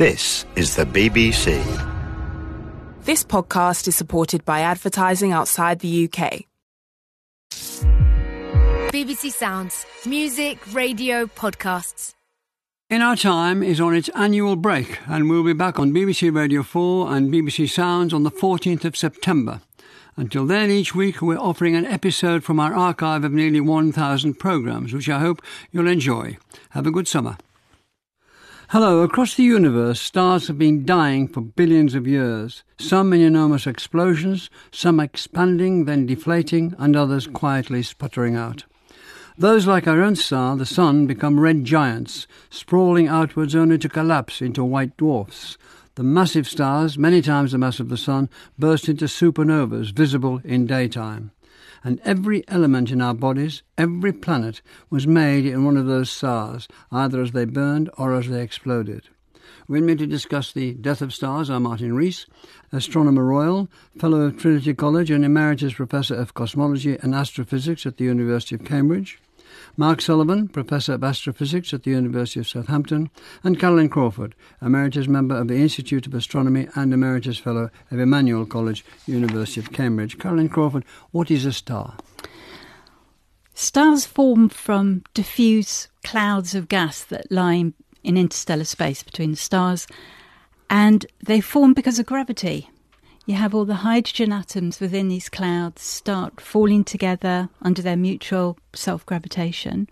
This 0.00 0.46
is 0.56 0.76
the 0.76 0.86
BBC. 0.86 1.62
This 3.04 3.22
podcast 3.22 3.86
is 3.86 3.94
supported 3.94 4.46
by 4.46 4.60
advertising 4.60 5.32
outside 5.32 5.80
the 5.80 6.08
UK. 6.08 6.46
BBC 8.90 9.30
Sounds. 9.30 9.84
Music, 10.06 10.58
radio, 10.72 11.26
podcasts. 11.26 12.14
In 12.88 13.02
Our 13.02 13.14
Time 13.14 13.62
is 13.62 13.78
on 13.78 13.94
its 13.94 14.08
annual 14.14 14.56
break, 14.56 15.00
and 15.06 15.28
we'll 15.28 15.44
be 15.44 15.52
back 15.52 15.78
on 15.78 15.92
BBC 15.92 16.34
Radio 16.34 16.62
4 16.62 17.14
and 17.14 17.30
BBC 17.30 17.68
Sounds 17.68 18.14
on 18.14 18.22
the 18.22 18.30
14th 18.30 18.86
of 18.86 18.96
September. 18.96 19.60
Until 20.16 20.46
then, 20.46 20.70
each 20.70 20.94
week 20.94 21.20
we're 21.20 21.36
offering 21.36 21.76
an 21.76 21.84
episode 21.84 22.42
from 22.42 22.58
our 22.58 22.72
archive 22.72 23.22
of 23.22 23.32
nearly 23.32 23.60
1,000 23.60 24.38
programmes, 24.38 24.94
which 24.94 25.10
I 25.10 25.18
hope 25.18 25.42
you'll 25.70 25.88
enjoy. 25.88 26.38
Have 26.70 26.86
a 26.86 26.90
good 26.90 27.06
summer. 27.06 27.36
Hello, 28.72 29.02
across 29.02 29.34
the 29.34 29.42
universe, 29.42 30.00
stars 30.00 30.46
have 30.46 30.56
been 30.56 30.86
dying 30.86 31.26
for 31.26 31.40
billions 31.40 31.96
of 31.96 32.06
years, 32.06 32.62
some 32.78 33.12
in 33.12 33.20
enormous 33.20 33.66
explosions, 33.66 34.48
some 34.70 35.00
expanding, 35.00 35.86
then 35.86 36.06
deflating, 36.06 36.76
and 36.78 36.94
others 36.94 37.26
quietly 37.26 37.82
sputtering 37.82 38.36
out. 38.36 38.62
Those 39.36 39.66
like 39.66 39.88
our 39.88 40.00
own 40.00 40.14
star, 40.14 40.56
the 40.56 40.64
Sun, 40.64 41.08
become 41.08 41.40
red 41.40 41.64
giants, 41.64 42.28
sprawling 42.48 43.08
outwards 43.08 43.56
only 43.56 43.76
to 43.76 43.88
collapse 43.88 44.40
into 44.40 44.62
white 44.62 44.96
dwarfs. 44.96 45.58
The 45.96 46.04
massive 46.04 46.46
stars, 46.46 46.96
many 46.96 47.22
times 47.22 47.50
the 47.50 47.58
mass 47.58 47.80
of 47.80 47.88
the 47.88 47.96
Sun, 47.96 48.28
burst 48.56 48.88
into 48.88 49.06
supernovas 49.06 49.90
visible 49.90 50.40
in 50.44 50.68
daytime 50.68 51.32
and 51.82 52.00
every 52.04 52.44
element 52.48 52.90
in 52.90 53.00
our 53.00 53.14
bodies, 53.14 53.62
every 53.78 54.12
planet, 54.12 54.62
was 54.90 55.06
made 55.06 55.46
in 55.46 55.64
one 55.64 55.76
of 55.76 55.86
those 55.86 56.10
stars, 56.10 56.68
either 56.90 57.22
as 57.22 57.32
they 57.32 57.44
burned 57.44 57.90
or 57.96 58.14
as 58.14 58.28
they 58.28 58.42
exploded. 58.42 59.08
With 59.68 59.84
me 59.84 59.94
to 59.96 60.06
discuss 60.06 60.52
the 60.52 60.74
death 60.74 61.00
of 61.00 61.14
stars 61.14 61.48
are 61.48 61.60
Martin 61.60 61.94
Rees, 61.94 62.26
Astronomer 62.72 63.24
Royal, 63.24 63.68
Fellow 63.98 64.22
of 64.22 64.36
Trinity 64.36 64.74
College 64.74 65.10
and 65.10 65.24
Emeritus 65.24 65.74
Professor 65.74 66.14
of 66.14 66.34
Cosmology 66.34 66.96
and 67.00 67.14
Astrophysics 67.14 67.86
at 67.86 67.96
the 67.96 68.04
University 68.04 68.54
of 68.54 68.64
Cambridge, 68.64 69.18
Mark 69.76 70.00
Sullivan, 70.00 70.48
Professor 70.48 70.94
of 70.94 71.04
Astrophysics 71.04 71.72
at 71.72 71.84
the 71.84 71.90
University 71.90 72.40
of 72.40 72.48
Southampton, 72.48 73.10
and 73.42 73.58
Carolin 73.58 73.88
Crawford, 73.88 74.34
Emeritus 74.60 75.08
Member 75.08 75.36
of 75.36 75.48
the 75.48 75.56
Institute 75.56 76.06
of 76.06 76.14
Astronomy 76.14 76.68
and 76.74 76.92
Emeritus 76.92 77.38
Fellow 77.38 77.70
of 77.90 77.98
Emmanuel 77.98 78.46
College, 78.46 78.84
University 79.06 79.60
of 79.60 79.72
Cambridge. 79.72 80.18
Carolin 80.18 80.48
Crawford, 80.48 80.84
what 81.12 81.30
is 81.30 81.44
a 81.44 81.52
star? 81.52 81.96
Stars 83.54 84.06
form 84.06 84.48
from 84.48 85.02
diffuse 85.14 85.88
clouds 86.02 86.54
of 86.54 86.68
gas 86.68 87.04
that 87.04 87.30
lie 87.30 87.72
in 88.02 88.16
interstellar 88.16 88.64
space 88.64 89.02
between 89.02 89.32
the 89.32 89.36
stars, 89.36 89.86
and 90.68 91.06
they 91.22 91.40
form 91.40 91.74
because 91.74 91.98
of 91.98 92.06
gravity 92.06 92.70
you 93.30 93.36
have 93.36 93.54
all 93.54 93.64
the 93.64 93.86
hydrogen 93.86 94.32
atoms 94.32 94.80
within 94.80 95.06
these 95.06 95.28
clouds 95.28 95.82
start 95.82 96.40
falling 96.40 96.82
together 96.82 97.48
under 97.62 97.80
their 97.80 97.96
mutual 97.96 98.58
self 98.72 99.06
gravitation. 99.06 99.88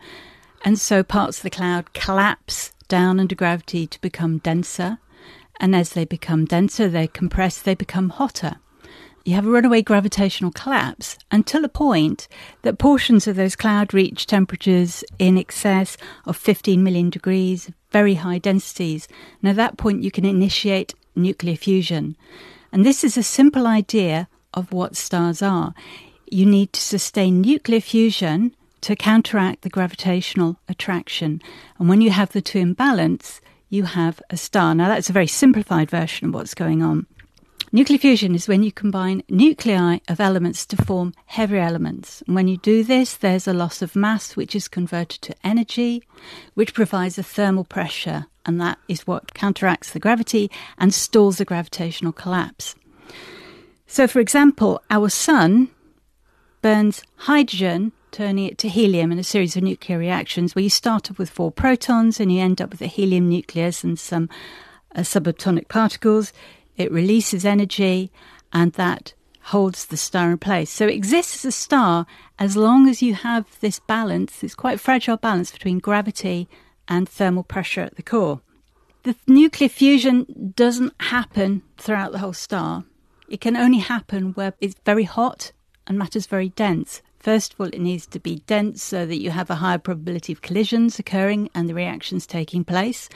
And 0.65 0.77
so 0.77 1.05
parts 1.05 1.37
of 1.37 1.45
the 1.45 1.51
cloud 1.51 1.95
collapse 1.95 2.73
down 2.89 3.21
under 3.21 3.37
gravity 3.37 3.87
to 3.87 4.01
become 4.01 4.39
denser. 4.39 4.99
And 5.61 5.77
as 5.77 5.91
they 5.91 6.05
become 6.05 6.47
denser, 6.47 6.89
they 6.89 7.07
compress, 7.07 7.63
they 7.63 7.77
become 7.77 8.09
hotter. 8.09 8.57
You 9.25 9.37
have 9.37 9.47
a 9.47 9.51
runaway 9.51 9.83
gravitational 9.83 10.51
collapse 10.51 11.17
until 11.31 11.65
a 11.65 11.69
point 11.69 12.27
that 12.63 12.79
portions 12.79 13.29
of 13.29 13.37
those 13.37 13.55
clouds 13.55 13.95
reach 13.95 14.27
temperatures 14.27 15.05
in 15.21 15.39
excess 15.39 15.97
of 16.27 16.37
15 16.37 16.83
million 16.83 17.09
degrees, 17.09 17.71
very 17.93 18.15
high 18.15 18.39
densities. 18.39 19.07
And 19.41 19.49
at 19.49 19.57
that 19.57 19.77
point, 19.77 20.03
you 20.03 20.11
can 20.11 20.25
initiate 20.25 20.97
nuclear 21.15 21.55
fusion. 21.57 22.17
And 22.73 22.85
this 22.85 23.05
is 23.05 23.17
a 23.17 23.23
simple 23.23 23.67
idea 23.67 24.29
of 24.55 24.73
what 24.73 24.97
stars 24.97 25.43
are. 25.43 25.75
You 26.31 26.47
need 26.47 26.73
to 26.75 26.81
sustain 26.81 27.41
nuclear 27.41 27.81
fusion 27.81 28.55
to 28.83 28.97
counteract 28.97 29.63
the 29.63 29.71
gravitational 29.71 30.59
attraction. 30.69 31.43
And 31.79 31.89
when 31.89 32.01
you 32.01 32.11
have 32.11 32.33
the 32.33 32.41
two 32.41 32.59
in 32.59 32.75
balance, 32.75 33.41
you 33.69 33.85
have 33.85 34.21
a 34.31 34.37
star. 34.37 34.75
Now, 34.75 34.89
that's 34.89 35.11
a 35.11 35.15
very 35.15 35.27
simplified 35.27 35.91
version 35.91 36.29
of 36.29 36.35
what's 36.35 36.55
going 36.55 36.83
on. 36.83 37.07
Nuclear 37.71 37.99
fusion 37.99 38.35
is 38.35 38.49
when 38.49 38.63
you 38.63 38.73
combine 38.73 39.23
nuclei 39.29 39.99
of 40.09 40.21
elements 40.21 40.65
to 40.67 40.77
form 40.77 41.13
heavier 41.27 41.59
elements. 41.59 42.23
And 42.27 42.35
when 42.35 42.49
you 42.49 42.57
do 42.57 42.83
this, 42.83 43.15
there's 43.15 43.47
a 43.47 43.53
loss 43.53 43.83
of 43.83 43.95
mass, 43.95 44.37
which 44.37 44.57
is 44.57 44.69
converted 44.69 45.21
to 45.23 45.35
energy, 45.45 46.03
which 46.55 46.73
provides 46.73 47.19
a 47.19 47.23
thermal 47.23 47.65
pressure 47.65 48.27
and 48.49 48.61
that 48.61 48.79
is 48.89 49.07
what 49.07 49.35
counteracts 49.35 49.93
the 49.93 50.01
gravity 50.01 50.51
and 50.79 50.93
stalls 50.93 51.37
the 51.37 51.45
gravitational 51.45 52.13
collapse. 52.13 52.75
So, 53.87 54.09
for 54.09 54.21
example, 54.21 54.83
our 54.91 55.11
sun 55.11 55.69
burns 56.63 57.03
hydrogen, 57.17 57.93
turning 58.11 58.47
it 58.47 58.59
to 58.59 58.69
helium 58.69 59.13
in 59.13 59.19
a 59.19 59.25
series 59.25 59.55
of 59.55 59.63
nuclear 59.63 59.99
reactions 59.99 60.55
where 60.55 60.63
you 60.63 60.71
start 60.71 61.11
off 61.11 61.19
with 61.19 61.29
four 61.29 61.53
protons 61.53 62.19
and 62.19 62.33
you 62.33 62.41
end 62.41 62.63
up 62.63 62.71
with 62.71 62.81
a 62.81 62.87
helium 62.87 63.29
nucleus 63.29 63.85
and 63.85 63.99
some 63.99 64.31
uh, 64.97 65.01
subatomic 65.01 65.69
particles. 65.69 66.33
It 66.79 66.91
releases 66.91 67.45
energy 67.45 68.11
and 68.51 68.73
that 68.73 69.13
holds 69.43 69.87
the 69.87 69.97
star 69.99 70.31
in 70.31 70.39
place. 70.39 70.71
So 70.71 70.87
it 70.87 70.95
exists 70.95 71.45
as 71.45 71.49
a 71.51 71.53
star 71.53 72.07
as 72.39 72.57
long 72.57 72.89
as 72.89 73.03
you 73.03 73.13
have 73.13 73.45
this 73.61 73.79
balance, 73.79 74.39
this 74.39 74.55
quite 74.55 74.81
fragile 74.81 75.19
balance 75.19 75.51
between 75.51 75.81
gravity 75.81 76.49
and 76.89 77.09
thermal 77.09 77.45
pressure 77.45 77.83
at 77.83 77.97
the 77.97 78.03
core. 78.03 78.41
The 79.05 79.15
nuclear 79.27 79.69
fusion 79.69 80.53
doesn't 80.57 80.93
happen 81.01 81.63
throughout 81.77 82.13
the 82.13 82.19
whole 82.19 82.33
star. 82.33 82.85
It 83.29 83.41
can 83.41 83.57
only 83.57 83.79
happen 83.79 84.33
where 84.33 84.55
it's 84.61 84.75
very 84.85 85.05
hot 85.05 85.53
and 85.87 85.99
matter's 85.99 86.27
very 86.27 86.51
dense. 86.51 87.03
First 87.19 87.55
of 87.55 87.61
all, 87.61 87.67
it 87.69 87.81
needs 87.81 88.07
to 88.07 88.19
be 88.19 88.43
dense 88.47 88.83
so 88.83 89.07
that 89.07 89.21
you 89.21 89.31
have 89.31 89.51
a 89.51 89.57
higher 89.57 89.79
probability 89.79 90.33
of 90.33 90.43
collisions 90.43 90.99
occurring 90.99 91.51
and 91.55 91.69
the 91.69 91.75
reactions 91.75 92.27
taking 92.27 92.65
place. 92.65 93.09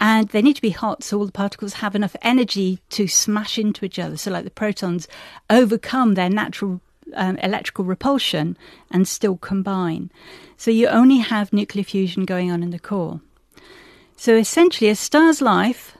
And 0.00 0.28
they 0.28 0.42
need 0.42 0.56
to 0.56 0.62
be 0.62 0.70
hot 0.70 1.02
so 1.02 1.18
all 1.18 1.26
the 1.26 1.32
particles 1.32 1.74
have 1.74 1.94
enough 1.94 2.14
energy 2.22 2.80
to 2.90 3.08
smash 3.08 3.58
into 3.58 3.84
each 3.84 3.98
other. 3.98 4.16
So, 4.16 4.30
like 4.30 4.44
the 4.44 4.50
protons 4.50 5.08
overcome 5.50 6.14
their 6.14 6.30
natural 6.30 6.80
um, 7.14 7.36
electrical 7.38 7.84
repulsion 7.84 8.56
and 8.90 9.06
still 9.06 9.36
combine. 9.36 10.10
So 10.56 10.70
you 10.70 10.88
only 10.88 11.18
have 11.18 11.52
nuclear 11.52 11.84
fusion 11.84 12.24
going 12.24 12.50
on 12.50 12.62
in 12.62 12.70
the 12.70 12.78
core. 12.78 13.20
So 14.16 14.34
essentially, 14.34 14.90
a 14.90 14.96
star's 14.96 15.40
life, 15.40 15.96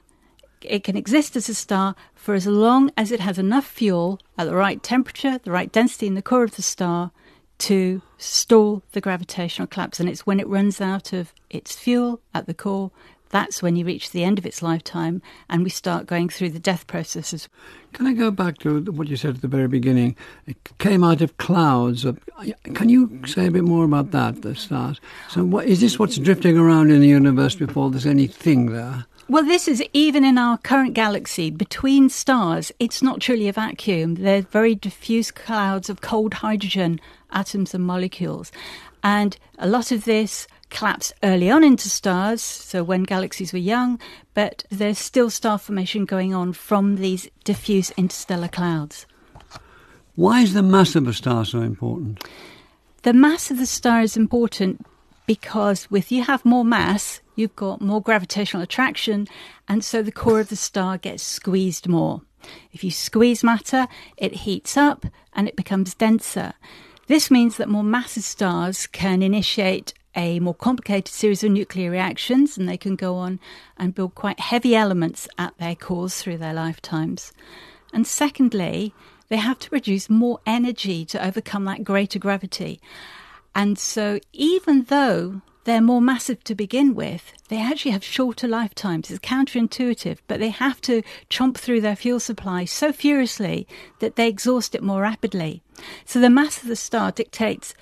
it 0.60 0.82
can 0.82 0.96
exist 0.96 1.36
as 1.36 1.48
a 1.48 1.54
star 1.54 1.94
for 2.14 2.34
as 2.34 2.46
long 2.46 2.90
as 2.96 3.12
it 3.12 3.20
has 3.20 3.38
enough 3.38 3.66
fuel 3.66 4.20
at 4.36 4.46
the 4.46 4.54
right 4.54 4.82
temperature, 4.82 5.38
the 5.38 5.52
right 5.52 5.70
density 5.70 6.06
in 6.06 6.14
the 6.14 6.22
core 6.22 6.42
of 6.42 6.56
the 6.56 6.62
star 6.62 7.12
to 7.58 8.02
stall 8.18 8.82
the 8.92 9.00
gravitational 9.00 9.68
collapse. 9.68 10.00
And 10.00 10.08
it's 10.08 10.26
when 10.26 10.40
it 10.40 10.48
runs 10.48 10.80
out 10.80 11.12
of 11.12 11.32
its 11.50 11.76
fuel 11.76 12.20
at 12.34 12.46
the 12.46 12.54
core 12.54 12.90
that's 13.30 13.62
when 13.62 13.76
you 13.76 13.84
reach 13.84 14.10
the 14.10 14.24
end 14.24 14.38
of 14.38 14.46
its 14.46 14.62
lifetime 14.62 15.22
and 15.48 15.64
we 15.64 15.70
start 15.70 16.06
going 16.06 16.28
through 16.28 16.50
the 16.50 16.58
death 16.58 16.86
processes. 16.86 17.48
Can 17.92 18.06
I 18.06 18.12
go 18.12 18.30
back 18.30 18.58
to 18.58 18.80
what 18.92 19.08
you 19.08 19.16
said 19.16 19.36
at 19.36 19.40
the 19.42 19.48
very 19.48 19.68
beginning? 19.68 20.16
It 20.46 20.56
came 20.78 21.02
out 21.02 21.20
of 21.20 21.36
clouds. 21.38 22.04
Uh, 22.04 22.12
can 22.74 22.88
you 22.88 23.20
say 23.26 23.46
a 23.46 23.50
bit 23.50 23.64
more 23.64 23.84
about 23.84 24.10
that, 24.10 24.42
the 24.42 24.54
stars? 24.54 25.00
So, 25.28 25.44
what, 25.44 25.66
is 25.66 25.80
this 25.80 25.98
what's 25.98 26.18
drifting 26.18 26.58
around 26.58 26.90
in 26.90 27.00
the 27.00 27.08
universe 27.08 27.54
before 27.54 27.90
there's 27.90 28.06
anything 28.06 28.72
there? 28.72 29.06
Well, 29.30 29.44
this 29.44 29.68
is 29.68 29.84
even 29.92 30.24
in 30.24 30.38
our 30.38 30.56
current 30.56 30.94
galaxy, 30.94 31.50
between 31.50 32.08
stars, 32.08 32.72
it's 32.78 33.02
not 33.02 33.20
truly 33.20 33.46
a 33.46 33.52
vacuum. 33.52 34.14
They're 34.14 34.40
very 34.40 34.74
diffuse 34.74 35.30
clouds 35.30 35.90
of 35.90 36.00
cold 36.00 36.32
hydrogen 36.32 36.98
atoms 37.30 37.74
and 37.74 37.84
molecules. 37.84 38.50
And 39.02 39.36
a 39.58 39.68
lot 39.68 39.92
of 39.92 40.04
this 40.06 40.46
collapsed 40.70 41.14
early 41.22 41.50
on 41.50 41.64
into 41.64 41.88
stars, 41.88 42.42
so 42.42 42.82
when 42.82 43.02
galaxies 43.02 43.52
were 43.52 43.58
young, 43.58 43.98
but 44.34 44.64
there's 44.70 44.98
still 44.98 45.30
star 45.30 45.58
formation 45.58 46.04
going 46.04 46.34
on 46.34 46.52
from 46.52 46.96
these 46.96 47.28
diffuse 47.44 47.90
interstellar 47.92 48.48
clouds. 48.48 49.06
Why 50.14 50.40
is 50.40 50.52
the 50.52 50.62
mass 50.62 50.96
of 50.96 51.06
a 51.06 51.12
star 51.12 51.44
so 51.44 51.60
important? 51.60 52.24
The 53.02 53.12
mass 53.12 53.50
of 53.50 53.58
the 53.58 53.66
star 53.66 54.02
is 54.02 54.16
important 54.16 54.84
because 55.26 55.90
with 55.90 56.10
you 56.10 56.24
have 56.24 56.44
more 56.44 56.64
mass, 56.64 57.20
you've 57.36 57.54
got 57.54 57.80
more 57.80 58.02
gravitational 58.02 58.62
attraction, 58.62 59.28
and 59.68 59.84
so 59.84 60.02
the 60.02 60.10
core 60.10 60.40
of 60.40 60.48
the 60.48 60.56
star 60.56 60.98
gets 60.98 61.22
squeezed 61.22 61.86
more. 61.86 62.22
If 62.72 62.82
you 62.82 62.90
squeeze 62.90 63.44
matter, 63.44 63.86
it 64.16 64.34
heats 64.34 64.76
up 64.76 65.06
and 65.32 65.46
it 65.46 65.56
becomes 65.56 65.94
denser. 65.94 66.54
This 67.06 67.30
means 67.30 67.56
that 67.56 67.68
more 67.68 67.84
massive 67.84 68.24
stars 68.24 68.86
can 68.86 69.22
initiate 69.22 69.94
a 70.18 70.40
more 70.40 70.54
complicated 70.54 71.14
series 71.14 71.44
of 71.44 71.52
nuclear 71.52 71.92
reactions 71.92 72.58
and 72.58 72.68
they 72.68 72.76
can 72.76 72.96
go 72.96 73.14
on 73.14 73.38
and 73.76 73.94
build 73.94 74.16
quite 74.16 74.40
heavy 74.40 74.74
elements 74.74 75.28
at 75.38 75.56
their 75.58 75.76
cores 75.76 76.20
through 76.20 76.38
their 76.38 76.52
lifetimes. 76.52 77.32
And 77.92 78.04
secondly, 78.04 78.92
they 79.28 79.36
have 79.36 79.60
to 79.60 79.70
produce 79.70 80.10
more 80.10 80.40
energy 80.44 81.04
to 81.06 81.24
overcome 81.24 81.64
that 81.66 81.84
greater 81.84 82.18
gravity. 82.18 82.80
And 83.54 83.78
so, 83.78 84.18
even 84.32 84.84
though 84.84 85.42
they're 85.64 85.80
more 85.80 86.00
massive 86.00 86.42
to 86.44 86.54
begin 86.54 86.94
with, 86.96 87.32
they 87.48 87.60
actually 87.60 87.92
have 87.92 88.02
shorter 88.02 88.48
lifetimes. 88.48 89.10
It's 89.10 89.20
counterintuitive, 89.20 90.18
but 90.26 90.40
they 90.40 90.50
have 90.50 90.80
to 90.82 91.02
chomp 91.30 91.56
through 91.56 91.82
their 91.82 91.96
fuel 91.96 92.18
supply 92.18 92.64
so 92.64 92.92
furiously 92.92 93.68
that 94.00 94.16
they 94.16 94.28
exhaust 94.28 94.74
it 94.74 94.82
more 94.82 95.02
rapidly. 95.02 95.62
So 96.04 96.18
the 96.18 96.30
mass 96.30 96.60
of 96.60 96.68
the 96.68 96.76
star 96.76 97.12
dictates 97.12 97.74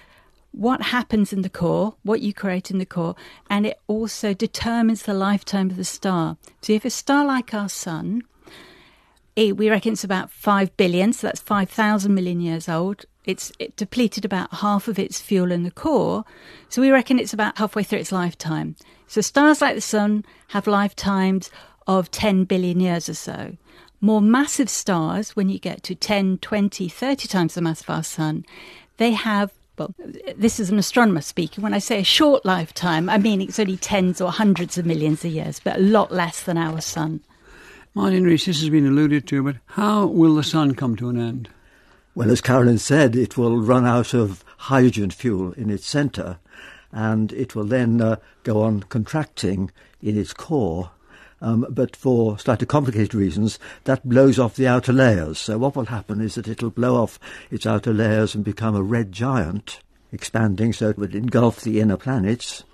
what 0.56 0.80
happens 0.80 1.34
in 1.34 1.42
the 1.42 1.50
core, 1.50 1.94
what 2.02 2.22
you 2.22 2.32
create 2.32 2.70
in 2.70 2.78
the 2.78 2.86
core, 2.86 3.14
and 3.50 3.66
it 3.66 3.78
also 3.86 4.32
determines 4.32 5.02
the 5.02 5.12
lifetime 5.12 5.70
of 5.70 5.76
the 5.76 5.84
star. 5.84 6.38
So 6.62 6.72
if 6.72 6.84
a 6.84 6.90
star 6.90 7.26
like 7.26 7.52
our 7.52 7.68
sun, 7.68 8.22
we 9.36 9.68
reckon 9.68 9.92
it's 9.92 10.02
about 10.02 10.30
5 10.30 10.74
billion, 10.78 11.12
so 11.12 11.26
that's 11.26 11.40
5,000 11.40 12.14
million 12.14 12.40
years 12.40 12.70
old. 12.70 13.04
It's 13.26 13.52
it 13.58 13.76
depleted 13.76 14.24
about 14.24 14.54
half 14.54 14.88
of 14.88 14.98
its 14.98 15.20
fuel 15.20 15.52
in 15.52 15.62
the 15.62 15.70
core, 15.70 16.24
so 16.70 16.80
we 16.80 16.90
reckon 16.90 17.18
it's 17.18 17.34
about 17.34 17.58
halfway 17.58 17.82
through 17.82 17.98
its 17.98 18.12
lifetime. 18.12 18.76
So 19.08 19.20
stars 19.20 19.60
like 19.60 19.74
the 19.74 19.80
sun 19.82 20.24
have 20.48 20.66
lifetimes 20.66 21.50
of 21.86 22.10
10 22.10 22.44
billion 22.44 22.80
years 22.80 23.10
or 23.10 23.14
so. 23.14 23.56
More 24.00 24.22
massive 24.22 24.70
stars, 24.70 25.36
when 25.36 25.48
you 25.50 25.58
get 25.58 25.82
to 25.82 25.94
10, 25.94 26.38
20, 26.38 26.88
30 26.88 27.28
times 27.28 27.54
the 27.54 27.60
mass 27.60 27.82
of 27.82 27.90
our 27.90 28.02
sun, 28.02 28.46
they 28.96 29.10
have 29.12 29.52
well, 29.78 29.94
this 30.36 30.58
is 30.58 30.70
an 30.70 30.78
astronomer 30.78 31.20
speaking. 31.20 31.62
When 31.62 31.74
I 31.74 31.78
say 31.78 32.00
a 32.00 32.04
short 32.04 32.44
lifetime, 32.44 33.08
I 33.08 33.18
mean 33.18 33.40
it's 33.40 33.58
only 33.58 33.76
tens 33.76 34.20
or 34.20 34.30
hundreds 34.30 34.78
of 34.78 34.86
millions 34.86 35.24
of 35.24 35.32
years, 35.32 35.60
but 35.60 35.76
a 35.76 35.80
lot 35.80 36.12
less 36.12 36.42
than 36.42 36.56
our 36.56 36.80
sun. 36.80 37.20
Martin 37.94 38.24
Rees, 38.24 38.44
this 38.44 38.60
has 38.60 38.68
been 38.68 38.86
alluded 38.86 39.26
to, 39.28 39.42
but 39.42 39.56
how 39.66 40.06
will 40.06 40.34
the 40.34 40.42
sun 40.42 40.74
come 40.74 40.96
to 40.96 41.08
an 41.08 41.18
end? 41.18 41.48
Well, 42.14 42.30
as 42.30 42.40
Carolin 42.40 42.78
said, 42.78 43.14
it 43.16 43.36
will 43.36 43.58
run 43.58 43.86
out 43.86 44.14
of 44.14 44.44
hydrogen 44.56 45.10
fuel 45.10 45.52
in 45.52 45.70
its 45.70 45.86
centre, 45.86 46.38
and 46.92 47.32
it 47.32 47.54
will 47.54 47.64
then 47.64 48.00
uh, 48.00 48.16
go 48.42 48.62
on 48.62 48.82
contracting 48.84 49.70
in 50.02 50.18
its 50.18 50.32
core. 50.32 50.90
Um, 51.40 51.66
but 51.68 51.94
for 51.94 52.38
slightly 52.38 52.66
complicated 52.66 53.14
reasons, 53.14 53.58
that 53.84 54.08
blows 54.08 54.38
off 54.38 54.56
the 54.56 54.66
outer 54.66 54.92
layers. 54.92 55.38
So 55.38 55.58
what 55.58 55.76
will 55.76 55.86
happen 55.86 56.20
is 56.20 56.34
that 56.36 56.48
it'll 56.48 56.70
blow 56.70 56.96
off 56.96 57.18
its 57.50 57.66
outer 57.66 57.92
layers 57.92 58.34
and 58.34 58.44
become 58.44 58.74
a 58.74 58.82
red 58.82 59.12
giant, 59.12 59.80
expanding 60.12 60.72
so 60.72 60.88
it 60.88 60.98
would 60.98 61.14
engulf 61.14 61.60
the 61.60 61.80
inner 61.80 61.98
planets. 61.98 62.64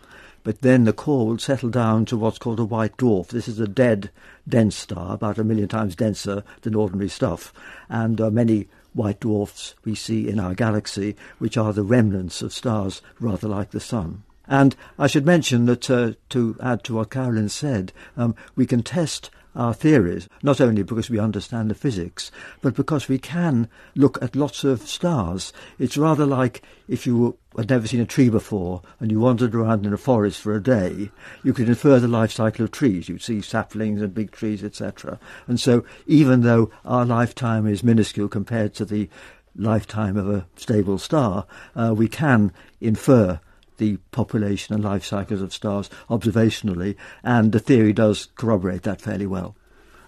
But 0.44 0.61
then 0.62 0.85
the 0.85 0.93
core 0.93 1.26
will 1.26 1.38
settle 1.38 1.70
down 1.70 2.05
to 2.06 2.17
what's 2.17 2.38
called 2.38 2.61
a 2.61 2.64
white 2.64 2.97
dwarf. 2.97 3.29
This 3.29 3.49
is 3.49 3.61
a 3.61 3.69
dead, 3.69 4.11
dense 4.49 4.76
star, 4.76 5.15
about 5.15 5.38
a 5.38 5.44
million 5.44 5.69
times 5.69 5.94
denser 5.94 6.43
than 6.62 6.75
ordinary 6.75 7.08
stuff. 7.08 7.53
And 7.88 8.20
uh, 8.20 8.31
many 8.31 8.69
white 8.93 9.20
dwarfs 9.20 9.75
we 9.85 9.94
see 9.94 10.29
in 10.29 10.41
our 10.41 10.55
galaxy, 10.55 11.17
which 11.38 11.56
are 11.56 11.73
the 11.73 11.85
remnants 11.85 12.43
of 12.43 12.53
stars 12.53 13.03
rather 13.20 13.49
like 13.49 13.70
the 13.70 13.81
Sun. 13.81 14.25
And 14.52 14.76
I 14.99 15.06
should 15.06 15.25
mention 15.25 15.64
that, 15.64 15.88
uh, 15.88 16.12
to 16.28 16.56
add 16.62 16.84
to 16.84 16.96
what 16.96 17.08
Carolin 17.08 17.49
said, 17.49 17.90
um, 18.19 18.34
we 18.54 18.66
can 18.66 18.82
test 18.82 19.31
our 19.56 19.72
theories, 19.72 20.28
not 20.43 20.60
only 20.60 20.82
because 20.82 21.08
we 21.08 21.19
understand 21.19 21.70
the 21.70 21.75
physics, 21.75 22.31
but 22.60 22.75
because 22.75 23.08
we 23.08 23.19
can 23.19 23.66
look 23.94 24.22
at 24.22 24.37
lots 24.37 24.62
of 24.62 24.82
stars. 24.82 25.54
It's 25.78 25.96
rather 25.96 26.26
like 26.26 26.60
if 26.87 27.06
you 27.06 27.38
had 27.56 27.70
never 27.70 27.87
seen 27.87 28.02
a 28.02 28.04
tree 28.04 28.28
before 28.28 28.82
and 29.00 29.10
you 29.10 29.20
wandered 29.20 29.54
around 29.54 29.87
in 29.87 29.94
a 29.94 29.96
forest 29.96 30.43
for 30.43 30.55
a 30.55 30.62
day, 30.62 31.10
you 31.43 31.55
could 31.55 31.70
infer 31.70 31.98
the 31.98 32.06
life 32.06 32.32
cycle 32.32 32.66
of 32.66 32.72
trees. 32.72 33.08
You'd 33.08 33.22
see 33.22 33.40
saplings 33.40 34.02
and 34.02 34.12
big 34.12 34.32
trees, 34.32 34.62
etc. 34.62 35.19
And 35.46 35.58
so 35.58 35.82
even 36.06 36.43
though 36.43 36.70
our 36.84 37.06
lifetime 37.06 37.66
is 37.66 37.82
minuscule 37.82 38.28
compared 38.28 38.75
to 38.75 38.84
the 38.84 39.08
lifetime 39.56 40.19
of 40.19 40.28
a 40.28 40.46
stable 40.56 40.98
star, 40.98 41.46
uh, 41.75 41.94
we 41.96 42.06
can 42.06 42.52
infer 42.82 43.40
the 43.82 43.96
population 44.12 44.76
and 44.76 44.84
life 44.84 45.05
cycles 45.05 45.43
of 45.43 45.52
stars 45.52 45.90
observationally, 46.08 46.94
and 47.25 47.50
the 47.50 47.58
theory 47.58 47.93
does 47.93 48.29
corroborate 48.37 48.84
that 48.84 49.00
fairly 49.00 49.26
well. 49.26 49.56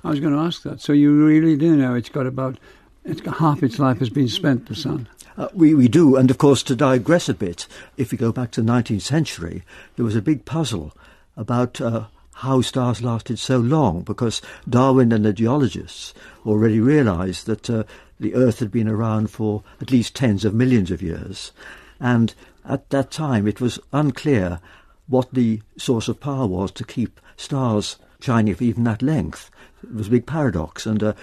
I 0.04 0.10
was 0.10 0.20
going 0.20 0.32
to 0.32 0.38
ask 0.38 0.62
that. 0.62 0.80
So 0.80 0.92
you 0.92 1.26
really 1.26 1.56
do 1.56 1.76
know 1.76 1.96
it's 1.96 2.08
got 2.08 2.26
about 2.26 2.56
it's 3.04 3.20
got 3.20 3.38
half 3.38 3.64
its 3.64 3.80
life 3.80 3.98
has 3.98 4.10
been 4.10 4.28
spent 4.28 4.68
the 4.68 4.76
sun. 4.76 5.08
Uh, 5.36 5.48
we, 5.52 5.74
we 5.74 5.88
do, 5.88 6.14
and 6.14 6.30
of 6.30 6.38
course, 6.38 6.62
to 6.62 6.76
digress 6.76 7.28
a 7.28 7.34
bit, 7.34 7.66
if 7.96 8.12
we 8.12 8.16
go 8.16 8.30
back 8.30 8.52
to 8.52 8.62
the 8.62 8.70
19th 8.70 9.02
century, 9.02 9.64
there 9.96 10.04
was 10.04 10.14
a 10.14 10.22
big 10.22 10.44
puzzle 10.44 10.92
about 11.36 11.80
uh, 11.80 12.04
how 12.34 12.60
stars 12.60 13.02
lasted 13.02 13.40
so 13.40 13.58
long, 13.58 14.02
because 14.02 14.40
Darwin 14.68 15.10
and 15.10 15.24
the 15.24 15.32
geologists 15.32 16.14
already 16.46 16.78
realized 16.78 17.46
that 17.46 17.68
uh, 17.68 17.82
the 18.20 18.34
Earth 18.36 18.60
had 18.60 18.70
been 18.70 18.88
around 18.88 19.30
for 19.32 19.64
at 19.80 19.90
least 19.90 20.14
tens 20.14 20.44
of 20.44 20.54
millions 20.54 20.92
of 20.92 21.02
years. 21.02 21.50
And 21.98 22.32
at 22.64 22.90
that 22.90 23.10
time, 23.10 23.46
it 23.46 23.60
was 23.60 23.78
unclear 23.92 24.60
what 25.06 25.32
the 25.32 25.60
source 25.76 26.08
of 26.08 26.20
power 26.20 26.46
was 26.46 26.70
to 26.72 26.84
keep 26.84 27.20
stars 27.36 27.96
shining 28.20 28.54
for 28.54 28.64
even 28.64 28.84
that 28.84 29.02
length. 29.02 29.50
It 29.82 29.94
was 29.94 30.08
a 30.08 30.12
big 30.12 30.26
paradox, 30.26 30.86
and 30.86 31.02
a 31.02 31.14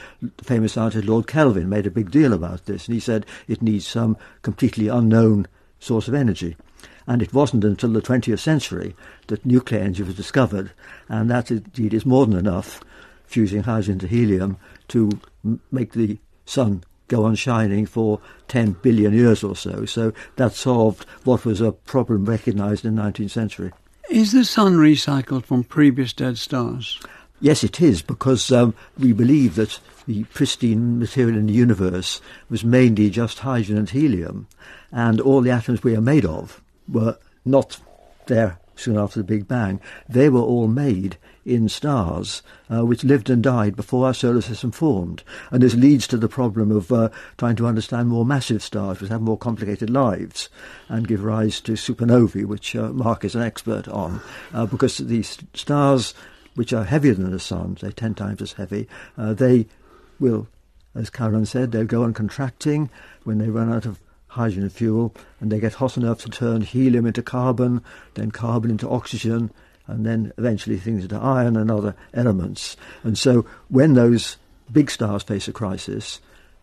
famous 0.44 0.74
scientist, 0.74 1.08
Lord 1.08 1.26
Kelvin, 1.26 1.68
made 1.68 1.88
a 1.88 1.92
big 1.92 2.12
deal 2.12 2.32
about 2.32 2.66
this, 2.66 2.88
and 2.88 2.94
he 2.94 3.00
said 3.00 3.26
it 3.48 3.62
needs 3.62 3.88
some 3.88 4.18
completely 4.44 4.88
unknown 4.88 5.48
source 5.80 6.08
of 6.08 6.14
energy. 6.14 6.56
And 7.08 7.24
it 7.24 7.34
wasn't 7.34 7.64
until 7.64 7.92
the 7.92 8.02
20th 8.02 8.40
century 8.40 8.96
that 9.28 9.46
nuclear 9.46 9.82
energy 9.82 10.04
was 10.04 10.16
discovered, 10.16 10.72
and 11.10 11.30
that 11.32 11.50
indeed 11.50 11.96
is 11.96 12.06
more 12.06 12.28
than 12.28 12.38
enough, 12.38 12.82
fusing 13.26 13.64
hydrogen 13.64 13.98
to 14.00 14.08
helium, 14.08 14.58
to 14.90 15.20
make 15.72 15.94
the 15.94 16.20
sun 16.46 16.84
go 17.12 17.26
on 17.26 17.36
shining 17.36 17.86
for 17.86 18.20
10 18.48 18.78
billion 18.82 19.14
years 19.14 19.44
or 19.44 19.56
so. 19.56 19.86
So 19.86 20.14
that 20.38 20.54
solved 20.54 21.06
what 21.26 21.46
was 21.46 21.60
a 21.62 21.74
problem 21.74 22.26
recognised 22.26 22.86
in 22.86 22.96
the 22.96 23.02
19th 23.02 23.32
century. 23.32 23.72
Is 24.10 24.32
the 24.32 24.46
sun 24.46 24.78
recycled 24.78 25.46
from 25.46 25.64
previous 25.64 26.14
dead 26.14 26.38
stars? 26.38 27.00
Yes, 27.40 27.64
it 27.64 27.82
is, 27.82 28.02
because 28.02 28.52
um, 28.52 28.74
we 28.98 29.14
believe 29.14 29.56
that 29.56 29.80
the 30.08 30.24
pristine 30.26 31.00
material 31.00 31.38
in 31.38 31.48
the 31.48 31.54
universe 31.54 32.22
was 32.50 32.64
mainly 32.64 33.10
just 33.10 33.40
hydrogen 33.40 33.78
and 33.78 33.90
helium, 33.90 34.48
and 34.92 35.20
all 35.20 35.42
the 35.42 35.52
atoms 35.52 35.84
we 35.84 35.96
are 35.96 36.02
made 36.02 36.26
of 36.26 36.62
were 36.88 37.18
not 37.44 37.80
there 38.28 38.60
soon 38.76 38.98
after 38.98 39.20
the 39.20 39.24
Big 39.24 39.48
Bang. 39.48 39.82
They 40.08 40.30
were 40.30 40.42
all 40.42 40.68
made 40.68 41.18
in 41.46 41.68
stars 41.68 42.44
uh, 42.72 42.86
which 42.86 43.04
lived 43.04 43.30
and 43.30 43.44
died 43.44 43.76
before 43.76 44.06
our 44.06 44.14
solar 44.14 44.42
system 44.42 44.72
formed. 44.72 45.24
And 45.50 45.62
this 45.62 45.76
leads 45.76 46.08
to 46.08 46.18
the 46.18 46.28
problem 46.28 46.72
of 46.72 46.92
uh, 46.92 47.10
trying 47.38 47.56
to 47.58 47.68
understand 47.68 48.10
more 48.10 48.26
massive 48.26 48.64
stars 48.64 49.02
which 49.02 49.10
have 49.10 49.22
more 49.22 49.38
complicated 49.38 49.90
lives 49.90 50.50
and 50.88 51.08
give 51.08 51.24
rise 51.24 51.60
to 51.62 51.74
supernovae, 51.74 52.46
which 52.46 52.76
uh, 52.76 52.90
Mark 52.90 53.26
is 53.26 53.36
an 53.36 53.42
expert 53.42 53.88
on, 53.88 54.22
uh, 54.54 54.66
because 54.66 54.98
these 54.98 55.38
stars 55.54 56.14
which 56.56 56.74
are 56.74 56.84
heavier 56.84 57.14
than 57.14 57.32
the 57.32 57.40
sun, 57.40 57.78
say 57.78 57.92
10 57.92 58.14
times 58.14 58.42
as 58.42 58.54
heavy, 58.54 58.88
uh, 59.18 59.34
they 59.34 59.66
will, 60.20 60.48
as 60.94 61.10
Carolin 61.10 61.46
said, 61.46 61.72
they'll 61.72 61.86
go 61.86 62.04
on 62.04 62.14
contracting 62.14 62.90
when 63.24 63.38
they 63.38 63.50
run 63.50 63.72
out 63.72 63.86
of 63.86 64.00
hydrogen 64.28 64.70
fuel 64.70 65.14
and 65.40 65.52
they 65.52 65.60
get 65.60 65.74
hot 65.76 65.98
enough 65.98 66.22
to 66.22 66.30
turn 66.30 66.62
helium 66.62 67.06
into 67.06 67.22
carbon, 67.22 67.82
then 68.14 68.32
carbon 68.32 68.72
into 68.72 68.90
oxygen, 68.90 69.52
and 69.92 70.06
then 70.06 70.34
eventually 70.38 70.78
things 70.78 71.04
into 71.04 71.18
iron 71.18 71.56
and 71.56 71.70
other 71.70 71.96
elements. 72.14 72.78
And 73.04 73.18
so 73.18 73.46
when 73.70 73.94
those 73.94 74.38
big 74.72 74.90
stars 74.90 75.24
face 75.24 75.48
a 75.48 75.54
crisis, 75.54 76.20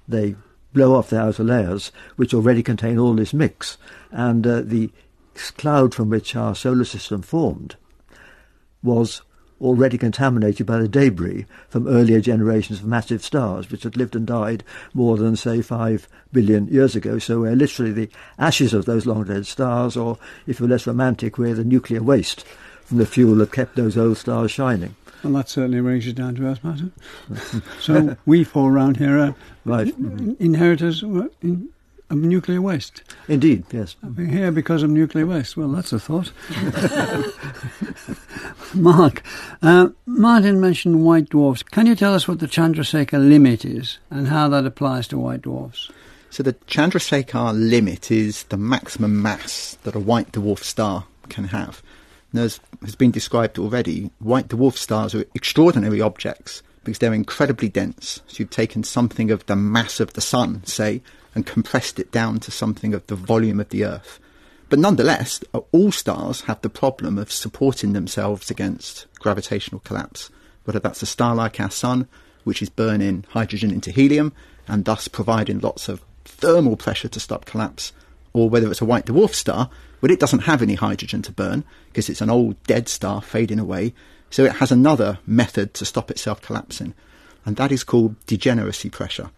they 0.06 0.35
blow 0.73 0.94
off 0.94 1.11
their 1.11 1.23
outer 1.23 1.44
layers, 1.44 1.92
which 2.16 2.35
already 2.35 2.62
contain 2.62 2.99
all 2.99 3.14
this 3.14 3.35
mix. 3.35 3.78
And 4.11 4.47
uh, 4.47 4.62
the 4.62 4.90
cloud 5.56 5.94
from 5.94 6.11
which 6.11 6.35
our 6.35 6.54
solar 6.54 6.85
system 6.85 7.23
formed 7.23 7.76
was 8.82 9.23
already 9.61 9.99
contaminated 9.99 10.66
by 10.66 10.78
the 10.78 10.88
debris 10.88 11.44
from 11.68 11.88
earlier 11.88 12.20
generations 12.20 12.78
of 12.78 12.87
massive 12.87 13.25
stars 13.25 13.70
which 13.70 13.82
had 13.82 13.97
lived 13.97 14.14
and 14.14 14.26
died 14.26 14.62
more 14.94 15.16
than, 15.16 15.35
say, 15.35 15.61
five 15.61 16.08
billion 16.32 16.68
years 16.68 16.94
ago. 16.94 17.18
So 17.18 17.40
we're 17.40 17.56
literally 17.56 17.92
the 17.92 18.11
ashes 18.38 18.73
of 18.73 18.85
those 18.85 19.06
long 19.06 19.25
dead 19.25 19.47
stars, 19.47 19.97
or 19.97 20.18
if 20.47 20.61
you're 20.61 20.68
less 20.68 20.87
romantic, 20.87 21.38
we're 21.38 21.54
the 21.54 21.64
nuclear 21.64 22.02
waste 22.02 22.44
from 22.88 22.99
the 22.99 23.07
fuel 23.07 23.37
that 23.37 23.52
kept 23.52 23.76
those 23.76 23.99
old 23.99 24.16
stars 24.16 24.50
shining. 24.50 24.97
Well, 25.23 25.35
that 25.35 25.49
certainly 25.49 25.80
brings 25.80 26.07
you 26.07 26.12
down 26.14 26.37
to 26.37 26.47
earth, 26.47 26.64
Martin. 26.64 26.92
so 27.80 28.16
we 28.25 28.45
four 28.45 28.73
around 28.73 28.97
here 28.97 29.18
are 29.18 29.35
right. 29.64 29.95
inheritors 30.38 31.02
of 31.02 31.28
nuclear 32.11 32.62
waste. 32.62 33.02
Indeed, 33.26 33.64
yes. 33.71 33.97
We're 34.02 34.26
here 34.26 34.50
because 34.50 34.83
of 34.83 34.90
nuclear 34.90 35.26
waste. 35.26 35.57
Well, 35.57 35.68
that's 35.68 35.92
a 35.92 35.99
thought. 35.99 36.33
Mark, 38.75 39.23
uh, 39.61 39.88
Martin 40.07 40.61
mentioned 40.61 41.04
white 41.04 41.28
dwarfs. 41.28 41.62
Can 41.64 41.87
you 41.87 41.95
tell 41.95 42.14
us 42.14 42.26
what 42.26 42.38
the 42.38 42.47
Chandrasekhar 42.47 43.18
limit 43.18 43.64
is 43.66 43.99
and 44.11 44.28
how 44.28 44.49
that 44.49 44.64
applies 44.64 45.09
to 45.09 45.18
white 45.18 45.42
dwarfs? 45.42 45.90
So 46.30 46.42
the 46.42 46.54
Chandrasekhar 46.54 47.52
limit 47.52 48.11
is 48.11 48.45
the 48.45 48.57
maximum 48.57 49.21
mass 49.21 49.76
that 49.83 49.95
a 49.95 50.00
white 50.00 50.33
dwarf 50.33 50.61
star 50.61 51.04
can 51.28 51.45
have 51.45 51.83
as 52.35 52.61
has 52.82 52.94
been 52.94 53.11
described 53.11 53.58
already, 53.58 54.11
white 54.18 54.49
dwarf 54.49 54.76
stars 54.76 55.14
are 55.14 55.25
extraordinary 55.35 56.00
objects 56.00 56.62
because 56.85 56.99
they're 56.99 57.14
incredibly 57.14 57.68
dense. 57.68 58.20
So 58.26 58.37
you've 58.38 58.50
taken 58.50 58.85
something 58.85 59.30
of 59.30 59.47
the 59.47 59.56
mass 59.56 60.00
of 60.00 60.12
the 60.12 60.20
sun, 60.20 60.64
say, 60.64 61.02
and 61.35 61.47
compressed 61.47 61.99
it 61.99 62.11
down 62.11 62.40
to 62.40 62.50
something 62.50 62.94
of 62.94 63.06
the 63.06 63.14
volume 63.14 63.61
of 63.61 63.68
the 63.70 63.85
Earth. 63.85 64.18
But 64.68 64.78
nonetheless, 64.78 65.42
all 65.73 65.92
stars 65.92 66.42
have 66.42 66.61
the 66.61 66.70
problem 66.70 67.16
of 67.18 67.32
supporting 67.32 67.92
themselves 67.92 68.50
against 68.50 69.06
gravitational 69.18 69.80
collapse, 69.80 70.30
whether 70.64 70.78
that's 70.78 71.02
a 71.02 71.06
star 71.06 71.35
like 71.35 71.58
our 71.58 71.70
Sun, 71.70 72.06
which 72.44 72.62
is 72.62 72.68
burning 72.68 73.25
hydrogen 73.30 73.70
into 73.70 73.90
helium 73.90 74.32
and 74.66 74.85
thus 74.85 75.08
providing 75.08 75.61
lots 75.61 75.88
of 75.88 76.02
thermal 76.25 76.76
pressure 76.76 77.08
to 77.08 77.20
stop 77.20 77.47
collapse, 77.47 77.92
or 78.32 78.49
whether 78.49 78.70
it's 78.70 78.80
a 78.80 78.87
white 78.87 79.06
dwarf 79.06 79.35
star, 79.35 79.70
but 80.00 80.11
it 80.11 80.20
doesn't 80.20 80.40
have 80.40 80.62
any 80.62 80.75
hydrogen 80.75 81.23
to 81.23 81.32
burn 81.32 81.64
because 81.88 82.08
it's 82.08 82.20
an 82.20 82.30
old 82.30 82.62
dead 82.64 82.88
star 82.88 83.20
fading 83.20 83.58
away, 83.58 83.94
so 84.30 84.44
it 84.44 84.56
has 84.56 84.70
another 84.70 85.18
method 85.26 85.75
to 85.75 85.85
stop 85.85 86.11
itself 86.11 86.40
collapsing, 86.42 86.94
and 87.44 87.56
that 87.56 87.73
is 87.73 87.85
called 87.85 88.14
degeneracy 88.26 88.90
pressure. 88.90 89.30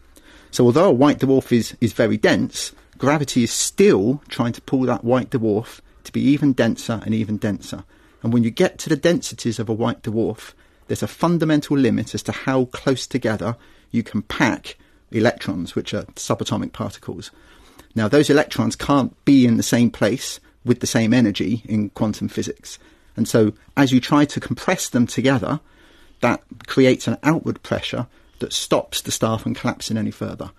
So 0.50 0.64
although 0.64 0.88
a 0.88 0.92
white 0.92 1.20
dwarf 1.20 1.52
is, 1.52 1.76
is 1.80 1.92
very 1.92 2.16
dense, 2.16 2.73
gravity 2.99 3.44
is 3.44 3.52
still 3.52 4.23
trying 4.28 4.52
to 4.52 4.61
pull 4.62 4.82
that 4.82 5.04
white 5.04 5.30
dwarf 5.30 5.80
to 6.04 6.12
be 6.12 6.20
even 6.20 6.52
denser 6.52 7.00
and 7.04 7.14
even 7.14 7.37
denser. 7.37 7.85
And 8.23 8.32
when 8.32 8.44
you 8.44 8.50
get 8.50 8.78
to 8.78 8.88
the 8.88 8.97
densities 8.97 9.59
of 9.59 9.68
a 9.68 9.75
white 9.75 10.02
dwarf, 10.02 10.52
there's 10.88 11.02
a 11.02 11.09
fundamental 11.09 11.78
limit 11.78 12.14
as 12.14 12.23
to 12.25 12.32
how 12.32 12.64
close 12.66 13.06
together 13.06 13.56
you 13.90 14.02
can 14.02 14.23
pack 14.23 14.76
electrons, 15.12 15.75
which 15.75 15.94
are 15.94 16.02
subatomic 16.16 16.73
particles. 16.73 17.30
Now, 17.94 18.09
those 18.09 18.30
electrons 18.30 18.76
can't 18.76 19.12
be 19.25 19.47
in 19.47 19.56
the 19.56 19.62
same 19.62 19.90
place 19.90 20.40
with 20.64 20.80
the 20.80 20.87
same 20.87 21.12
energy 21.12 21.62
in 21.64 21.90
quantum 21.90 22.28
physics. 22.28 22.78
And 23.16 23.26
so, 23.26 23.52
as 23.76 23.92
you 23.92 24.00
try 24.00 24.25
to 24.26 24.40
compress 24.40 24.88
them 24.88 25.06
together, 25.06 25.61
that 26.20 26.42
creates 26.66 27.09
an 27.09 27.18
outward 27.23 27.62
pressure 27.62 28.06
that 28.38 28.52
stops 28.52 29.00
the 29.00 29.11
star 29.11 29.38
from 29.38 29.54
collapsing 29.54 29.97
any 29.97 30.11
further. 30.11 30.50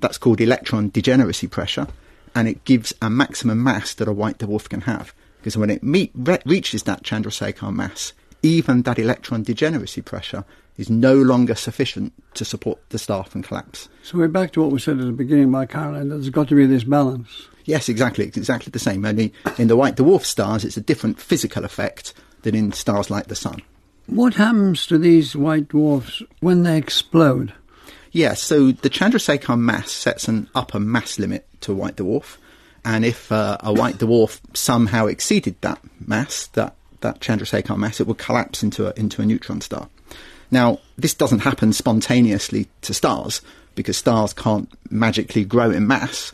That's 0.00 0.18
called 0.18 0.40
electron 0.40 0.88
degeneracy 0.88 1.46
pressure, 1.46 1.86
and 2.34 2.48
it 2.48 2.64
gives 2.64 2.94
a 3.02 3.10
maximum 3.10 3.62
mass 3.62 3.94
that 3.94 4.08
a 4.08 4.12
white 4.12 4.38
dwarf 4.38 4.68
can 4.68 4.82
have. 4.82 5.14
Because 5.38 5.56
when 5.56 5.70
it 5.70 5.82
meet, 5.82 6.10
re- 6.14 6.38
reaches 6.44 6.82
that 6.84 7.02
Chandrasekhar 7.02 7.74
mass, 7.74 8.12
even 8.42 8.82
that 8.82 8.98
electron 8.98 9.42
degeneracy 9.42 10.02
pressure 10.02 10.44
is 10.76 10.88
no 10.88 11.14
longer 11.14 11.54
sufficient 11.54 12.12
to 12.34 12.44
support 12.44 12.78
the 12.88 12.98
star 12.98 13.24
from 13.24 13.42
collapse. 13.42 13.88
So 14.02 14.18
we're 14.18 14.28
back 14.28 14.52
to 14.52 14.62
what 14.62 14.70
we 14.70 14.78
said 14.78 14.98
at 14.98 15.04
the 15.04 15.12
beginning 15.12 15.52
by 15.52 15.66
Caroline. 15.66 16.08
There's 16.08 16.30
got 16.30 16.48
to 16.48 16.54
be 16.54 16.66
this 16.66 16.84
balance. 16.84 17.48
Yes, 17.64 17.88
exactly. 17.88 18.26
It's 18.26 18.36
exactly 18.36 18.70
the 18.70 18.78
same. 18.78 19.04
Only 19.04 19.32
in 19.58 19.68
the 19.68 19.76
white 19.76 19.96
dwarf 19.96 20.24
stars, 20.24 20.64
it's 20.64 20.78
a 20.78 20.80
different 20.80 21.20
physical 21.20 21.64
effect 21.64 22.14
than 22.42 22.54
in 22.54 22.72
stars 22.72 23.10
like 23.10 23.26
the 23.26 23.34
Sun. 23.34 23.62
What 24.06 24.34
happens 24.34 24.86
to 24.86 24.98
these 24.98 25.36
white 25.36 25.68
dwarfs 25.68 26.22
when 26.40 26.62
they 26.62 26.76
explode? 26.78 27.52
Yes, 28.10 28.42
so 28.42 28.72
the 28.72 28.90
Chandrasekhar 28.90 29.58
mass 29.58 29.92
sets 29.92 30.26
an 30.26 30.48
upper 30.54 30.80
mass 30.80 31.18
limit 31.18 31.46
to 31.60 31.72
a 31.72 31.76
white 31.76 31.96
dwarf, 31.96 32.38
and 32.84 33.04
if 33.04 33.30
uh, 33.30 33.58
a 33.60 33.72
white 33.72 33.98
dwarf 33.98 34.40
somehow 34.52 35.06
exceeded 35.06 35.60
that 35.60 35.80
mass, 36.04 36.48
that 36.48 36.74
that 37.00 37.20
Chandrasekhar 37.20 37.76
mass, 37.76 38.00
it 38.00 38.06
would 38.06 38.18
collapse 38.18 38.62
into 38.62 38.88
a, 38.88 38.92
into 38.98 39.22
a 39.22 39.26
neutron 39.26 39.60
star. 39.60 39.88
Now, 40.50 40.80
this 40.98 41.14
doesn't 41.14 41.40
happen 41.40 41.72
spontaneously 41.72 42.68
to 42.82 42.94
stars 42.94 43.40
because 43.74 43.96
stars 43.96 44.32
can't 44.32 44.68
magically 44.90 45.44
grow 45.44 45.70
in 45.70 45.86
mass, 45.86 46.32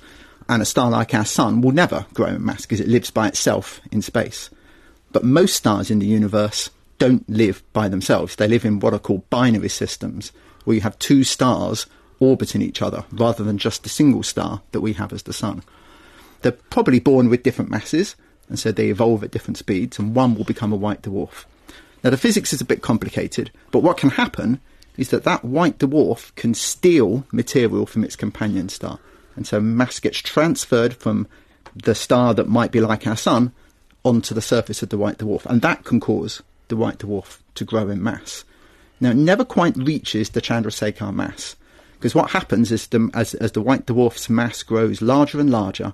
and 0.48 0.62
a 0.62 0.66
star 0.66 0.90
like 0.90 1.14
our 1.14 1.24
Sun 1.24 1.60
will 1.60 1.72
never 1.72 2.06
grow 2.14 2.28
in 2.28 2.44
mass 2.44 2.62
because 2.62 2.80
it 2.80 2.88
lives 2.88 3.10
by 3.10 3.28
itself 3.28 3.80
in 3.92 4.00
space. 4.00 4.50
But 5.12 5.24
most 5.24 5.56
stars 5.56 5.90
in 5.90 5.98
the 5.98 6.06
universe 6.06 6.70
don't 6.98 7.28
live 7.28 7.62
by 7.72 7.88
themselves. 7.88 8.36
They 8.36 8.48
live 8.48 8.64
in 8.64 8.80
what 8.80 8.94
are 8.94 8.98
called 8.98 9.28
binary 9.28 9.68
systems, 9.68 10.32
where 10.64 10.74
you 10.74 10.80
have 10.80 10.98
two 10.98 11.24
stars 11.24 11.86
orbiting 12.18 12.62
each 12.62 12.80
other 12.80 13.04
rather 13.12 13.44
than 13.44 13.58
just 13.58 13.84
a 13.84 13.90
single 13.90 14.22
star 14.22 14.62
that 14.72 14.80
we 14.80 14.94
have 14.94 15.12
as 15.12 15.24
the 15.24 15.32
Sun. 15.32 15.62
They're 16.42 16.52
probably 16.52 17.00
born 17.00 17.28
with 17.28 17.42
different 17.42 17.70
masses, 17.70 18.16
and 18.48 18.58
so 18.58 18.72
they 18.72 18.88
evolve 18.88 19.24
at 19.24 19.30
different 19.30 19.58
speeds, 19.58 19.98
and 19.98 20.14
one 20.14 20.34
will 20.34 20.44
become 20.44 20.72
a 20.72 20.76
white 20.76 21.02
dwarf. 21.02 21.44
Now, 22.04 22.10
the 22.10 22.16
physics 22.16 22.52
is 22.52 22.60
a 22.60 22.66
bit 22.66 22.82
complicated, 22.82 23.50
but 23.70 23.80
what 23.80 23.96
can 23.96 24.10
happen 24.10 24.60
is 24.96 25.10
that 25.10 25.24
that 25.24 25.44
white 25.44 25.78
dwarf 25.78 26.34
can 26.36 26.54
steal 26.54 27.26
material 27.32 27.86
from 27.86 28.04
its 28.04 28.16
companion 28.16 28.68
star. 28.68 28.98
And 29.34 29.46
so 29.46 29.60
mass 29.60 30.00
gets 30.00 30.18
transferred 30.18 30.94
from 30.94 31.26
the 31.74 31.94
star 31.94 32.32
that 32.34 32.48
might 32.48 32.72
be 32.72 32.80
like 32.80 33.06
our 33.06 33.16
sun 33.16 33.52
onto 34.04 34.34
the 34.34 34.40
surface 34.40 34.82
of 34.82 34.88
the 34.88 34.98
white 34.98 35.18
dwarf. 35.18 35.44
And 35.46 35.60
that 35.62 35.84
can 35.84 36.00
cause 36.00 36.42
the 36.68 36.76
white 36.76 36.98
dwarf 36.98 37.38
to 37.56 37.64
grow 37.64 37.88
in 37.88 38.02
mass. 38.02 38.44
Now, 39.00 39.10
it 39.10 39.16
never 39.16 39.44
quite 39.44 39.76
reaches 39.76 40.30
the 40.30 40.40
Chandrasekhar 40.40 41.14
mass. 41.14 41.56
Because 41.94 42.14
what 42.14 42.30
happens 42.30 42.72
is 42.72 42.86
the, 42.86 43.10
as, 43.12 43.34
as 43.34 43.52
the 43.52 43.60
white 43.60 43.86
dwarf's 43.86 44.30
mass 44.30 44.62
grows 44.62 45.02
larger 45.02 45.38
and 45.40 45.50
larger, 45.50 45.92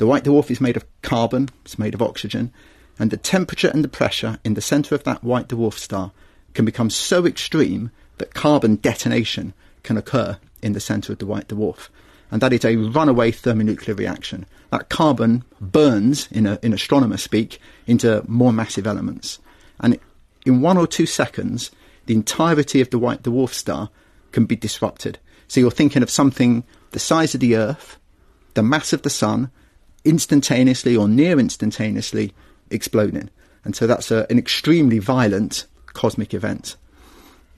the 0.00 0.06
white 0.06 0.24
dwarf 0.24 0.50
is 0.50 0.62
made 0.62 0.78
of 0.78 0.86
carbon, 1.02 1.50
it's 1.62 1.78
made 1.78 1.92
of 1.92 2.00
oxygen, 2.00 2.50
and 2.98 3.10
the 3.10 3.18
temperature 3.18 3.68
and 3.68 3.84
the 3.84 3.88
pressure 3.88 4.38
in 4.42 4.54
the 4.54 4.62
centre 4.62 4.94
of 4.94 5.04
that 5.04 5.22
white 5.22 5.48
dwarf 5.48 5.74
star 5.74 6.10
can 6.54 6.64
become 6.64 6.88
so 6.88 7.26
extreme 7.26 7.90
that 8.16 8.32
carbon 8.32 8.76
detonation 8.76 9.52
can 9.82 9.98
occur 9.98 10.38
in 10.62 10.72
the 10.72 10.80
centre 10.80 11.12
of 11.12 11.18
the 11.18 11.26
white 11.26 11.48
dwarf. 11.48 11.90
And 12.30 12.40
that 12.40 12.54
is 12.54 12.64
a 12.64 12.76
runaway 12.76 13.30
thermonuclear 13.30 13.94
reaction. 13.94 14.46
That 14.70 14.88
carbon 14.88 15.44
burns, 15.60 16.28
in, 16.32 16.46
a, 16.46 16.58
in 16.62 16.72
astronomer 16.72 17.18
speak, 17.18 17.60
into 17.86 18.24
more 18.26 18.54
massive 18.54 18.86
elements. 18.86 19.38
And 19.80 19.98
in 20.46 20.62
one 20.62 20.78
or 20.78 20.86
two 20.86 21.04
seconds, 21.04 21.72
the 22.06 22.14
entirety 22.14 22.80
of 22.80 22.88
the 22.88 22.98
white 22.98 23.22
dwarf 23.22 23.52
star 23.52 23.90
can 24.32 24.46
be 24.46 24.56
disrupted. 24.56 25.18
So 25.46 25.60
you're 25.60 25.70
thinking 25.70 26.02
of 26.02 26.08
something 26.08 26.64
the 26.92 26.98
size 26.98 27.34
of 27.34 27.40
the 27.40 27.56
Earth, 27.56 27.98
the 28.54 28.62
mass 28.62 28.94
of 28.94 29.02
the 29.02 29.10
Sun, 29.10 29.50
instantaneously 30.04 30.96
or 30.96 31.08
near 31.08 31.38
instantaneously 31.38 32.32
exploding. 32.70 33.30
And 33.64 33.76
so 33.76 33.86
that's 33.86 34.10
a, 34.10 34.26
an 34.30 34.38
extremely 34.38 34.98
violent 34.98 35.66
cosmic 35.86 36.34
event. 36.34 36.76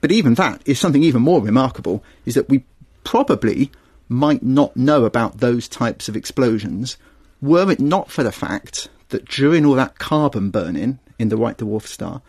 But 0.01 0.11
even 0.11 0.33
that 0.35 0.61
is 0.65 0.79
something 0.79 1.03
even 1.03 1.21
more 1.21 1.41
remarkable 1.41 2.03
is 2.25 2.35
that 2.35 2.49
we 2.49 2.65
probably 3.03 3.71
might 4.09 4.43
not 4.43 4.75
know 4.75 5.05
about 5.05 5.37
those 5.37 5.67
types 5.67 6.09
of 6.09 6.15
explosions 6.15 6.97
were 7.41 7.69
it 7.71 7.79
not 7.79 8.11
for 8.11 8.23
the 8.23 8.31
fact 8.31 8.89
that 9.09 9.25
during 9.25 9.65
all 9.65 9.75
that 9.75 9.99
carbon 9.99 10.49
burning 10.49 10.99
in 11.19 11.29
the 11.29 11.37
white 11.37 11.57
dwarf 11.57 11.83
star, 11.83 12.21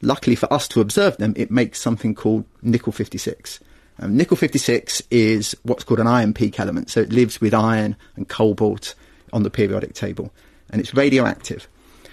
luckily 0.00 0.36
for 0.36 0.52
us 0.52 0.66
to 0.68 0.80
observe 0.80 1.16
them, 1.16 1.32
it 1.36 1.50
makes 1.50 1.80
something 1.80 2.14
called 2.14 2.44
nickel 2.62 2.92
56. 2.92 3.60
Um, 3.98 4.16
nickel 4.16 4.36
56 4.36 5.02
is 5.10 5.56
what's 5.62 5.84
called 5.84 6.00
an 6.00 6.06
iron 6.06 6.34
peak 6.34 6.58
element, 6.58 6.90
so 6.90 7.00
it 7.00 7.12
lives 7.12 7.40
with 7.40 7.54
iron 7.54 7.96
and 8.16 8.28
cobalt 8.28 8.94
on 9.32 9.42
the 9.42 9.50
periodic 9.50 9.94
table, 9.94 10.32
and 10.70 10.80
it's 10.80 10.94
radioactive. 10.94 11.68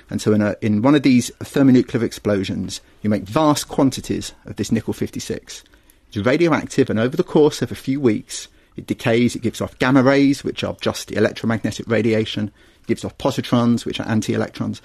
And 0.09 0.21
so, 0.21 0.33
in, 0.33 0.41
a, 0.41 0.55
in 0.61 0.81
one 0.81 0.95
of 0.95 1.03
these 1.03 1.29
thermonuclear 1.39 2.03
explosions, 2.03 2.81
you 3.01 3.09
make 3.09 3.23
vast 3.23 3.67
quantities 3.67 4.33
of 4.45 4.55
this 4.55 4.71
nickel 4.71 4.93
56. 4.93 5.63
It's 6.07 6.17
radioactive, 6.17 6.89
and 6.89 6.99
over 6.99 7.15
the 7.15 7.23
course 7.23 7.61
of 7.61 7.71
a 7.71 7.75
few 7.75 7.99
weeks, 7.99 8.47
it 8.75 8.87
decays, 8.87 9.35
it 9.35 9.41
gives 9.41 9.61
off 9.61 9.77
gamma 9.77 10.01
rays, 10.01 10.43
which 10.43 10.63
are 10.63 10.75
just 10.81 11.11
electromagnetic 11.11 11.87
radiation, 11.87 12.51
it 12.81 12.87
gives 12.87 13.05
off 13.05 13.17
positrons, 13.17 13.85
which 13.85 13.99
are 13.99 14.07
anti 14.07 14.33
electrons, 14.33 14.81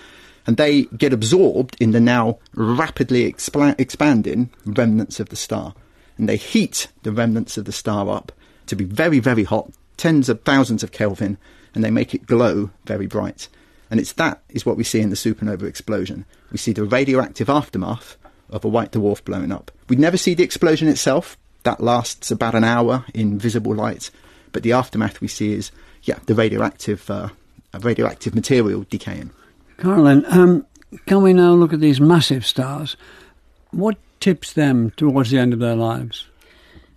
and 0.47 0.57
they 0.57 0.83
get 0.97 1.13
absorbed 1.13 1.77
in 1.81 1.93
the 1.93 2.01
now 2.01 2.39
rapidly 2.55 3.25
expanding 3.25 4.51
remnants 4.67 5.21
of 5.21 5.31
the 5.31 5.37
star. 5.37 5.75
And 6.19 6.29
they 6.29 6.37
heat 6.37 6.89
the 7.03 7.13
remnants 7.13 7.57
of 7.57 7.65
the 7.65 7.73
star 7.73 8.09
up 8.11 8.31
to 8.67 8.77
be 8.77 8.85
very, 8.85 9.19
very 9.19 9.45
hot, 9.45 9.71
tens 9.97 10.29
of 10.29 10.43
thousands 10.43 10.83
of 10.83 10.93
Kelvin, 10.93 11.39
and 11.75 11.83
they 11.83 11.91
make 11.91 12.15
it 12.15 12.27
glow 12.27 12.71
very 12.85 13.07
bright. 13.07 13.49
And 13.91 14.01
it's 14.01 14.13
that 14.15 14.43
is 14.49 14.65
what 14.65 14.77
we 14.77 14.85
see 14.85 15.01
in 15.01 15.11
the 15.11 15.17
supernova 15.17 15.65
explosion. 15.65 16.25
We 16.51 16.59
see 16.59 16.73
the 16.73 16.85
radioactive 16.85 17.49
aftermath 17.49 18.17
of 18.51 18.65
a 18.65 18.69
white 18.69 18.93
dwarf 18.93 19.25
blowing 19.25 19.53
up. 19.53 19.71
We'd 19.89 19.99
never 19.99 20.17
see 20.17 20.35
the 20.35 20.45
explosion 20.45 20.89
itself. 20.89 21.37
That 21.65 21.81
lasts 21.81 22.31
about 22.31 22.55
an 22.55 22.65
hour 22.65 23.05
in 23.15 23.39
visible 23.39 23.75
light. 23.75 24.11
But 24.53 24.63
the 24.63 24.73
aftermath 24.73 25.21
we 25.21 25.29
see 25.29 25.53
is, 25.53 25.71
yeah, 26.03 26.19
the 26.27 26.35
radioactive, 26.35 27.11
uh, 27.11 27.31
radioactive 27.81 28.35
material 28.35 28.85
decaying. 28.89 29.31
Caroline, 29.79 30.25
um, 30.29 30.67
can 31.07 31.23
we 31.23 31.33
now 31.33 31.53
look 31.53 31.73
at 31.73 31.81
these 31.81 32.01
massive 32.01 32.47
stars? 32.47 32.97
What 33.71 33.97
tips 34.21 34.53
them 34.53 34.91
towards 34.93 35.31
the 35.31 35.39
end 35.39 35.53
of 35.53 35.59
their 35.59 35.75
lives? 35.75 36.27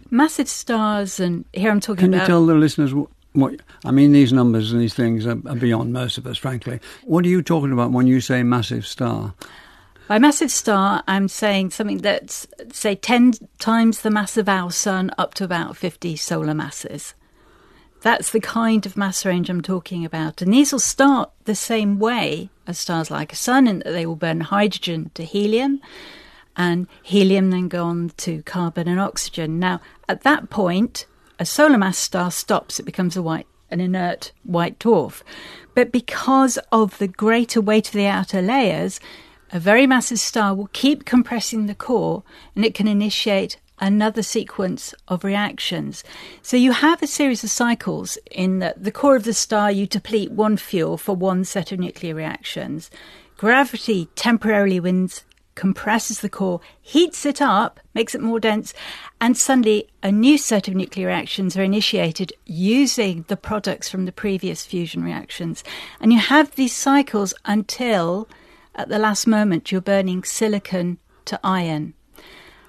Massive 0.09 0.47
stars, 0.47 1.19
and 1.19 1.45
here 1.53 1.71
I'm 1.71 1.79
talking 1.79 2.11
Can 2.11 2.19
you 2.19 2.25
tell 2.25 2.45
the 2.45 2.53
listeners 2.53 2.93
what, 2.93 3.09
what? 3.37 3.61
I 3.85 3.91
mean, 3.91 4.13
these 4.13 4.33
numbers 4.33 4.71
and 4.71 4.81
these 4.81 4.95
things 4.95 5.27
are, 5.27 5.37
are 5.47 5.55
beyond 5.55 5.93
most 5.93 6.17
of 6.17 6.25
us, 6.25 6.37
frankly. 6.37 6.79
What 7.03 7.23
are 7.23 7.29
you 7.29 7.41
talking 7.43 7.71
about 7.71 7.91
when 7.91 8.07
you 8.07 8.19
say 8.19 8.41
massive 8.41 8.87
star? 8.87 9.35
By 10.07 10.19
massive 10.19 10.51
star, 10.51 11.03
I'm 11.07 11.27
saying 11.27 11.71
something 11.71 11.99
that's, 11.99 12.47
say, 12.71 12.95
10 12.95 13.33
times 13.59 14.01
the 14.01 14.09
mass 14.09 14.37
of 14.37 14.49
our 14.49 14.71
sun 14.71 15.11
up 15.17 15.33
to 15.35 15.43
about 15.43 15.77
50 15.77 16.15
solar 16.15 16.53
masses. 16.53 17.13
That's 18.01 18.31
the 18.31 18.39
kind 18.39 18.85
of 18.85 18.97
mass 18.97 19.25
range 19.25 19.49
I'm 19.49 19.61
talking 19.61 20.03
about. 20.03 20.41
And 20.41 20.53
these 20.53 20.71
will 20.71 20.79
start 20.79 21.29
the 21.45 21.55
same 21.55 21.99
way 21.99 22.49
as 22.65 22.79
stars 22.79 23.11
like 23.11 23.33
a 23.33 23.35
sun, 23.35 23.67
in 23.67 23.79
that 23.79 23.91
they 23.91 24.05
will 24.05 24.15
burn 24.15 24.41
hydrogen 24.41 25.11
to 25.13 25.23
helium, 25.23 25.81
and 26.55 26.87
helium 27.03 27.51
then 27.51 27.67
go 27.67 27.83
on 27.83 28.11
to 28.17 28.41
carbon 28.43 28.87
and 28.87 28.99
oxygen. 28.99 29.59
Now, 29.59 29.79
at 30.09 30.23
that 30.23 30.49
point, 30.49 31.05
a 31.39 31.45
solar 31.45 31.77
mass 31.77 31.97
star 31.97 32.31
stops, 32.31 32.79
it 32.79 32.83
becomes 32.83 33.15
a 33.15 33.21
white 33.21 33.47
an 33.69 33.81
inert 33.81 34.31
white 34.43 34.79
dwarf. 34.79 35.21
But 35.75 35.91
because 35.91 36.57
of 36.71 36.97
the 36.97 37.07
greater 37.07 37.61
weight 37.61 37.87
of 37.87 37.93
the 37.93 38.07
outer 38.07 38.41
layers, 38.41 38.99
a 39.51 39.59
very 39.59 39.87
massive 39.87 40.19
star 40.19 40.55
will 40.55 40.69
keep 40.73 41.05
compressing 41.05 41.65
the 41.65 41.75
core 41.75 42.23
and 42.55 42.65
it 42.65 42.73
can 42.73 42.87
initiate 42.87 43.57
another 43.79 44.23
sequence 44.23 44.93
of 45.07 45.23
reactions. 45.23 46.03
So 46.41 46.57
you 46.57 46.71
have 46.71 47.01
a 47.01 47.07
series 47.07 47.43
of 47.43 47.49
cycles 47.49 48.17
in 48.31 48.59
that 48.59 48.83
the 48.83 48.91
core 48.91 49.15
of 49.15 49.23
the 49.23 49.33
star 49.33 49.71
you 49.71 49.85
deplete 49.85 50.31
one 50.31 50.57
fuel 50.57 50.97
for 50.97 51.15
one 51.15 51.45
set 51.45 51.71
of 51.71 51.79
nuclear 51.79 52.15
reactions. 52.15 52.89
Gravity 53.37 54.07
temporarily 54.15 54.79
wins 54.79 55.23
compresses 55.57 56.21
the 56.21 56.29
core, 56.29 56.61
heats 56.79 57.25
it 57.25 57.41
up, 57.41 57.81
makes 57.93 58.15
it 58.15 58.21
more 58.21 58.39
dense, 58.39 58.73
and 59.19 59.35
suddenly 59.35 59.89
a 60.01 60.11
new 60.11 60.37
set 60.37 60.67
of 60.67 60.75
nuclear 60.75 61.07
reactions 61.07 61.57
are 61.57 61.63
initiated 61.63 62.31
using 62.45 63.25
the 63.27 63.35
products 63.35 63.89
from 63.89 64.05
the 64.05 64.11
previous 64.11 64.65
fusion 64.65 65.03
reactions. 65.03 65.63
And 65.99 66.13
you 66.13 66.19
have 66.19 66.55
these 66.55 66.75
cycles 66.75 67.33
until 67.43 68.29
at 68.75 68.87
the 68.87 68.99
last 68.99 69.25
moment 69.27 69.71
you're 69.71 69.81
burning 69.81 70.23
silicon 70.23 70.99
to 71.25 71.39
iron. 71.43 71.95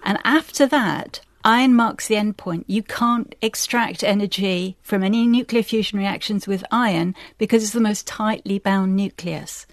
And 0.02 0.18
after 0.24 0.66
that, 0.66 1.20
iron 1.44 1.74
marks 1.74 2.08
the 2.08 2.14
endpoint. 2.14 2.64
You 2.66 2.82
can't 2.82 3.34
extract 3.42 4.02
energy 4.02 4.78
from 4.82 5.02
any 5.02 5.26
nuclear 5.26 5.62
fusion 5.62 5.98
reactions 5.98 6.46
with 6.46 6.64
iron 6.70 7.14
because 7.36 7.62
it's 7.62 7.72
the 7.72 7.80
most 7.80 8.06
tightly 8.06 8.58
bound 8.58 8.96
nucleus. 8.96 9.66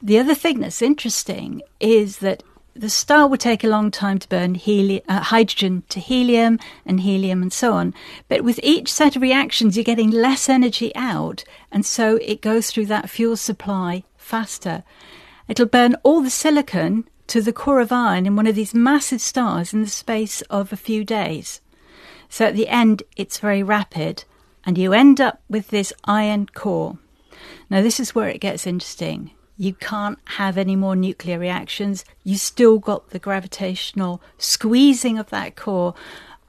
The 0.00 0.18
other 0.18 0.34
thing 0.34 0.60
that's 0.60 0.80
interesting 0.80 1.60
is 1.80 2.18
that 2.18 2.44
the 2.72 2.88
star 2.88 3.26
would 3.26 3.40
take 3.40 3.64
a 3.64 3.68
long 3.68 3.90
time 3.90 4.20
to 4.20 4.28
burn 4.28 4.54
heli- 4.54 5.02
uh, 5.08 5.20
hydrogen 5.20 5.82
to 5.88 5.98
helium 5.98 6.60
and 6.86 7.00
helium 7.00 7.42
and 7.42 7.52
so 7.52 7.72
on. 7.72 7.92
But 8.28 8.44
with 8.44 8.60
each 8.62 8.92
set 8.92 9.16
of 9.16 9.22
reactions, 9.22 9.76
you're 9.76 9.82
getting 9.82 10.12
less 10.12 10.48
energy 10.48 10.94
out, 10.94 11.42
and 11.72 11.84
so 11.84 12.16
it 12.22 12.40
goes 12.40 12.70
through 12.70 12.86
that 12.86 13.10
fuel 13.10 13.36
supply 13.36 14.04
faster. 14.16 14.84
It'll 15.48 15.66
burn 15.66 15.96
all 16.04 16.20
the 16.20 16.30
silicon 16.30 17.08
to 17.26 17.42
the 17.42 17.52
core 17.52 17.80
of 17.80 17.90
iron 17.90 18.26
in 18.26 18.36
one 18.36 18.46
of 18.46 18.54
these 18.54 18.74
massive 18.74 19.20
stars 19.20 19.74
in 19.74 19.82
the 19.82 19.88
space 19.88 20.42
of 20.42 20.72
a 20.72 20.76
few 20.76 21.04
days. 21.04 21.60
So 22.28 22.46
at 22.46 22.54
the 22.54 22.68
end, 22.68 23.02
it's 23.16 23.38
very 23.38 23.64
rapid, 23.64 24.24
and 24.64 24.78
you 24.78 24.92
end 24.92 25.20
up 25.20 25.40
with 25.48 25.68
this 25.68 25.92
iron 26.04 26.46
core. 26.46 26.98
Now, 27.68 27.82
this 27.82 27.98
is 27.98 28.14
where 28.14 28.28
it 28.28 28.40
gets 28.40 28.68
interesting 28.68 29.32
you 29.58 29.74
can't 29.74 30.18
have 30.24 30.56
any 30.56 30.76
more 30.76 30.94
nuclear 30.94 31.38
reactions. 31.38 32.04
You 32.22 32.38
still 32.38 32.78
got 32.78 33.10
the 33.10 33.18
gravitational 33.18 34.22
squeezing 34.38 35.18
of 35.18 35.30
that 35.30 35.56
core, 35.56 35.94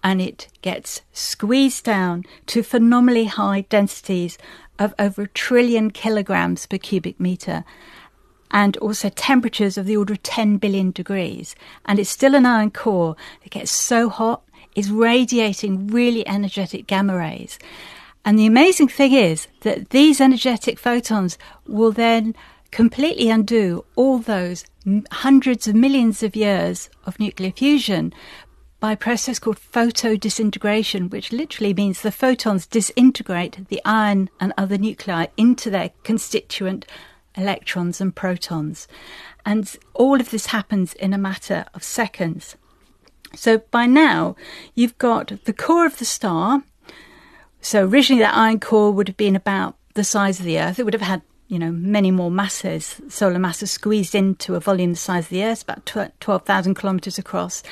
and 0.03 0.21
it 0.21 0.47
gets 0.61 1.01
squeezed 1.11 1.83
down 1.83 2.23
to 2.45 2.61
phenomenally 2.61 3.25
high 3.25 3.61
densities 3.61 4.37
of 4.77 4.93
over 4.99 5.23
a 5.23 5.27
trillion 5.27 5.89
kilograms 5.89 6.67
per 6.67 6.77
cubic 6.77 7.19
meter. 7.19 7.65
And 8.51 8.77
also 8.77 9.09
temperatures 9.09 9.77
of 9.77 9.85
the 9.85 9.97
order 9.97 10.13
of 10.13 10.23
10 10.23 10.57
billion 10.57 10.91
degrees. 10.91 11.55
And 11.85 11.99
it's 11.99 12.09
still 12.09 12.35
an 12.35 12.45
iron 12.45 12.71
core 12.71 13.15
that 13.43 13.51
gets 13.51 13.71
so 13.71 14.09
hot, 14.09 14.43
is 14.75 14.91
radiating 14.91 15.87
really 15.87 16.27
energetic 16.27 16.87
gamma 16.87 17.17
rays. 17.17 17.59
And 18.23 18.37
the 18.37 18.45
amazing 18.45 18.87
thing 18.87 19.13
is 19.13 19.47
that 19.61 19.89
these 19.89 20.21
energetic 20.21 20.77
photons 20.77 21.37
will 21.67 21.91
then 21.91 22.35
completely 22.71 23.29
undo 23.29 23.85
all 23.95 24.19
those 24.19 24.65
hundreds 25.11 25.67
of 25.67 25.75
millions 25.75 26.23
of 26.23 26.35
years 26.35 26.89
of 27.05 27.19
nuclear 27.19 27.51
fusion 27.51 28.13
by 28.79 28.93
a 28.93 28.97
process 28.97 29.39
called 29.39 29.59
photodisintegration, 29.59 31.09
which 31.09 31.31
literally 31.31 31.73
means 31.73 32.01
the 32.01 32.11
photons 32.11 32.65
disintegrate 32.65 33.67
the 33.67 33.81
iron 33.83 34.29
and 34.39 34.53
other 34.57 34.77
nuclei 34.77 35.27
into 35.35 35.69
their 35.69 35.91
constituent 36.03 36.85
electrons 37.35 37.99
and 37.99 38.15
protons. 38.15 38.87
And 39.45 39.75
all 39.93 40.19
of 40.19 40.29
this 40.29 40.47
happens 40.47 40.93
in 40.93 41.13
a 41.13 41.17
matter 41.17 41.65
of 41.73 41.83
seconds. 41.83 42.55
So 43.35 43.59
by 43.71 43.85
now, 43.85 44.35
you've 44.75 44.97
got 44.97 45.43
the 45.43 45.53
core 45.53 45.85
of 45.85 45.99
the 45.99 46.05
star. 46.05 46.63
So 47.61 47.85
originally, 47.85 48.21
that 48.21 48.35
iron 48.35 48.59
core 48.59 48.91
would 48.91 49.07
have 49.09 49.17
been 49.17 49.35
about 49.35 49.75
the 49.93 50.03
size 50.03 50.39
of 50.39 50.45
the 50.45 50.59
Earth. 50.59 50.79
It 50.79 50.83
would 50.83 50.93
have 50.93 51.01
had 51.01 51.21
you 51.49 51.57
know, 51.57 51.71
many 51.71 52.11
more 52.11 52.29
masses, 52.29 53.01
solar 53.09 53.39
masses 53.39 53.71
squeezed 53.71 54.13
into 54.13 54.53
a 54.53 54.59
volume 54.59 54.91
the 54.91 54.97
size 54.97 55.25
of 55.25 55.29
the 55.29 55.43
Earth, 55.43 55.63
about 55.63 55.85
12,000 56.19 56.75
kilometres 56.75 57.17
across. 57.17 57.63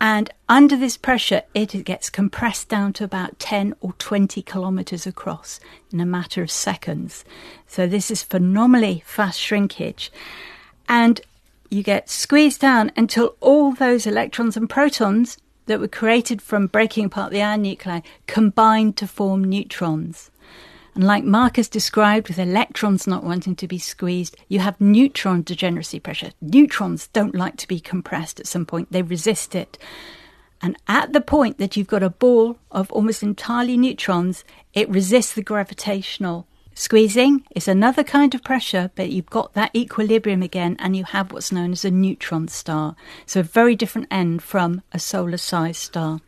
And 0.00 0.30
under 0.48 0.74
this 0.74 0.96
pressure, 0.96 1.42
it 1.52 1.84
gets 1.84 2.08
compressed 2.08 2.70
down 2.70 2.94
to 2.94 3.04
about 3.04 3.38
10 3.38 3.74
or 3.82 3.92
20 3.92 4.40
kilometres 4.40 5.06
across 5.06 5.60
in 5.92 6.00
a 6.00 6.06
matter 6.06 6.42
of 6.42 6.50
seconds. 6.50 7.22
So 7.66 7.86
this 7.86 8.10
is 8.10 8.22
phenomenally 8.22 9.02
fast 9.04 9.38
shrinkage. 9.38 10.10
And 10.88 11.20
you 11.68 11.82
get 11.82 12.08
squeezed 12.08 12.62
down 12.62 12.90
until 12.96 13.36
all 13.40 13.72
those 13.72 14.06
electrons 14.06 14.56
and 14.56 14.70
protons 14.70 15.36
that 15.66 15.78
were 15.78 15.88
created 15.88 16.40
from 16.40 16.68
breaking 16.68 17.04
apart 17.04 17.30
the 17.30 17.42
iron 17.42 17.62
nuclei 17.62 18.00
combine 18.26 18.94
to 18.94 19.06
form 19.06 19.44
neutrons. 19.44 20.30
And 20.94 21.04
like 21.04 21.24
Marcus 21.24 21.68
described, 21.68 22.28
with 22.28 22.38
electrons 22.38 23.06
not 23.06 23.24
wanting 23.24 23.56
to 23.56 23.68
be 23.68 23.78
squeezed, 23.78 24.36
you 24.48 24.58
have 24.58 24.80
neutron 24.80 25.42
degeneracy 25.42 26.00
pressure. 26.00 26.32
Neutrons 26.40 27.08
don't 27.08 27.34
like 27.34 27.56
to 27.58 27.68
be 27.68 27.80
compressed 27.80 28.40
at 28.40 28.46
some 28.46 28.66
point, 28.66 28.90
they 28.90 29.02
resist 29.02 29.54
it. 29.54 29.78
And 30.62 30.76
at 30.86 31.12
the 31.12 31.20
point 31.20 31.58
that 31.58 31.76
you've 31.76 31.86
got 31.86 32.02
a 32.02 32.10
ball 32.10 32.58
of 32.70 32.90
almost 32.92 33.22
entirely 33.22 33.76
neutrons, 33.76 34.44
it 34.74 34.88
resists 34.90 35.32
the 35.32 35.42
gravitational 35.42 36.46
squeezing. 36.74 37.44
It's 37.50 37.68
another 37.68 38.04
kind 38.04 38.34
of 38.34 38.42
pressure, 38.42 38.90
but 38.94 39.10
you've 39.10 39.30
got 39.30 39.54
that 39.54 39.74
equilibrium 39.74 40.42
again, 40.42 40.76
and 40.78 40.96
you 40.96 41.04
have 41.04 41.32
what's 41.32 41.52
known 41.52 41.72
as 41.72 41.84
a 41.84 41.90
neutron 41.90 42.48
star. 42.48 42.96
So, 43.26 43.40
a 43.40 43.44
very 43.44 43.76
different 43.76 44.08
end 44.10 44.42
from 44.42 44.82
a 44.92 44.98
solar 44.98 45.38
sized 45.38 45.80
star. 45.80 46.20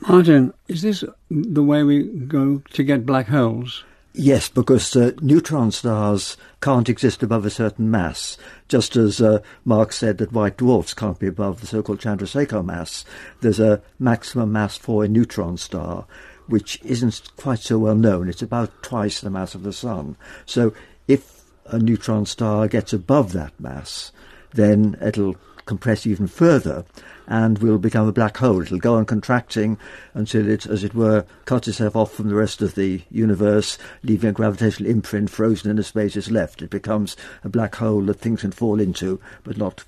Martin, 0.00 0.52
is 0.68 0.82
this 0.82 1.04
the 1.30 1.62
way 1.62 1.82
we 1.82 2.04
go 2.04 2.62
to 2.72 2.82
get 2.82 3.06
black 3.06 3.28
holes? 3.28 3.84
Yes, 4.18 4.48
because 4.48 4.96
uh, 4.96 5.12
neutron 5.20 5.70
stars 5.72 6.38
can't 6.62 6.88
exist 6.88 7.22
above 7.22 7.44
a 7.44 7.50
certain 7.50 7.90
mass, 7.90 8.38
just 8.66 8.96
as 8.96 9.20
uh, 9.20 9.40
Mark 9.64 9.92
said 9.92 10.16
that 10.18 10.32
white 10.32 10.56
dwarfs 10.56 10.94
can't 10.94 11.18
be 11.18 11.26
above 11.26 11.60
the 11.60 11.66
so-called 11.66 12.00
Chandrasekhar 12.00 12.64
mass. 12.64 13.04
There's 13.42 13.60
a 13.60 13.82
maximum 13.98 14.52
mass 14.52 14.78
for 14.78 15.04
a 15.04 15.08
neutron 15.08 15.58
star, 15.58 16.06
which 16.46 16.80
isn't 16.82 17.36
quite 17.36 17.58
so 17.58 17.78
well 17.78 17.94
known. 17.94 18.30
It's 18.30 18.40
about 18.40 18.82
twice 18.82 19.20
the 19.20 19.28
mass 19.28 19.54
of 19.54 19.64
the 19.64 19.72
Sun. 19.72 20.16
So 20.46 20.72
if 21.06 21.44
a 21.66 21.78
neutron 21.78 22.24
star 22.24 22.68
gets 22.68 22.94
above 22.94 23.32
that 23.34 23.52
mass, 23.60 24.12
then 24.54 24.96
it'll 25.02 25.36
compress 25.66 26.06
even 26.06 26.26
further 26.26 26.84
and 27.26 27.58
will 27.58 27.78
become 27.78 28.08
a 28.08 28.12
black 28.12 28.36
hole. 28.36 28.62
It'll 28.62 28.78
go 28.78 28.94
on 28.94 29.04
contracting 29.04 29.78
until 30.14 30.48
it, 30.48 30.64
as 30.66 30.84
it 30.84 30.94
were, 30.94 31.26
cuts 31.44 31.68
itself 31.68 31.96
off 31.96 32.12
from 32.12 32.28
the 32.28 32.34
rest 32.34 32.62
of 32.62 32.76
the 32.76 33.02
universe, 33.10 33.76
leaving 34.02 34.30
a 34.30 34.32
gravitational 34.32 34.90
imprint 34.90 35.28
frozen 35.28 35.70
in 35.70 35.76
the 35.76 35.84
spaces 35.84 36.30
left. 36.30 36.62
It 36.62 36.70
becomes 36.70 37.16
a 37.44 37.48
black 37.48 37.74
hole 37.76 38.02
that 38.02 38.20
things 38.20 38.42
can 38.42 38.52
fall 38.52 38.80
into 38.80 39.20
but 39.42 39.56
not 39.56 39.84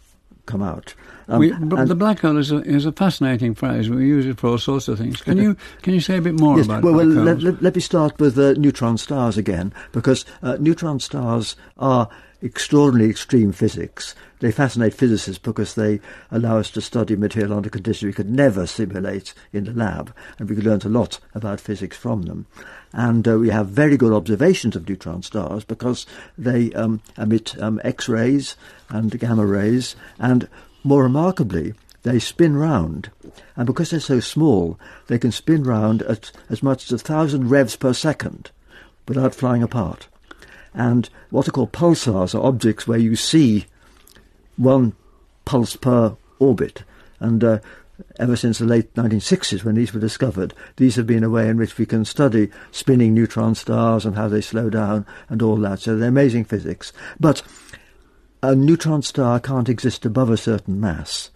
come 0.47 0.63
out. 0.63 0.95
Um, 1.29 1.41
we, 1.41 1.51
the 1.51 1.95
black 1.95 2.21
hole 2.21 2.39
is 2.39 2.51
a, 2.51 2.63
is 2.63 2.87
a 2.87 2.93
fascinating 2.93 3.55
phrase. 3.55 3.91
We 3.91 4.07
use 4.07 4.25
it 4.25 4.41
for 4.41 4.49
all 4.49 4.59
sorts 4.59 4.89
of 4.89 4.99
things. 4.99 5.21
Can 5.21 5.37
you 5.37 5.57
can 5.83 5.93
you 5.93 6.01
say 6.01 6.17
a 6.17 6.23
bit 6.23 6.41
more 6.41 6.57
yes, 6.57 6.65
about 6.65 6.83
well, 6.83 6.95
black 6.95 7.07
well, 7.07 7.15
holes? 7.15 7.27
Let, 7.27 7.43
let, 7.43 7.63
let, 7.63 7.75
me 7.75 7.83
start 7.83 8.19
with 8.19 8.39
uh, 8.39 8.55
neutron 8.55 8.97
stars 8.97 9.37
again, 9.37 9.75
because 9.93 10.25
uh, 10.43 10.57
neutron 10.59 11.01
stars 11.01 11.55
are 11.77 12.09
extraordinarily 12.43 13.11
extreme 13.11 13.53
physics. 13.53 14.15
They 14.41 14.53
fascinate 14.53 14.95
physicists 14.95 15.39
because 15.43 15.75
they 15.75 16.01
allow 16.31 16.59
us 16.59 16.71
to 16.73 16.81
study 16.81 17.17
material 17.17 17.55
under 17.55 17.71
conditions 17.71 18.07
we 18.07 18.13
could 18.13 18.31
never 18.31 18.67
simulate 18.67 19.35
in 19.53 19.65
the 19.65 19.73
lab, 19.73 20.15
and 20.39 20.49
we 20.49 20.55
could 20.55 20.65
learn 20.65 20.83
a 20.85 20.89
lot 20.89 21.19
about 21.35 21.61
physics 21.61 21.97
from 21.97 22.23
them. 22.23 22.47
And 22.93 23.27
uh, 23.27 23.39
we 23.39 23.51
have 23.51 23.69
very 23.69 23.97
good 23.97 24.13
observations 24.13 24.77
of 24.77 24.89
neutron 24.89 25.23
stars 25.23 25.65
because 25.65 26.07
they 26.37 26.73
um, 26.75 27.01
emit 27.17 27.61
um, 27.61 27.81
X 27.83 28.09
rays 28.09 28.57
and 28.89 29.19
gamma 29.19 29.45
rays, 29.45 29.97
and 30.19 30.49
more 30.85 31.03
remarkably, 31.03 31.75
they 32.05 32.21
spin 32.21 32.57
round. 32.57 33.11
And 33.57 33.67
because 33.67 33.91
they're 33.91 34.01
so 34.01 34.21
small, 34.21 34.79
they 35.09 35.19
can 35.19 35.33
spin 35.33 35.65
round 35.65 36.03
at 36.03 36.31
as 36.49 36.63
much 36.63 36.85
as 36.85 36.93
a 36.93 37.05
thousand 37.05 37.51
revs 37.51 37.75
per 37.77 37.93
second 37.93 38.51
without 39.09 39.35
flying 39.35 39.63
apart. 39.63 40.07
And 40.79 41.11
what 41.31 41.49
are 41.49 41.51
called 41.51 41.73
pulsars 41.73 42.37
are 42.37 42.47
objects 42.47 42.87
where 42.87 42.99
you 42.99 43.17
see 43.17 43.67
one 44.57 44.95
pulse 45.45 45.75
per 45.75 46.17
orbit. 46.39 46.85
And 47.19 47.43
uh, 47.43 47.59
ever 48.21 48.37
since 48.37 48.59
the 48.59 48.65
late 48.65 48.95
1960s, 48.95 49.65
when 49.65 49.75
these 49.75 49.93
were 49.93 49.99
discovered, 49.99 50.55
these 50.77 50.95
have 50.95 51.07
been 51.07 51.25
a 51.25 51.31
way 51.31 51.49
in 51.49 51.57
which 51.57 51.77
we 51.79 51.85
can 51.85 52.05
study 52.05 52.51
spinning 52.71 53.13
neutron 53.13 53.57
stars 53.57 54.07
and 54.07 54.15
how 54.15 54.29
they 54.29 54.41
slow 54.41 54.71
down 54.71 55.05
and 55.29 55.43
all 55.43 55.57
that. 55.57 55.81
So 55.81 55.97
they're 55.97 56.09
amazing 56.09 56.45
physics. 56.45 56.93
But 57.19 57.43
a 58.41 58.55
neutron 58.55 59.03
star 59.03 59.41
can't 59.41 59.69
exist 59.69 60.07
above 60.07 60.31
a 60.31 60.37
certain 60.37 60.79
mass. 60.79 61.31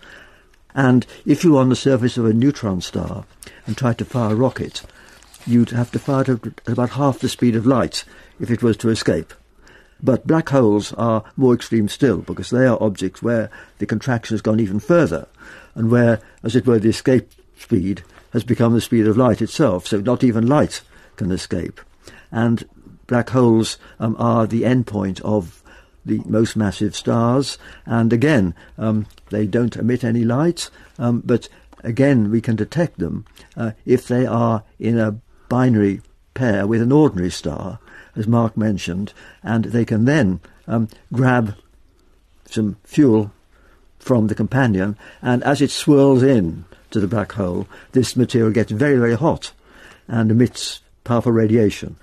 And 0.73 1.05
if 1.27 1.43
you 1.43 1.55
were 1.55 1.61
on 1.61 1.69
the 1.69 1.75
surface 1.75 2.17
of 2.17 2.27
a 2.27 2.33
neutron 2.33 2.81
star 2.81 3.25
and 3.67 3.77
tried 3.77 3.99
to 3.99 4.05
fire 4.05 4.35
a 4.35 4.37
rocket, 4.37 4.83
you'd 5.49 5.71
have 5.71 5.91
to 5.91 5.99
fire 5.99 6.23
it 6.31 6.47
at 6.47 6.69
about 6.69 6.91
half 6.91 7.19
the 7.19 7.29
speed 7.29 7.57
of 7.57 7.67
light 7.67 8.05
if 8.43 8.51
it 8.51 8.63
was 8.63 8.77
to 8.77 8.91
escape. 8.91 9.33
But 10.03 10.27
black 10.27 10.49
holes 10.49 10.93
are 10.95 11.25
more 11.37 11.55
extreme 11.55 11.89
still 11.89 12.19
because 12.19 12.51
they 12.51 12.67
are 12.67 12.83
objects 12.83 13.23
where 13.23 13.51
the 13.79 13.87
contraction 13.87 14.35
has 14.35 14.43
gone 14.43 14.59
even 14.59 14.81
further 14.81 15.29
and 15.77 15.91
where, 15.91 16.21
as 16.43 16.57
it 16.57 16.67
were, 16.67 16.81
the 16.81 16.91
escape 16.91 17.31
speed 17.57 18.03
has 18.33 18.43
become 18.43 18.75
the 18.75 18.81
speed 18.81 19.07
of 19.07 19.17
light 19.17 19.41
itself, 19.41 19.87
so 19.87 20.01
not 20.01 20.25
even 20.25 20.47
light 20.47 20.83
can 21.17 21.31
escape. 21.31 21.81
And 22.33 22.69
black 23.07 23.31
holes 23.31 23.79
um, 24.01 24.17
are 24.19 24.47
the 24.47 24.63
endpoint 24.63 25.21
of 25.21 25.63
the 26.05 26.21
most 26.27 26.57
massive 26.57 26.97
stars, 26.97 27.59
and 27.87 28.13
again, 28.13 28.55
um, 28.77 29.07
they 29.31 29.47
don't 29.47 29.77
emit 29.77 30.03
any 30.03 30.25
light, 30.25 30.69
um, 30.99 31.23
but 31.25 31.49
again, 31.85 32.31
we 32.31 32.41
can 32.41 32.57
detect 32.57 32.99
them 32.99 33.25
uh, 33.57 33.71
if 33.87 34.09
they 34.09 34.27
are 34.27 34.65
in 34.81 34.99
a 34.99 35.21
binary 35.49 36.01
pair 36.35 36.67
with 36.67 36.83
an 36.83 36.91
ordinary 36.91 37.31
star, 37.31 37.79
as 38.17 38.27
Mark 38.27 38.57
mentioned, 38.57 39.13
and 39.43 39.67
they 39.67 39.85
can 39.85 40.05
then 40.05 40.41
um, 40.67 40.89
grab 41.13 41.55
some 42.47 42.77
fuel 42.85 43.33
from 43.99 44.27
the 44.27 44.35
companion, 44.35 44.97
and 45.23 45.43
as 45.45 45.63
it 45.63 45.71
swirls 45.71 46.23
in 46.23 46.65
to 46.91 47.01
the 47.01 47.09
black 47.09 47.33
hole, 47.33 47.67
this 47.93 48.17
material 48.17 48.51
gets 48.51 48.71
very, 48.73 48.99
very 48.99 49.15
hot 49.15 49.53
and 50.09 50.31
emits 50.31 50.81
powerful 51.05 51.33
radiation. 51.33 51.97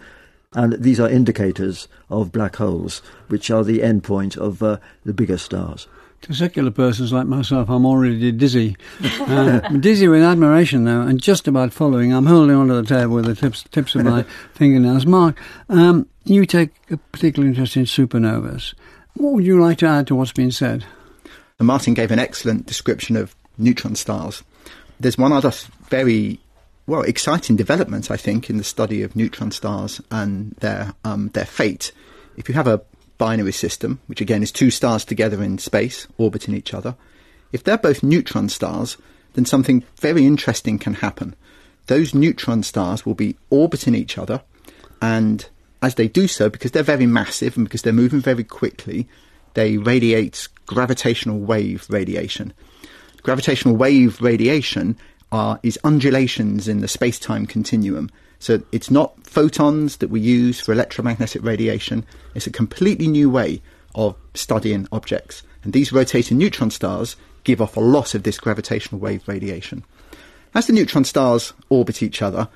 And 0.53 0.81
these 0.81 0.99
are 0.99 1.09
indicators 1.09 1.87
of 2.09 2.31
black 2.31 2.55
holes, 2.55 3.01
which 3.27 3.51
are 3.51 3.63
the 3.63 3.79
endpoint 3.79 4.35
of 4.37 4.63
uh, 4.63 4.77
the 5.05 5.13
bigger 5.13 5.37
stars. 5.37 5.87
To 6.23 6.33
secular 6.33 6.71
persons 6.71 7.13
like 7.13 7.27
myself, 7.27 7.69
I'm 7.69 7.85
already 7.85 8.31
dizzy. 8.31 8.75
Uh, 9.01 9.59
dizzy 9.79 10.07
with 10.07 10.21
admiration, 10.21 10.83
though, 10.83 11.01
and 11.01 11.21
just 11.21 11.47
about 11.47 11.71
following. 11.71 12.13
I'm 12.13 12.25
holding 12.25 12.55
onto 12.55 12.75
the 12.75 12.83
table 12.83 13.15
with 13.15 13.25
the 13.25 13.35
tips, 13.35 13.63
tips 13.71 13.95
of 13.95 14.03
my 14.03 14.23
fingernails. 14.53 15.05
Mark, 15.05 15.39
um, 15.69 16.07
you 16.25 16.45
take 16.45 16.71
a 16.91 16.97
particular 16.97 17.47
interest 17.47 17.77
in 17.77 17.85
supernovas. 17.85 18.73
What 19.15 19.33
would 19.33 19.45
you 19.45 19.61
like 19.61 19.77
to 19.79 19.87
add 19.87 20.07
to 20.07 20.15
what's 20.15 20.33
been 20.33 20.51
said? 20.51 20.85
Martin 21.59 21.93
gave 21.93 22.11
an 22.11 22.19
excellent 22.19 22.65
description 22.65 23.15
of 23.15 23.35
neutron 23.57 23.95
stars. 23.95 24.43
There's 24.99 25.17
one 25.17 25.33
other 25.33 25.51
very 25.89 26.39
well 26.87 27.01
exciting 27.01 27.55
development, 27.55 28.11
I 28.11 28.17
think, 28.17 28.49
in 28.49 28.57
the 28.57 28.63
study 28.63 29.03
of 29.03 29.15
neutron 29.15 29.51
stars 29.51 30.01
and 30.11 30.51
their 30.59 30.93
um, 31.03 31.29
their 31.29 31.45
fate. 31.45 31.91
If 32.37 32.49
you 32.49 32.55
have 32.55 32.67
a 32.67 32.81
binary 33.19 33.51
system, 33.51 33.99
which 34.07 34.21
again 34.21 34.41
is 34.41 34.51
two 34.51 34.71
stars 34.71 35.05
together 35.05 35.43
in 35.43 35.59
space 35.59 36.07
orbiting 36.17 36.55
each 36.55 36.73
other, 36.73 36.95
if 37.51 37.63
they're 37.63 37.77
both 37.77 38.01
neutron 38.01 38.49
stars, 38.49 38.97
then 39.33 39.45
something 39.45 39.83
very 39.99 40.25
interesting 40.25 40.79
can 40.79 40.95
happen. 40.95 41.35
Those 41.85 42.15
neutron 42.15 42.63
stars 42.63 43.05
will 43.05 43.13
be 43.13 43.37
orbiting 43.51 43.93
each 43.93 44.17
other, 44.17 44.41
and 45.01 45.47
as 45.81 45.95
they 45.95 46.07
do 46.07 46.27
so, 46.27 46.49
because 46.49 46.71
they're 46.71 46.83
very 46.83 47.05
massive 47.05 47.55
and 47.55 47.65
because 47.65 47.83
they're 47.83 47.93
moving 47.93 48.19
very 48.21 48.43
quickly, 48.43 49.07
they 49.53 49.77
radiate 49.77 50.47
gravitational 50.65 51.39
wave 51.39 51.85
radiation. 51.89 52.53
Gravitational 53.21 53.75
wave 53.75 54.21
radiation 54.21 54.97
are, 55.31 55.59
is 55.63 55.79
undulations 55.83 56.67
in 56.67 56.79
the 56.79 56.87
space 56.87 57.19
time 57.19 57.45
continuum. 57.45 58.09
So 58.39 58.61
it's 58.71 58.89
not 58.89 59.21
photons 59.25 59.97
that 59.97 60.09
we 60.09 60.21
use 60.21 60.59
for 60.59 60.71
electromagnetic 60.71 61.43
radiation, 61.43 62.05
it's 62.33 62.47
a 62.47 62.51
completely 62.51 63.07
new 63.07 63.29
way 63.29 63.61
of 63.95 64.15
studying 64.33 64.87
objects. 64.91 65.43
And 65.63 65.73
these 65.73 65.91
rotating 65.91 66.37
neutron 66.37 66.71
stars 66.71 67.17
give 67.43 67.61
off 67.61 67.75
a 67.75 67.81
lot 67.81 68.15
of 68.15 68.23
this 68.23 68.39
gravitational 68.39 69.01
wave 69.01 69.27
radiation. 69.27 69.83
As 70.55 70.67
the 70.67 70.73
neutron 70.73 71.03
stars 71.03 71.53
orbit 71.69 72.01
each 72.01 72.21
other, 72.21 72.47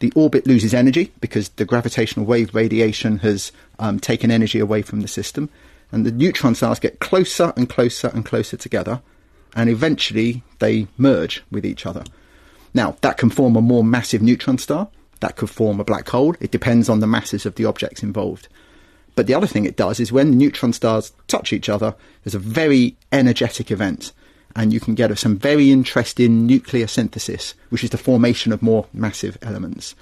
the 0.00 0.12
orbit 0.14 0.46
loses 0.46 0.74
energy 0.74 1.12
because 1.20 1.48
the 1.50 1.64
gravitational 1.64 2.26
wave 2.26 2.54
radiation 2.54 3.18
has 3.18 3.52
um, 3.78 3.98
taken 3.98 4.30
energy 4.30 4.58
away 4.58 4.82
from 4.82 5.00
the 5.00 5.08
system, 5.08 5.48
and 5.90 6.04
the 6.04 6.12
neutron 6.12 6.54
stars 6.54 6.78
get 6.78 7.00
closer 7.00 7.52
and 7.56 7.68
closer 7.68 8.08
and 8.08 8.24
closer 8.24 8.56
together, 8.56 9.00
and 9.56 9.70
eventually 9.70 10.42
they 10.58 10.86
merge 10.98 11.42
with 11.50 11.64
each 11.64 11.86
other. 11.86 12.04
Now, 12.74 12.96
that 13.00 13.16
can 13.16 13.30
form 13.30 13.56
a 13.56 13.60
more 13.60 13.82
massive 13.82 14.22
neutron 14.22 14.58
star, 14.58 14.88
that 15.20 15.36
could 15.36 15.50
form 15.50 15.80
a 15.80 15.84
black 15.84 16.08
hole. 16.08 16.34
It 16.40 16.50
depends 16.50 16.88
on 16.88 17.00
the 17.00 17.06
masses 17.06 17.46
of 17.46 17.56
the 17.56 17.64
objects 17.64 18.02
involved. 18.02 18.48
But 19.14 19.26
the 19.26 19.34
other 19.34 19.48
thing 19.48 19.64
it 19.64 19.76
does 19.76 19.98
is 19.98 20.12
when 20.12 20.38
neutron 20.38 20.72
stars 20.72 21.12
touch 21.26 21.52
each 21.52 21.68
other, 21.68 21.94
there's 22.22 22.36
a 22.36 22.38
very 22.38 22.96
energetic 23.10 23.70
event, 23.70 24.12
and 24.54 24.72
you 24.72 24.78
can 24.78 24.94
get 24.94 25.16
some 25.18 25.36
very 25.36 25.72
interesting 25.72 26.46
nuclear 26.46 26.86
synthesis, 26.86 27.54
which 27.70 27.82
is 27.82 27.90
the 27.90 27.98
formation 27.98 28.52
of 28.52 28.62
more 28.62 28.86
massive 28.92 29.36
elements. 29.42 29.96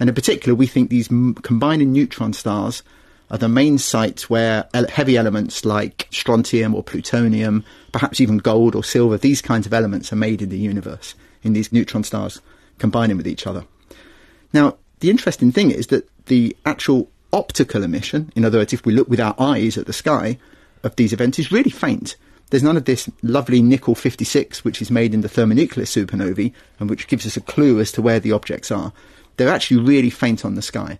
And 0.00 0.08
in 0.08 0.14
particular, 0.14 0.54
we 0.54 0.66
think 0.66 0.88
these 0.88 1.08
combining 1.08 1.92
neutron 1.92 2.32
stars 2.32 2.82
are 3.30 3.38
the 3.38 3.48
main 3.48 3.78
sites 3.78 4.28
where 4.28 4.68
heavy 4.90 5.16
elements 5.16 5.64
like 5.64 6.08
strontium 6.10 6.74
or 6.74 6.82
plutonium, 6.82 7.64
perhaps 7.92 8.20
even 8.20 8.38
gold 8.38 8.74
or 8.74 8.84
silver, 8.84 9.18
these 9.18 9.40
kinds 9.42 9.66
of 9.66 9.72
elements 9.72 10.12
are 10.12 10.16
made 10.16 10.42
in 10.42 10.48
the 10.48 10.58
universe, 10.58 11.14
in 11.42 11.52
these 11.52 11.72
neutron 11.72 12.04
stars 12.04 12.40
combining 12.78 13.16
with 13.16 13.26
each 13.26 13.46
other. 13.46 13.64
Now, 14.52 14.76
the 15.00 15.10
interesting 15.10 15.52
thing 15.52 15.70
is 15.70 15.88
that 15.88 16.08
the 16.26 16.56
actual 16.64 17.10
optical 17.32 17.82
emission, 17.82 18.32
in 18.36 18.44
other 18.44 18.58
words, 18.58 18.72
if 18.72 18.84
we 18.84 18.92
look 18.92 19.08
with 19.08 19.20
our 19.20 19.34
eyes 19.38 19.78
at 19.78 19.86
the 19.86 19.92
sky 19.92 20.38
of 20.82 20.96
these 20.96 21.12
events, 21.12 21.38
is 21.38 21.52
really 21.52 21.70
faint. 21.70 22.16
There's 22.50 22.62
none 22.62 22.76
of 22.76 22.84
this 22.84 23.08
lovely 23.22 23.62
nickel 23.62 23.94
56, 23.94 24.64
which 24.64 24.82
is 24.82 24.90
made 24.90 25.14
in 25.14 25.22
the 25.22 25.28
thermonuclear 25.28 25.86
supernovae, 25.86 26.52
and 26.78 26.90
which 26.90 27.08
gives 27.08 27.26
us 27.26 27.36
a 27.36 27.40
clue 27.40 27.80
as 27.80 27.90
to 27.92 28.02
where 28.02 28.20
the 28.20 28.32
objects 28.32 28.70
are. 28.70 28.92
They're 29.36 29.48
actually 29.48 29.80
really 29.80 30.10
faint 30.10 30.44
on 30.44 30.54
the 30.54 30.62
sky. 30.62 30.98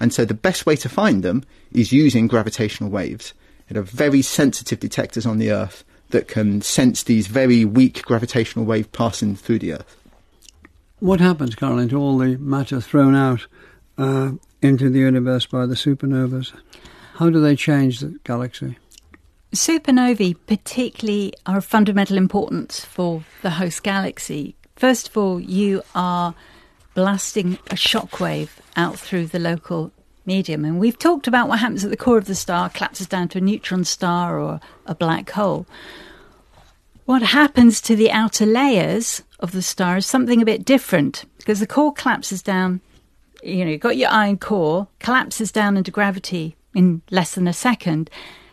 And 0.00 0.12
so 0.12 0.24
the 0.24 0.34
best 0.34 0.66
way 0.66 0.76
to 0.76 0.88
find 0.88 1.22
them 1.22 1.44
is 1.72 1.92
using 1.92 2.26
gravitational 2.26 2.90
waves. 2.90 3.32
There 3.68 3.80
are 3.80 3.84
very 3.84 4.22
sensitive 4.22 4.80
detectors 4.80 5.26
on 5.26 5.38
the 5.38 5.52
Earth 5.52 5.84
that 6.10 6.26
can 6.26 6.62
sense 6.62 7.02
these 7.02 7.26
very 7.26 7.64
weak 7.64 8.02
gravitational 8.04 8.64
waves 8.64 8.88
passing 8.88 9.36
through 9.36 9.60
the 9.60 9.74
Earth. 9.74 9.96
What 11.00 11.20
happens, 11.20 11.54
Caroline, 11.54 11.88
to 11.90 11.96
all 11.96 12.18
the 12.18 12.36
matter 12.38 12.80
thrown 12.80 13.14
out 13.14 13.46
uh, 13.96 14.32
into 14.60 14.90
the 14.90 14.98
universe 14.98 15.46
by 15.46 15.64
the 15.64 15.76
supernovas? 15.76 16.52
How 17.14 17.30
do 17.30 17.40
they 17.40 17.54
change 17.54 18.00
the 18.00 18.18
galaxy? 18.24 18.78
Supernovae, 19.54 20.36
particularly, 20.46 21.32
are 21.46 21.58
of 21.58 21.64
fundamental 21.64 22.16
importance 22.16 22.84
for 22.84 23.22
the 23.42 23.50
host 23.50 23.84
galaxy. 23.84 24.56
First 24.74 25.08
of 25.08 25.16
all, 25.16 25.38
you 25.40 25.82
are 25.94 26.34
blasting 26.94 27.54
a 27.70 27.76
shockwave 27.76 28.50
out 28.76 28.98
through 28.98 29.26
the 29.26 29.38
local 29.38 29.92
medium. 30.26 30.64
And 30.64 30.80
we've 30.80 30.98
talked 30.98 31.28
about 31.28 31.48
what 31.48 31.60
happens 31.60 31.84
at 31.84 31.90
the 31.90 31.96
core 31.96 32.18
of 32.18 32.26
the 32.26 32.34
star, 32.34 32.68
collapses 32.68 33.06
down 33.06 33.28
to 33.28 33.38
a 33.38 33.40
neutron 33.40 33.84
star 33.84 34.38
or 34.38 34.60
a 34.84 34.96
black 34.96 35.30
hole. 35.30 35.64
What 37.04 37.22
happens 37.22 37.80
to 37.82 37.94
the 37.94 38.10
outer 38.10 38.44
layers 38.44 39.22
of 39.40 39.52
the 39.52 39.62
star 39.62 39.96
is 39.96 40.06
something 40.06 40.42
a 40.42 40.46
bit 40.46 40.64
different 40.64 41.24
because 41.38 41.60
the 41.60 41.66
core 41.66 41.92
collapses 41.92 42.42
down. 42.42 42.80
You 43.42 43.64
know, 43.64 43.70
you've 43.70 43.80
got 43.80 43.96
your 43.96 44.10
iron 44.10 44.38
core, 44.38 44.88
collapses 44.98 45.52
down 45.52 45.76
into 45.76 45.90
gravity 45.90 46.56
in 46.74 47.02
less 47.10 47.34
than 47.34 47.46
a 47.46 47.52
second. 47.52 48.10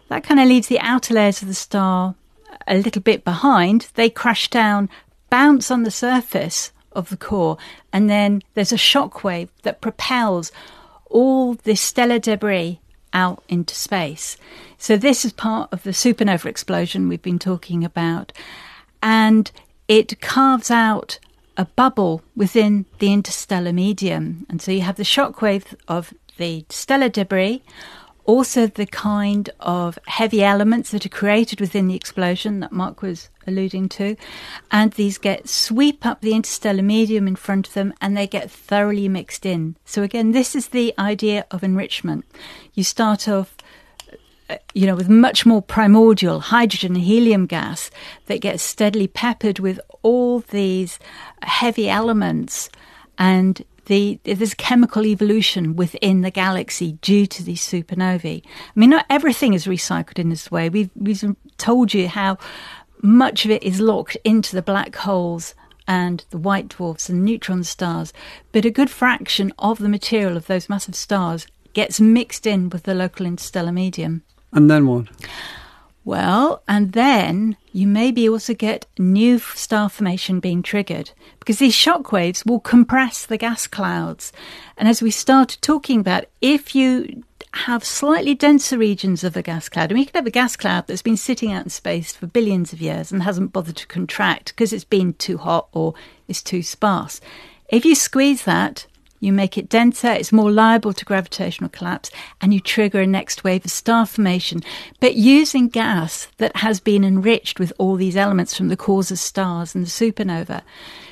That 0.10 0.24
kind 0.24 0.40
of 0.40 0.48
leaves 0.48 0.68
the 0.68 0.80
outer 0.80 1.14
layers 1.14 1.42
of 1.42 1.48
the 1.48 1.54
star 1.54 2.16
a 2.68 2.78
little 2.78 3.02
bit 3.02 3.24
behind. 3.24 3.88
They 3.96 4.10
crash 4.10 4.50
down, 4.50 4.90
bounce 5.30 5.72
on 5.72 5.84
the 5.84 5.92
surface 5.92 6.72
of 6.92 7.10
the 7.10 7.18
core, 7.18 7.58
and 7.92 8.10
then 8.10 8.42
there's 8.54 8.72
a 8.72 8.78
shock 8.78 9.24
wave 9.24 9.50
that 9.64 9.82
propels 9.82 10.52
all 11.10 11.56
this 11.56 11.82
stellar 11.82 12.20
debris 12.20 12.80
out 13.14 13.44
into 13.50 13.76
space. 13.76 14.38
So, 14.78 14.98
this 14.98 15.26
is 15.26 15.34
part 15.34 15.72
of 15.72 15.84
the 15.84 15.92
supernova 15.92 16.46
explosion 16.46 17.08
we've 17.08 17.22
been 17.22 17.40
talking 17.40 17.84
about, 17.84 18.32
and 19.02 19.52
it 19.88 20.20
carves 20.22 20.72
out 20.72 21.20
a 21.58 21.66
bubble 21.66 22.22
within 22.36 22.86
the 23.00 23.14
interstellar 23.14 23.72
medium. 23.72 24.46
And 24.50 24.62
so, 24.62 24.72
you 24.72 24.82
have 24.82 24.98
the 24.98 25.04
shock 25.04 25.42
wave 25.42 25.76
of 25.88 26.14
the 26.38 26.66
stellar 26.70 27.10
debris 27.10 27.64
also 28.26 28.68
the 28.68 28.86
kind 28.86 29.50
of 29.60 29.98
heavy 30.08 30.44
elements 30.44 30.92
that 30.92 31.06
are 31.06 31.10
created 31.10 31.62
within 31.62 31.88
the 31.88 31.96
explosion 31.96 32.60
that 32.60 32.72
Mark 32.72 33.02
was 33.02 33.30
alluding 33.48 33.88
to. 33.90 34.16
And 34.72 34.92
these 34.94 35.18
get 35.18 35.48
sweep 35.48 36.06
up 36.06 36.22
the 36.22 36.34
interstellar 36.34 36.82
medium 36.82 37.28
in 37.28 37.36
front 37.36 37.68
of 37.68 37.74
them 37.74 37.94
and 38.02 38.18
they 38.18 38.28
get 38.28 38.50
thoroughly 38.50 39.08
mixed 39.08 39.46
in. 39.46 39.76
So 39.86 40.02
again, 40.04 40.32
this 40.32 40.56
is 40.56 40.70
the 40.70 40.94
idea 40.98 41.46
of 41.52 41.64
enrichment. 41.64 42.26
You 42.74 42.84
start 42.84 43.28
off 43.28 43.56
Uh, 44.48 44.58
you 44.76 44.86
know, 44.86 44.96
with 44.96 45.10
much 45.10 45.44
more 45.44 45.60
primordial 45.60 46.40
hydrogen 46.40 46.94
and 46.96 47.04
helium 47.04 47.48
gas 47.48 47.90
that 48.28 48.42
gets 48.42 48.62
steadily 48.62 49.08
peppered 49.08 49.58
with 49.58 49.80
all 50.04 50.42
these 50.42 51.00
heavy 51.42 51.90
elements 51.90 52.70
and 53.18 53.66
the 53.86 54.20
there's 54.24 54.54
chemical 54.54 55.06
evolution 55.06 55.76
within 55.76 56.22
the 56.22 56.30
galaxy 56.30 56.94
due 57.02 57.26
to 57.26 57.44
these 57.44 57.66
supernovae. 57.66 58.44
I 58.46 58.80
mean, 58.80 58.92
not 58.92 59.06
everything 59.10 59.56
is 59.56 59.66
recycled 59.66 60.20
in 60.20 60.30
this 60.30 60.52
way. 60.52 60.70
We've 60.70 60.92
we've 60.96 61.36
told 61.58 61.94
you 61.94 62.08
how 62.08 62.38
much 63.02 63.46
of 63.46 63.52
it 63.52 63.64
is 63.64 63.80
locked 63.80 64.18
into 64.24 64.56
the 64.56 64.62
black 64.62 64.96
holes 64.96 65.56
and 65.88 66.24
the 66.30 66.38
white 66.38 66.70
dwarfs 66.70 67.10
and 67.10 67.24
neutron 67.24 67.64
stars, 67.64 68.14
but 68.52 68.66
a 68.66 68.72
good 68.72 68.90
fraction 68.90 69.54
of 69.58 69.80
the 69.80 69.90
material 69.90 70.38
of 70.38 70.48
those 70.48 70.70
massive 70.70 70.96
stars 70.96 71.48
gets 71.74 72.00
mixed 72.00 72.48
in 72.48 72.70
with 72.70 72.84
the 72.84 72.96
local 72.96 73.26
interstellar 73.26 73.72
medium. 73.72 74.24
And 74.56 74.72
then 74.72 74.88
what? 74.88 75.08
Well, 76.06 76.64
and 76.68 76.94
then 76.94 77.58
you 77.74 77.88
maybe 77.88 78.30
also 78.30 78.54
get 78.54 78.86
new 78.98 79.40
star 79.40 79.90
formation 79.90 80.40
being 80.40 80.62
triggered 80.62 81.12
because 81.40 81.60
these 81.60 81.74
shock 81.74 82.12
waves 82.12 82.46
will 82.46 82.60
compress 82.60 83.26
the 83.26 83.38
gas 83.38 83.68
clouds. 83.68 84.32
And 84.78 84.88
as 84.88 85.02
we 85.02 85.12
started 85.12 85.62
talking 85.62 86.00
about, 86.00 86.26
if 86.42 86.76
you 86.76 87.24
have 87.54 87.84
slightly 87.84 88.36
denser 88.36 88.78
regions 88.78 89.24
of 89.24 89.34
the 89.34 89.42
gas 89.42 89.68
cloud, 89.68 89.90
and 89.90 89.98
we 89.98 90.06
could 90.06 90.16
have 90.16 90.28
a 90.28 90.32
gas 90.32 90.56
cloud 90.56 90.86
that's 90.86 91.02
been 91.02 91.18
sitting 91.18 91.52
out 91.52 91.64
in 91.64 91.70
space 91.70 92.14
for 92.14 92.28
billions 92.28 92.72
of 92.72 92.82
years 92.82 93.12
and 93.12 93.24
hasn't 93.24 93.52
bothered 93.52 93.78
to 93.78 93.88
contract 93.88 94.50
because 94.50 94.72
it's 94.72 94.84
been 94.84 95.14
too 95.14 95.38
hot 95.38 95.70
or 95.72 95.96
is 96.28 96.44
too 96.44 96.62
sparse. 96.62 97.20
If 97.70 97.84
you 97.84 97.96
squeeze 97.96 98.44
that, 98.44 98.86
you 99.26 99.34
make 99.34 99.58
it 99.58 99.70
denser, 99.70 100.12
it's 100.12 100.32
more 100.32 100.52
liable 100.52 100.94
to 100.94 101.06
gravitational 101.06 101.70
collapse, 101.70 102.12
and 102.42 102.54
you 102.54 102.60
trigger 102.60 103.02
a 103.02 103.08
next 103.08 103.44
wave 103.44 103.66
of 103.66 103.72
star 103.72 104.06
formation. 104.06 104.62
But 105.00 105.16
using 105.16 105.68
gas 105.68 106.28
that 106.38 106.58
has 106.58 106.80
been 106.80 107.04
enriched 107.04 107.60
with 107.60 107.74
all 107.78 107.96
these 107.96 108.16
elements 108.16 108.56
from 108.56 108.70
the 108.70 108.78
cores 108.78 109.12
of 109.12 109.20
stars 109.20 109.76
and 109.76 109.86
the 109.86 109.90
supernova. 109.90 110.62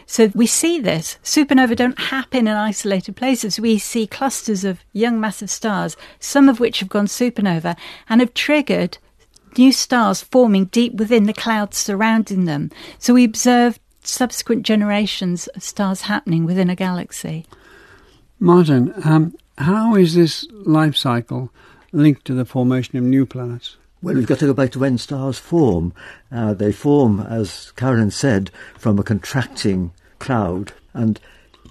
So 0.05 0.31
we 0.35 0.47
see 0.47 0.79
this. 0.79 1.17
Supernova 1.23 1.75
don't 1.75 1.99
happen 1.99 2.47
in 2.47 2.53
isolated 2.53 3.15
places. 3.15 3.59
We 3.59 3.77
see 3.77 4.05
clusters 4.05 4.63
of 4.63 4.83
young 4.91 5.19
massive 5.19 5.49
stars, 5.49 5.97
some 6.19 6.49
of 6.49 6.59
which 6.59 6.79
have 6.79 6.89
gone 6.89 7.07
supernova 7.07 7.75
and 8.09 8.21
have 8.21 8.33
triggered 8.33 8.97
new 9.57 9.71
stars 9.71 10.21
forming 10.21 10.65
deep 10.65 10.93
within 10.95 11.25
the 11.25 11.33
clouds 11.33 11.77
surrounding 11.77 12.45
them. 12.45 12.71
So 12.99 13.13
we 13.13 13.23
observe 13.23 13.79
subsequent 14.03 14.63
generations 14.63 15.47
of 15.47 15.63
stars 15.63 16.01
happening 16.01 16.45
within 16.45 16.69
a 16.69 16.75
galaxy. 16.75 17.45
Martin, 18.43 18.93
um, 19.05 19.33
how 19.57 19.95
is 19.95 20.15
this 20.15 20.45
life 20.51 20.97
cycle 20.97 21.49
linked 21.93 22.25
to 22.25 22.33
the 22.33 22.43
formation 22.43 22.97
of 22.97 23.03
new 23.05 23.25
planets? 23.25 23.77
Well, 24.01 24.15
we've 24.15 24.27
got 24.27 24.39
to 24.39 24.47
go 24.47 24.53
back 24.53 24.71
to 24.71 24.79
when 24.79 24.97
stars 24.97 25.39
form. 25.39 25.93
Uh, 26.29 26.53
they 26.53 26.73
form, 26.73 27.21
as 27.21 27.71
Karen 27.77 28.11
said, 28.11 28.51
from 28.77 28.99
a 28.99 29.03
contracting 29.03 29.93
cloud. 30.19 30.73
And 30.93 31.21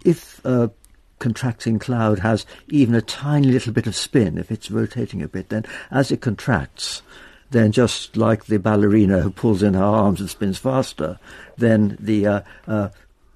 if 0.03 0.43
a 0.47 0.71
contracting 1.19 1.79
cloud 1.79 2.21
has 2.21 2.47
even 2.69 2.95
a 2.95 3.03
tiny 3.03 3.49
little 3.49 3.75
bit 3.75 3.87
of 3.87 3.95
spin, 3.95 4.39
if 4.39 4.51
it's 4.51 4.71
rotating 4.71 5.21
a 5.21 5.29
bit, 5.29 5.51
then 5.51 5.67
as 5.91 6.11
it 6.11 6.23
contracts, 6.23 7.03
then 7.51 7.71
just 7.71 8.17
like 8.17 8.47
the 8.47 8.59
ballerina 8.59 9.21
who 9.21 9.31
pulls 9.31 9.63
in 9.63 9.75
her 9.75 9.85
arms 9.85 10.21
and 10.21 10.31
spins 10.31 10.57
faster, 10.57 11.19
then 11.59 11.99
the 12.01 12.27
uh, 12.27 12.41
uh, 12.67 12.89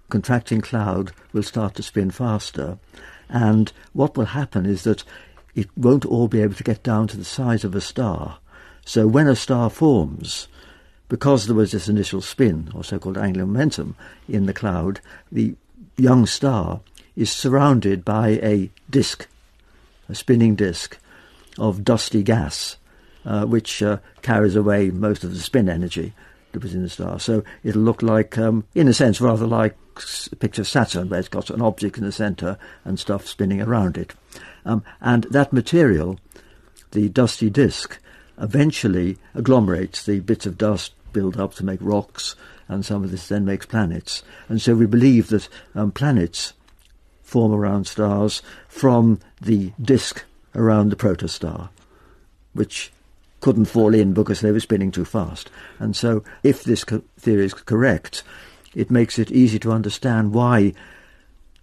contracting 0.08 0.62
cloud 0.62 1.12
will 1.34 1.42
start 1.42 1.74
to 1.74 1.82
spin 1.82 2.10
faster. 2.10 2.78
And 3.28 3.72
what 3.92 4.16
will 4.16 4.26
happen 4.26 4.66
is 4.66 4.84
that 4.84 5.04
it 5.54 5.68
won't 5.76 6.04
all 6.04 6.28
be 6.28 6.42
able 6.42 6.54
to 6.54 6.64
get 6.64 6.82
down 6.82 7.08
to 7.08 7.16
the 7.16 7.24
size 7.24 7.64
of 7.64 7.74
a 7.74 7.80
star. 7.80 8.38
So 8.84 9.06
when 9.06 9.26
a 9.26 9.34
star 9.34 9.70
forms, 9.70 10.48
because 11.08 11.46
there 11.46 11.56
was 11.56 11.72
this 11.72 11.88
initial 11.88 12.20
spin, 12.20 12.70
or 12.74 12.84
so-called 12.84 13.18
angular 13.18 13.46
momentum, 13.46 13.96
in 14.28 14.46
the 14.46 14.52
cloud, 14.52 15.00
the 15.32 15.54
young 15.96 16.26
star 16.26 16.80
is 17.16 17.32
surrounded 17.32 18.04
by 18.04 18.38
a 18.42 18.70
disk, 18.90 19.26
a 20.08 20.14
spinning 20.14 20.54
disk 20.54 20.98
of 21.58 21.84
dusty 21.84 22.22
gas, 22.22 22.76
uh, 23.24 23.44
which 23.44 23.82
uh, 23.82 23.98
carries 24.22 24.54
away 24.54 24.90
most 24.90 25.24
of 25.24 25.32
the 25.32 25.40
spin 25.40 25.68
energy 25.68 26.12
that 26.52 26.62
was 26.62 26.74
in 26.74 26.82
the 26.82 26.88
star. 26.88 27.18
So 27.18 27.42
it'll 27.64 27.82
look 27.82 28.02
like, 28.02 28.38
um, 28.38 28.64
in 28.74 28.88
a 28.88 28.94
sense, 28.94 29.20
rather 29.20 29.46
like 29.46 29.76
a 30.32 30.36
picture 30.36 30.62
of 30.62 30.68
Saturn, 30.68 31.08
where 31.08 31.20
it's 31.20 31.28
got 31.28 31.50
an 31.50 31.62
object 31.62 31.98
in 31.98 32.04
the 32.04 32.12
centre 32.12 32.58
and 32.84 32.98
stuff 32.98 33.26
spinning 33.26 33.60
around 33.60 33.96
it. 33.96 34.14
Um, 34.64 34.82
and 35.00 35.24
that 35.24 35.52
material, 35.52 36.18
the 36.92 37.08
dusty 37.08 37.50
disk, 37.50 37.98
eventually 38.38 39.18
agglomerates. 39.34 40.04
The 40.04 40.20
bits 40.20 40.46
of 40.46 40.58
dust 40.58 40.92
build 41.12 41.38
up 41.38 41.54
to 41.54 41.64
make 41.64 41.80
rocks, 41.80 42.36
and 42.68 42.84
some 42.84 43.04
of 43.04 43.10
this 43.10 43.28
then 43.28 43.44
makes 43.44 43.66
planets. 43.66 44.22
And 44.48 44.60
so 44.60 44.74
we 44.74 44.86
believe 44.86 45.28
that 45.28 45.48
um, 45.74 45.92
planets 45.92 46.52
form 47.22 47.52
around 47.52 47.86
stars 47.86 48.42
from 48.68 49.20
the 49.40 49.72
disk 49.80 50.24
around 50.54 50.90
the 50.90 50.96
protostar, 50.96 51.68
which 52.52 52.92
couldn't 53.40 53.66
fall 53.66 53.94
in 53.94 54.12
because 54.12 54.40
they 54.40 54.52
were 54.52 54.60
spinning 54.60 54.90
too 54.90 55.04
fast. 55.04 55.50
And 55.78 55.94
so, 55.94 56.24
if 56.42 56.64
this 56.64 56.84
co- 56.84 57.02
theory 57.18 57.44
is 57.44 57.54
correct, 57.54 58.22
it 58.76 58.90
makes 58.90 59.18
it 59.18 59.32
easy 59.32 59.58
to 59.58 59.72
understand 59.72 60.34
why 60.34 60.74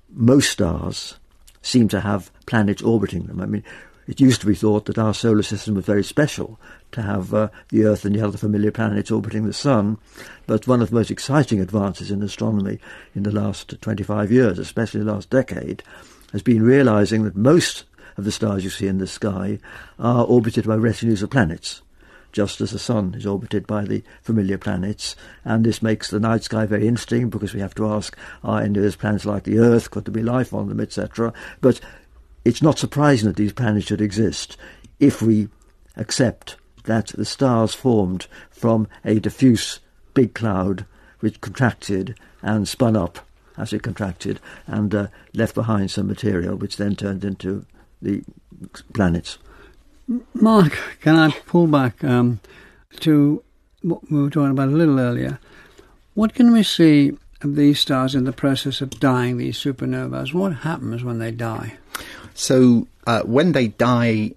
most 0.10 0.50
stars 0.50 1.16
seem 1.62 1.88
to 1.88 2.02
have 2.02 2.32
planets 2.48 2.82
orbiting 2.82 3.28
them. 3.28 3.40
I 3.40 3.46
mean, 3.46 3.64
it 4.08 4.20
used 4.20 4.42
to 4.42 4.48
be 4.48 4.56
thought 4.56 4.86
that 4.86 4.98
our 4.98 5.14
solar 5.14 5.44
system 5.44 5.76
was 5.76 5.86
very 5.86 6.04
special 6.04 6.60
to 6.92 7.04
have 7.04 7.32
uh, 7.34 7.50
the 7.70 7.86
Earth 7.86 8.04
and 8.04 8.16
the 8.16 8.22
other 8.22 8.38
familiar 8.38 8.72
planets 8.72 9.12
orbiting 9.12 9.46
the 9.46 9.54
Sun, 9.54 10.00
but 10.48 10.68
one 10.68 10.82
of 10.82 10.90
the 10.90 10.96
most 10.96 11.12
exciting 11.12 11.62
advances 11.62 12.10
in 12.10 12.24
astronomy 12.24 12.80
in 13.14 13.24
the 13.24 13.32
last 13.32 13.80
25 13.80 14.32
years, 14.32 14.58
especially 14.58 15.02
the 15.02 15.14
last 15.14 15.30
decade, 15.30 15.84
has 16.32 16.42
been 16.42 16.64
realizing 16.64 17.24
that 17.24 17.38
most 17.38 17.86
of 18.18 18.26
the 18.26 18.32
stars 18.32 18.64
you 18.64 18.72
see 18.72 18.88
in 18.88 18.98
the 18.98 19.08
sky 19.08 19.60
are 20.00 20.26
orbited 20.26 20.66
by 20.66 20.76
retinues 20.76 21.22
of 21.22 21.30
planets 21.30 21.84
just 22.34 22.60
as 22.60 22.72
the 22.72 22.80
Sun 22.80 23.14
is 23.16 23.26
orbited 23.26 23.66
by 23.66 23.86
the 23.86 24.04
familiar 24.22 24.58
planets. 24.58 25.16
And 25.46 25.64
this 25.64 25.82
makes 25.82 26.10
the 26.10 26.20
night 26.20 26.44
sky 26.44 26.66
very 26.66 26.88
interesting 26.88 27.30
because 27.30 27.54
we 27.54 27.62
have 27.62 27.76
to 27.76 27.88
ask, 27.88 28.18
are 28.44 28.60
any 28.60 28.78
of 28.80 28.84
those 28.84 28.98
planets 28.98 29.26
like 29.26 29.44
the 29.44 29.60
Earth? 29.60 29.92
Could 29.92 30.06
there 30.06 30.14
be 30.14 30.24
life 30.24 30.54
on 30.54 30.68
them, 30.68 30.82
etc.? 30.82 31.32
But 31.62 31.80
it's 32.44 32.62
not 32.62 32.80
surprising 32.80 33.28
that 33.30 33.38
these 33.38 33.54
planets 33.54 33.86
should 33.86 34.02
exist 34.02 34.58
if 35.00 35.22
we 35.22 35.48
accept 35.96 36.58
that 36.84 37.08
the 37.08 37.24
stars 37.24 37.74
formed 37.74 38.28
from 38.50 38.88
a 39.06 39.20
diffuse 39.20 39.80
big 40.14 40.34
cloud 40.34 40.86
which 41.22 41.40
contracted 41.40 42.18
and 42.42 42.68
spun 42.68 42.98
up 42.98 43.20
as 43.58 43.72
it 43.72 43.84
contracted 43.84 44.40
and 44.68 44.94
uh, 44.94 45.08
left 45.34 45.56
behind 45.56 45.90
some 45.90 46.08
material 46.08 46.56
which 46.56 46.78
then 46.78 46.96
turned 46.96 47.24
into 47.24 47.66
the 48.02 48.24
planets. 48.94 49.38
Mark, 50.34 50.78
can 51.02 51.16
I 51.16 51.32
pull 51.46 51.68
back 51.68 52.04
um, 52.04 52.40
to 53.00 53.44
what 53.82 54.10
we 54.12 54.22
were 54.22 54.30
talking 54.30 54.52
about 54.52 54.70
a 54.70 54.72
little 54.72 55.00
earlier? 55.00 55.40
What 56.14 56.34
can 56.34 56.52
we 56.52 56.64
see 56.64 57.18
of 57.42 57.56
these 57.56 57.80
stars 57.80 58.16
in 58.16 58.26
the 58.26 58.34
process 58.34 58.82
of 58.82 58.90
dying, 59.00 59.38
these 59.38 59.58
supernovas? 59.58 60.34
What 60.34 60.58
happens 60.58 61.04
when 61.04 61.20
they 61.20 61.32
die? 61.32 61.78
So, 62.34 62.88
uh, 63.08 63.22
when 63.22 63.52
they 63.52 63.70
die, 63.70 64.32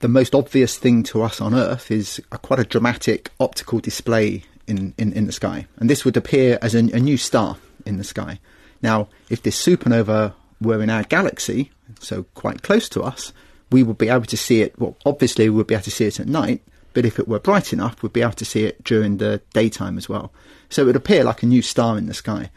the 0.00 0.08
most 0.08 0.34
obvious 0.34 0.76
thing 0.76 1.02
to 1.04 1.22
us 1.22 1.40
on 1.40 1.54
Earth 1.54 1.90
is 1.90 2.20
a, 2.30 2.38
quite 2.38 2.60
a 2.60 2.64
dramatic 2.64 3.30
optical 3.40 3.80
display 3.80 4.44
in, 4.66 4.94
in, 4.98 5.12
in 5.12 5.26
the 5.26 5.32
sky. 5.32 5.66
And 5.78 5.90
this 5.90 6.04
would 6.04 6.16
appear 6.16 6.58
as 6.62 6.74
a, 6.74 6.78
a 6.78 7.00
new 7.00 7.16
star 7.16 7.56
in 7.84 7.96
the 7.96 8.04
sky. 8.04 8.38
Now, 8.82 9.08
if 9.28 9.42
this 9.42 9.60
supernova 9.60 10.34
were 10.60 10.82
in 10.82 10.90
our 10.90 11.02
galaxy, 11.02 11.72
so 12.00 12.24
quite 12.34 12.62
close 12.62 12.88
to 12.90 13.02
us, 13.02 13.32
we 13.70 13.82
would 13.82 13.98
be 13.98 14.08
able 14.08 14.24
to 14.26 14.36
see 14.36 14.62
it. 14.62 14.78
Well, 14.78 14.96
obviously, 15.04 15.48
we 15.48 15.56
would 15.56 15.66
be 15.66 15.74
able 15.74 15.84
to 15.84 15.90
see 15.90 16.06
it 16.06 16.20
at 16.20 16.26
night, 16.26 16.62
but 16.94 17.04
if 17.04 17.18
it 17.18 17.28
were 17.28 17.38
bright 17.38 17.72
enough, 17.72 18.02
we'd 18.02 18.12
be 18.12 18.22
able 18.22 18.32
to 18.32 18.44
see 18.44 18.64
it 18.64 18.82
during 18.84 19.18
the 19.18 19.40
daytime 19.52 19.98
as 19.98 20.08
well. 20.08 20.32
So 20.70 20.82
it 20.82 20.86
would 20.86 20.96
appear 20.96 21.24
like 21.24 21.42
a 21.42 21.46
new 21.46 21.62
star 21.62 21.98
in 21.98 22.06
the 22.06 22.14
sky. 22.14 22.50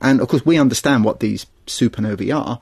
And 0.00 0.20
of 0.20 0.28
course, 0.28 0.46
we 0.46 0.58
understand 0.58 1.04
what 1.04 1.20
these 1.20 1.46
supernovae 1.66 2.34
are, 2.34 2.60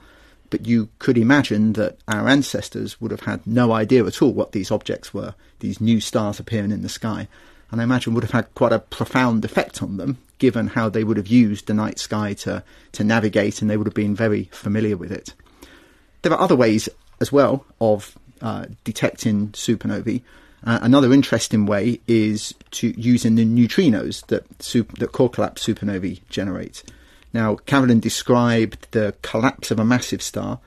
but 0.51 0.67
you 0.67 0.89
could 0.99 1.19
imagine 1.19 1.75
that 1.75 1.99
our 2.09 2.29
ancestors 2.29 3.01
would 3.01 3.11
have 3.11 3.21
had 3.21 3.47
no 3.47 3.73
idea 3.73 4.05
at 4.05 4.23
all 4.23 4.33
what 4.33 4.53
these 4.53 4.71
objects 4.71 5.13
were, 5.13 5.35
these 5.59 5.81
new 5.81 6.01
stars 6.01 6.41
appearing 6.41 6.71
in 6.71 6.83
the 6.83 6.89
sky. 6.89 7.29
And 7.71 7.81
I 7.81 7.85
imagine 7.85 8.15
would 8.15 8.25
have 8.25 8.33
had 8.33 8.55
quite 8.55 8.73
a 8.73 8.79
profound 8.79 9.45
effect 9.45 9.83
on 9.83 9.97
them, 9.97 10.19
given 10.39 10.69
how 10.69 10.89
they 10.89 11.05
would 11.05 11.17
have 11.17 11.27
used 11.27 11.67
the 11.67 11.75
night 11.75 11.99
sky 11.99 12.33
to, 12.35 12.63
to 12.93 13.05
navigate 13.05 13.61
and 13.61 13.69
they 13.69 13.77
would 13.77 13.87
have 13.87 13.95
been 13.95 14.15
very 14.15 14.45
familiar 14.53 14.97
with 14.97 15.11
it. 15.11 15.35
There 16.23 16.33
are 16.33 16.41
other 16.41 16.57
ways 16.57 16.89
as 17.21 17.33
well 17.33 17.65
of 17.81 18.17
uh, 18.41 18.67
detecting 18.85 19.49
supernovae. 19.49 20.23
Uh, 20.65 20.79
another 20.83 21.13
interesting 21.13 21.67
way 21.67 22.01
is 22.07 22.55
to 22.73 22.99
using 23.01 23.37
the 23.37 23.45
neutrinos 23.45 24.27
that 24.27 24.63
super, 24.63 24.97
that 24.97 25.13
core 25.13 25.31
collapse 25.31 25.65
supernovae 25.67 26.21
generate. 26.29 26.83
Now, 27.33 27.57
Carolin 27.57 28.01
described 28.01 28.89
the 28.93 29.15
collapse 29.23 29.71
of 29.71 29.79
a 29.79 29.85
massive 29.85 30.23
star 30.23 30.59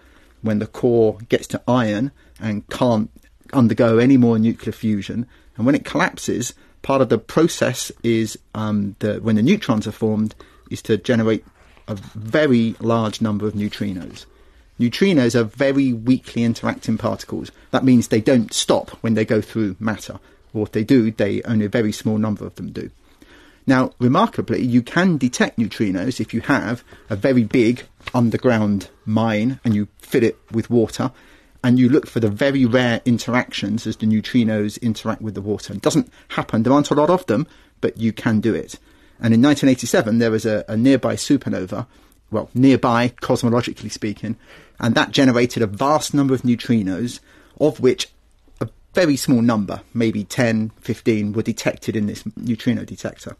when 0.42 0.60
the 0.60 0.68
core 0.68 1.18
gets 1.28 1.48
to 1.48 1.62
iron 1.68 2.12
and 2.40 2.68
can't 2.70 3.10
undergo 3.54 3.98
any 3.98 4.18
more 4.18 4.40
nuclear 4.40 4.72
fusion. 4.72 5.26
And 5.58 5.66
when 5.66 5.76
it 5.76 5.84
collapses, 5.84 6.54
part 6.82 7.02
of 7.02 7.10
the 7.10 7.18
process 7.18 7.92
is 8.04 8.38
um, 8.54 8.96
the, 9.00 9.16
when 9.16 9.36
the 9.36 9.42
neutrons 9.42 9.88
are 9.88 9.92
formed 9.92 10.36
is 10.70 10.82
to 10.84 10.98
generate 10.98 11.44
a 11.88 11.96
very 11.96 12.76
large 12.80 13.20
number 13.20 13.48
of 13.48 13.54
neutrinos. 13.54 14.26
Neutrinos 14.80 15.36
are 15.36 15.44
very 15.44 15.92
weakly 15.92 16.44
interacting 16.44 16.98
particles. 16.98 17.52
That 17.72 17.84
means 17.84 18.08
they 18.08 18.22
don't 18.22 18.54
stop 18.54 18.92
when 19.02 19.14
they 19.14 19.26
go 19.26 19.42
through 19.42 19.76
matter. 19.80 20.20
Or 20.54 20.64
if 20.64 20.72
they 20.72 20.84
do, 20.84 21.12
they 21.12 21.42
only 21.44 21.66
a 21.66 21.70
very 21.70 21.92
small 21.92 22.18
number 22.18 22.46
of 22.46 22.56
them 22.56 22.72
do. 22.72 22.90
Now, 23.68 23.92
remarkably, 24.00 24.64
you 24.64 24.82
can 24.82 25.18
detect 25.18 25.60
neutrinos 25.60 26.20
if 26.20 26.34
you 26.34 26.42
have 26.42 26.84
a 27.10 27.16
very 27.16 27.44
big 27.44 27.84
underground 28.14 28.90
mine 29.06 29.60
and 29.64 29.76
you 29.76 29.88
fill 30.00 30.24
it 30.24 30.40
with 30.52 30.70
water 30.70 31.12
and 31.64 31.78
you 31.78 31.90
look 31.90 32.08
for 32.08 32.20
the 32.20 32.30
very 32.30 32.66
rare 32.66 33.02
interactions 33.06 33.86
as 33.86 33.98
the 33.98 34.08
neutrinos 34.08 34.82
interact 34.82 35.22
with 35.22 35.36
the 35.36 35.42
water. 35.42 35.74
It 35.74 35.82
doesn't 35.82 36.12
happen, 36.30 36.64
there 36.64 36.74
aren't 36.74 36.90
a 36.90 36.96
lot 36.96 37.10
of 37.10 37.26
them, 37.28 37.48
but 37.82 37.98
you 37.98 38.14
can 38.14 38.40
do 38.40 38.56
it. 38.56 38.80
And 39.22 39.34
in 39.34 39.42
1987, 39.42 40.20
there 40.20 40.32
was 40.32 40.46
a, 40.46 40.64
a 40.68 40.78
nearby 40.78 41.16
supernova, 41.16 41.86
well, 42.32 42.50
nearby, 42.54 43.10
cosmologically 43.22 43.92
speaking, 43.92 44.38
and 44.80 44.96
that 44.96 45.12
generated 45.12 45.62
a 45.62 45.68
vast 45.68 46.14
number 46.14 46.34
of 46.34 46.44
neutrinos, 46.44 47.20
of 47.60 47.80
which 47.80 48.10
a 48.62 48.70
very 48.94 49.16
small 49.16 49.42
number, 49.42 49.82
maybe 49.94 50.24
10, 50.24 50.72
15, 50.82 51.34
were 51.34 51.42
detected 51.42 51.96
in 51.96 52.08
this 52.08 52.24
neutrino 52.38 52.86
detector. 52.86 53.36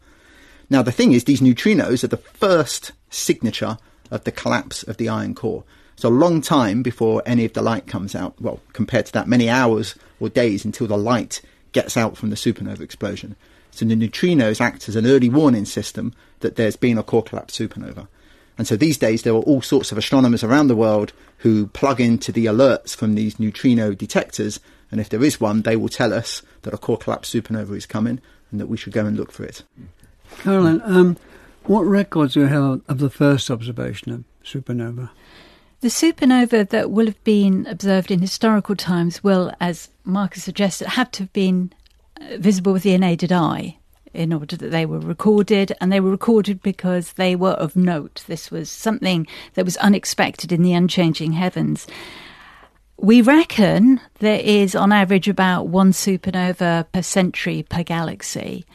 Now, 0.68 0.82
the 0.82 0.92
thing 0.92 1.12
is, 1.12 1.24
these 1.24 1.40
neutrinos 1.40 2.04
are 2.04 2.08
the 2.08 2.16
first 2.16 2.92
signature 3.08 3.78
of 4.10 4.24
the 4.24 4.32
collapse 4.32 4.82
of 4.82 4.98
the 4.98 5.08
iron 5.08 5.34
core. 5.34 5.64
It's 5.94 6.04
a 6.04 6.08
long 6.08 6.40
time 6.40 6.82
before 6.82 7.22
any 7.26 7.44
of 7.44 7.52
the 7.52 7.62
light 7.62 7.86
comes 7.86 8.14
out. 8.14 8.40
Well, 8.40 8.60
compared 8.72 9.06
to 9.06 9.12
that, 9.14 9.28
many 9.28 9.48
hours 9.48 9.94
or 10.18 10.28
days 10.28 10.64
until 10.64 10.86
the 10.86 10.96
light 10.96 11.42
gets 11.72 11.96
out 11.96 12.16
from 12.16 12.30
the 12.30 12.36
supernova 12.36 12.80
explosion. 12.80 13.36
So 13.70 13.84
the 13.84 13.94
neutrinos 13.94 14.60
act 14.60 14.88
as 14.88 14.96
an 14.96 15.06
early 15.06 15.28
warning 15.28 15.64
system 15.64 16.14
that 16.40 16.56
there's 16.56 16.76
been 16.76 16.98
a 16.98 17.02
core 17.02 17.22
collapse 17.22 17.58
supernova. 17.58 18.08
And 18.60 18.68
so 18.68 18.76
these 18.76 18.98
days 18.98 19.22
there 19.22 19.32
are 19.32 19.40
all 19.40 19.62
sorts 19.62 19.90
of 19.90 19.96
astronomers 19.96 20.44
around 20.44 20.68
the 20.68 20.76
world 20.76 21.14
who 21.38 21.68
plug 21.68 21.98
into 21.98 22.30
the 22.30 22.44
alerts 22.44 22.94
from 22.94 23.14
these 23.14 23.40
neutrino 23.40 23.94
detectors. 23.94 24.60
And 24.90 25.00
if 25.00 25.08
there 25.08 25.24
is 25.24 25.40
one, 25.40 25.62
they 25.62 25.76
will 25.76 25.88
tell 25.88 26.12
us 26.12 26.42
that 26.60 26.74
a 26.74 26.76
core 26.76 26.98
collapse 26.98 27.32
supernova 27.32 27.74
is 27.74 27.86
coming 27.86 28.20
and 28.50 28.60
that 28.60 28.66
we 28.66 28.76
should 28.76 28.92
go 28.92 29.06
and 29.06 29.16
look 29.16 29.32
for 29.32 29.44
it. 29.44 29.62
Carolin, 30.40 30.82
um, 30.84 31.16
what 31.62 31.84
records 31.84 32.34
do 32.34 32.40
you 32.40 32.46
have 32.48 32.82
of 32.86 32.98
the 32.98 33.08
first 33.08 33.50
observation 33.50 34.12
of 34.12 34.24
supernova? 34.44 35.08
The 35.80 35.88
supernova 35.88 36.68
that 36.68 36.90
will 36.90 37.06
have 37.06 37.24
been 37.24 37.66
observed 37.66 38.10
in 38.10 38.20
historical 38.20 38.76
times 38.76 39.24
will, 39.24 39.54
as 39.58 39.88
Marcus 40.04 40.44
suggested, 40.44 40.86
have 40.86 41.10
to 41.12 41.22
have 41.22 41.32
been 41.32 41.72
uh, 42.20 42.36
visible 42.36 42.74
with 42.74 42.82
the 42.82 42.92
unaided 42.92 43.32
eye 43.32 43.78
in 44.12 44.32
order 44.32 44.56
that 44.56 44.70
they 44.70 44.86
were 44.86 44.98
recorded, 44.98 45.72
and 45.80 45.92
they 45.92 46.00
were 46.00 46.10
recorded 46.10 46.62
because 46.62 47.12
they 47.12 47.36
were 47.36 47.52
of 47.52 47.76
note. 47.76 48.24
This 48.26 48.50
was 48.50 48.70
something 48.70 49.26
that 49.54 49.64
was 49.64 49.76
unexpected 49.78 50.52
in 50.52 50.62
the 50.62 50.72
unchanging 50.72 51.32
heavens. 51.32 51.86
We 52.96 53.22
reckon 53.22 54.00
there 54.18 54.40
is, 54.40 54.74
on 54.74 54.92
average, 54.92 55.28
about 55.28 55.68
one 55.68 55.92
supernova 55.92 56.86
per 56.92 57.02
century 57.02 57.62
per 57.62 57.82
galaxy. 57.82 58.66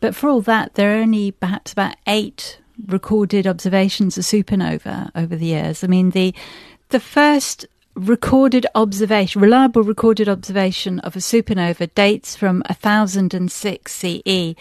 But 0.00 0.14
for 0.14 0.28
all 0.28 0.40
that, 0.42 0.74
there 0.74 0.96
are 0.96 1.02
only 1.02 1.32
perhaps 1.32 1.72
about 1.72 1.96
eight 2.06 2.58
recorded 2.86 3.46
observations 3.46 4.18
of 4.18 4.24
supernova 4.24 5.10
over 5.14 5.36
the 5.36 5.46
years. 5.46 5.84
I 5.84 5.86
mean, 5.86 6.10
the 6.10 6.34
the 6.90 7.00
first 7.00 7.66
recorded 7.94 8.66
observation, 8.74 9.40
reliable 9.40 9.82
recorded 9.82 10.28
observation 10.28 10.98
of 11.00 11.16
a 11.16 11.20
supernova 11.20 11.92
dates 11.94 12.36
from 12.36 12.62
1006 12.68 13.92
CE, 13.92 14.54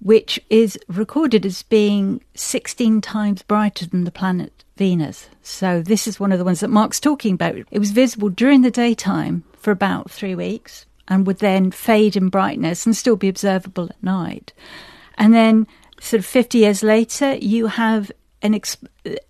which 0.00 0.40
is 0.50 0.78
recorded 0.88 1.44
as 1.46 1.62
being 1.62 2.22
16 2.34 3.00
times 3.00 3.42
brighter 3.42 3.86
than 3.86 4.04
the 4.04 4.10
planet 4.10 4.64
Venus. 4.76 5.28
So 5.42 5.82
this 5.82 6.06
is 6.06 6.18
one 6.18 6.32
of 6.32 6.38
the 6.38 6.44
ones 6.44 6.60
that 6.60 6.68
Mark's 6.68 7.00
talking 7.00 7.34
about. 7.34 7.56
It 7.70 7.78
was 7.78 7.92
visible 7.92 8.28
during 8.28 8.62
the 8.62 8.70
daytime 8.70 9.44
for 9.58 9.70
about 9.70 10.10
three 10.10 10.34
weeks 10.34 10.86
and 11.06 11.26
would 11.26 11.38
then 11.38 11.70
fade 11.70 12.16
in 12.16 12.28
brightness 12.28 12.86
and 12.86 12.96
still 12.96 13.16
be 13.16 13.28
observable 13.28 13.90
at 13.90 14.02
night. 14.02 14.52
And 15.16 15.32
then, 15.32 15.66
sort 16.00 16.20
of 16.20 16.26
50 16.26 16.58
years 16.58 16.82
later, 16.82 17.34
you 17.36 17.68
have 17.68 18.10
an 18.42 18.54
ex- 18.54 18.76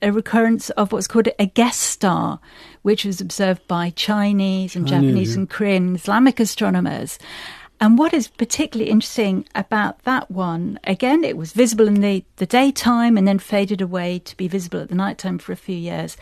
a 0.03 0.13
recurrence 0.13 0.71
of 0.71 0.93
what's 0.93 1.07
called 1.07 1.29
a 1.39 1.47
guest 1.47 1.81
star, 1.81 2.41
which 2.85 3.07
was 3.07 3.19
observed 3.19 3.67
by 3.67 3.89
Chinese 3.89 4.77
and 4.77 4.87
Chinese, 4.87 5.09
Japanese 5.09 5.31
yeah. 5.31 5.39
and 5.39 5.51
Korean 5.51 5.95
Islamic 5.97 6.39
astronomers. 6.39 7.19
And 7.81 7.97
what 7.97 8.13
is 8.13 8.29
particularly 8.29 8.91
interesting 8.91 9.47
about 9.55 10.03
that 10.03 10.31
one, 10.31 10.79
again, 10.85 11.25
it 11.25 11.39
was 11.39 11.53
visible 11.53 11.89
in 11.89 12.03
the, 12.03 12.23
the 12.37 12.45
daytime 12.45 13.17
and 13.17 13.27
then 13.27 13.39
faded 13.39 13.81
away 13.81 14.19
to 14.21 14.37
be 14.37 14.49
visible 14.49 14.81
at 14.81 14.91
the 14.91 14.95
nighttime 14.95 15.39
for 15.39 15.53
a 15.53 15.57
few 15.57 15.75
years. 15.75 16.19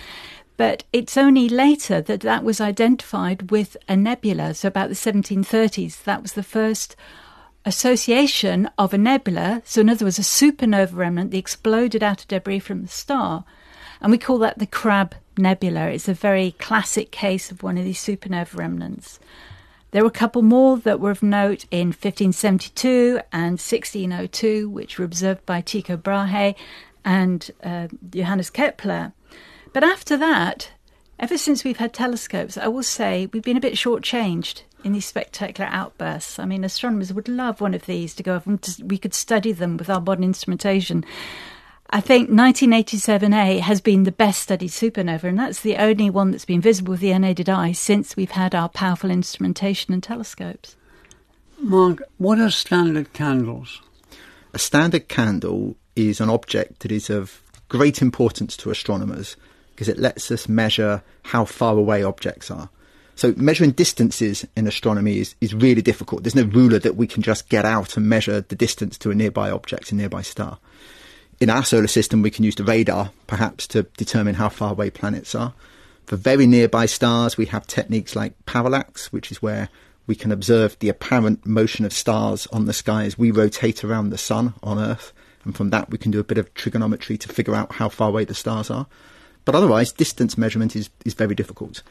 But 0.57 0.85
it's 0.93 1.17
only 1.17 1.49
later 1.49 2.01
that 2.01 2.21
that 2.21 2.45
was 2.45 2.61
identified 2.61 3.51
with 3.51 3.77
a 3.89 3.97
nebula. 3.97 4.55
So, 4.55 4.69
about 4.69 4.89
the 4.89 4.95
1730s, 4.95 6.05
that 6.05 6.23
was 6.23 6.35
the 6.35 6.45
first 6.45 6.95
association 7.65 8.71
of 8.79 8.95
a 8.95 8.99
nebula. 8.99 9.63
So, 9.65 9.81
in 9.81 9.91
other 9.91 10.05
words, 10.05 10.21
a 10.21 10.23
supernova 10.23 10.95
remnant 10.95 11.33
that 11.33 11.39
exploded 11.39 12.05
out 12.05 12.21
of 12.21 12.29
debris 12.29 12.61
from 12.61 12.83
the 12.83 12.89
star. 12.89 13.45
And 14.01 14.13
we 14.13 14.19
call 14.19 14.39
that 14.39 14.61
the 14.61 14.67
Crab 14.67 15.17
Nebula. 15.37 15.89
It's 15.89 16.09
a 16.09 16.15
very 16.15 16.53
classic 16.53 17.11
case 17.11 17.51
of 17.51 17.63
one 17.63 17.79
of 17.79 17.85
these 17.85 18.03
supernova 18.03 18.57
remnants. 18.57 19.19
There 19.93 20.03
were 20.03 20.09
a 20.09 20.11
couple 20.11 20.43
more 20.43 20.79
that 20.79 21.01
were 21.01 21.11
of 21.11 21.23
note 21.23 21.67
in 21.71 21.89
1572 21.89 23.21
and 23.31 23.53
1602, 23.53 24.69
which 24.69 24.99
were 24.99 25.05
observed 25.05 25.45
by 25.45 25.61
Tycho 25.61 25.99
Brahe 25.99 26.55
and 27.05 27.51
uh, 27.63 27.89
Johannes 28.09 28.49
Kepler. 28.49 29.13
But 29.73 29.85
after 29.85 30.17
that, 30.17 30.71
ever 31.19 31.37
since 31.37 31.63
we've 31.63 31.77
had 31.77 31.93
telescopes, 31.93 32.57
I 32.57 32.69
will 32.69 32.83
say 32.83 33.29
we've 33.33 33.43
been 33.43 33.57
a 33.57 33.61
bit 33.61 33.75
shortchanged 33.75 34.63
in 34.83 34.93
these 34.93 35.07
spectacular 35.07 35.69
outbursts. 35.71 36.39
I 36.39 36.47
mean, 36.47 36.65
astronomers 36.65 37.13
would 37.13 37.29
love 37.29 37.61
one 37.61 37.75
of 37.75 37.87
these 37.87 38.15
to 38.15 38.23
go 38.23 38.37
off 38.37 38.47
and 38.47 38.77
we 38.85 38.99
could 38.99 39.15
study 39.15 39.53
them 39.53 39.77
with 39.77 39.91
our 39.91 40.01
modern 40.01 40.25
instrumentation. 40.25 41.05
I 41.95 42.01
think 42.01 42.31
1987A 42.31 43.61
has 43.61 43.83
been 43.83 44.05
the 44.05 44.13
best 44.13 44.41
studied 44.41 44.71
supernova, 44.71 45.25
and 45.25 45.39
that's 45.39 45.61
the 45.61 45.77
only 45.77 46.09
one 46.09 46.31
that's 46.31 46.47
been 46.47 46.63
visible 46.63 46.93
with 46.93 47.01
the 47.01 47.11
unaided 47.11 47.51
eye 47.51 47.73
since 47.73 48.17
we've 48.17 48.31
had 48.31 48.55
our 48.55 48.71
powerful 48.71 49.11
instrumentation 49.11 49.93
and 49.93 50.03
telescopes. 50.03 50.75
Mark, 51.59 52.03
what 52.17 52.39
are 52.39 52.51
standard 52.51 53.13
candles? 53.13 53.83
A 54.55 54.59
standard 54.59 55.09
candle 55.09 55.77
is 55.95 56.19
an 56.19 56.31
object 56.31 56.81
that 56.81 56.91
is 56.91 57.11
of 57.11 57.43
great 57.69 58.01
importance 58.01 58.57
to 58.57 58.71
astronomers 58.71 59.37
because 59.73 59.89
it 59.89 59.99
lets 59.99 60.31
us 60.31 60.49
measure 60.49 61.03
how 61.25 61.45
far 61.45 61.77
away 61.77 62.03
objects 62.03 62.51
are. 62.51 62.71
So 63.17 63.35
measuring 63.37 63.73
distances 63.73 64.47
in 64.57 64.67
astronomy 64.67 65.19
is, 65.19 65.35
is 65.43 65.53
really 65.53 65.83
difficult. 65.83 66.23
There's 66.23 66.35
no 66.35 66.45
ruler 66.45 66.79
that 66.79 66.97
we 66.97 67.07
can 67.07 67.23
just 67.23 67.51
get 67.51 67.67
out 67.67 67.99
and 67.99 68.09
measure 68.09 68.41
the 68.41 68.57
distance 68.57 68.97
to 68.99 69.11
a 69.11 69.15
nearby 69.15 69.51
object, 69.51 69.93
a 69.93 69.95
nearby 69.95 70.23
star. 70.23 70.59
In 71.43 71.51
our 71.51 71.65
solar 71.65 71.89
system, 71.89 72.23
we 72.23 72.31
can 72.31 72.45
use 72.45 72.55
the 72.55 72.63
radar, 72.63 73.11
perhaps, 73.27 73.67
to 73.67 73.83
determine 73.97 74.37
how 74.37 74.49
far 74.49 74.71
away 74.71 74.91
planets 74.91 75.35
are. 75.35 75.53
For 76.07 76.15
very 76.15 76.47
nearby 76.47 76.87
stars, 76.87 77.37
we 77.37 77.47
have 77.47 77.67
techniques 77.67 78.15
like 78.15 78.47
parallax, 78.47 79.13
which 79.13 79.33
is 79.33 79.43
where 79.43 79.69
we 80.07 80.15
can 80.15 80.31
observe 80.31 80.79
the 80.79 80.89
apparent 80.89 81.45
motion 81.45 81.85
of 81.85 81.93
stars 81.93 82.47
on 82.53 82.67
the 82.67 82.73
sky 82.73 83.07
as 83.07 83.19
we 83.19 83.33
rotate 83.33 83.83
around 83.83 84.11
the 84.11 84.19
sun 84.19 84.55
on 84.63 84.79
Earth. 84.79 85.13
And 85.45 85.57
from 85.57 85.71
that, 85.71 85.91
we 85.91 85.99
can 85.99 86.13
do 86.13 86.21
a 86.21 86.25
bit 86.25 86.39
of 86.39 86.55
trigonometry 86.55 87.19
to 87.19 87.29
figure 87.29 87.57
out 87.57 87.73
how 87.73 87.89
far 87.89 88.11
away 88.11 88.25
the 88.25 88.35
stars 88.35 88.71
are. 88.71 88.87
But 89.45 89.57
otherwise, 89.57 89.91
distance 89.91 90.39
measurement 90.39 90.77
is, 90.77 90.91
is 91.05 91.15
very 91.15 91.35
difficult. 91.35 91.83